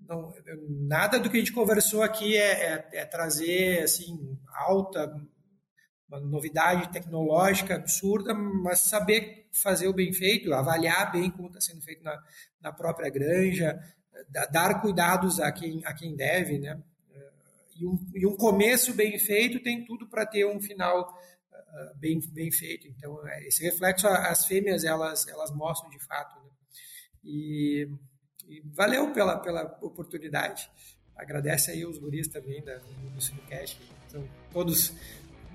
não, 0.00 0.32
nada 0.88 1.18
do 1.20 1.30
que 1.30 1.36
a 1.36 1.40
gente 1.40 1.52
conversou 1.52 2.02
aqui 2.02 2.36
é, 2.36 2.64
é, 2.64 2.88
é 2.94 3.04
trazer 3.04 3.82
assim 3.82 4.38
alta 4.52 5.08
uma 6.08 6.18
novidade 6.20 6.90
tecnológica 6.90 7.74
absurda, 7.74 8.32
mas 8.34 8.80
saber 8.80 9.46
fazer 9.52 9.88
o 9.88 9.92
bem 9.92 10.12
feito, 10.12 10.52
avaliar 10.54 11.12
bem 11.12 11.30
como 11.30 11.48
está 11.48 11.60
sendo 11.60 11.82
feito 11.82 12.02
na, 12.02 12.18
na 12.62 12.72
própria 12.72 13.10
granja, 13.10 13.78
dar 14.50 14.80
cuidados 14.80 15.38
a 15.38 15.52
quem, 15.52 15.84
a 15.84 15.92
quem 15.92 16.16
deve, 16.16 16.58
né? 16.58 16.82
E 17.78 17.86
um, 17.86 18.10
e 18.14 18.26
um 18.26 18.36
começo 18.36 18.92
bem 18.94 19.18
feito 19.18 19.62
tem 19.62 19.84
tudo 19.84 20.08
para 20.08 20.26
ter 20.26 20.44
um 20.46 20.60
final 20.60 21.08
uh, 21.52 21.98
bem, 21.98 22.20
bem 22.32 22.50
feito. 22.50 22.88
Então, 22.88 23.16
esse 23.46 23.62
reflexo 23.62 24.06
as 24.06 24.46
fêmeas 24.46 24.84
elas, 24.84 25.26
elas 25.28 25.54
mostram 25.54 25.88
de 25.90 25.98
fato. 26.00 26.34
Né? 26.42 26.50
E 27.24 27.88
e 28.48 28.62
valeu 28.74 29.12
pela, 29.12 29.38
pela 29.38 29.78
oportunidade. 29.82 30.68
Agradece 31.14 31.70
aí 31.70 31.84
os 31.84 31.98
guris 31.98 32.28
também 32.28 32.64
da, 32.64 32.78
do 32.78 33.20
Cinecast, 33.20 33.78
são 34.08 34.26
todos 34.50 34.92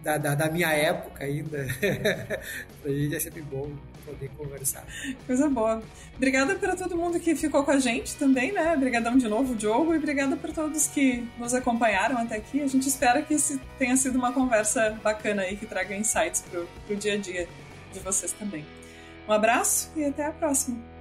da, 0.03 0.17
da, 0.17 0.35
da, 0.35 0.49
minha 0.49 0.71
época 0.71 1.23
ainda. 1.23 1.65
a 2.85 2.89
gente 2.89 3.15
é 3.15 3.19
sempre 3.19 3.41
bom 3.41 3.71
poder 4.05 4.29
conversar. 4.37 4.85
Coisa 5.25 5.49
boa. 5.49 5.81
Obrigada 6.15 6.55
para 6.55 6.75
todo 6.75 6.95
mundo 6.95 7.19
que 7.19 7.35
ficou 7.35 7.63
com 7.63 7.71
a 7.71 7.79
gente 7.79 8.15
também, 8.15 8.51
né? 8.51 8.73
Obrigadão 8.73 9.17
de 9.17 9.27
novo, 9.27 9.55
Diogo, 9.55 9.93
e 9.93 9.97
obrigada 9.97 10.35
para 10.35 10.51
todos 10.51 10.87
que 10.87 11.27
nos 11.39 11.53
acompanharam 11.53 12.17
até 12.17 12.35
aqui. 12.35 12.61
A 12.61 12.67
gente 12.67 12.87
espera 12.87 13.21
que 13.21 13.35
tenha 13.79 13.95
sido 13.95 14.17
uma 14.17 14.33
conversa 14.33 14.99
bacana 15.01 15.43
aí, 15.43 15.55
que 15.55 15.65
traga 15.65 15.95
insights 15.95 16.41
para 16.41 16.59
o 16.59 16.95
dia 16.97 17.13
a 17.13 17.17
dia 17.17 17.47
de 17.93 17.99
vocês 17.99 18.33
também. 18.33 18.65
Um 19.27 19.31
abraço 19.31 19.89
e 19.95 20.03
até 20.03 20.25
a 20.25 20.31
próxima. 20.31 20.92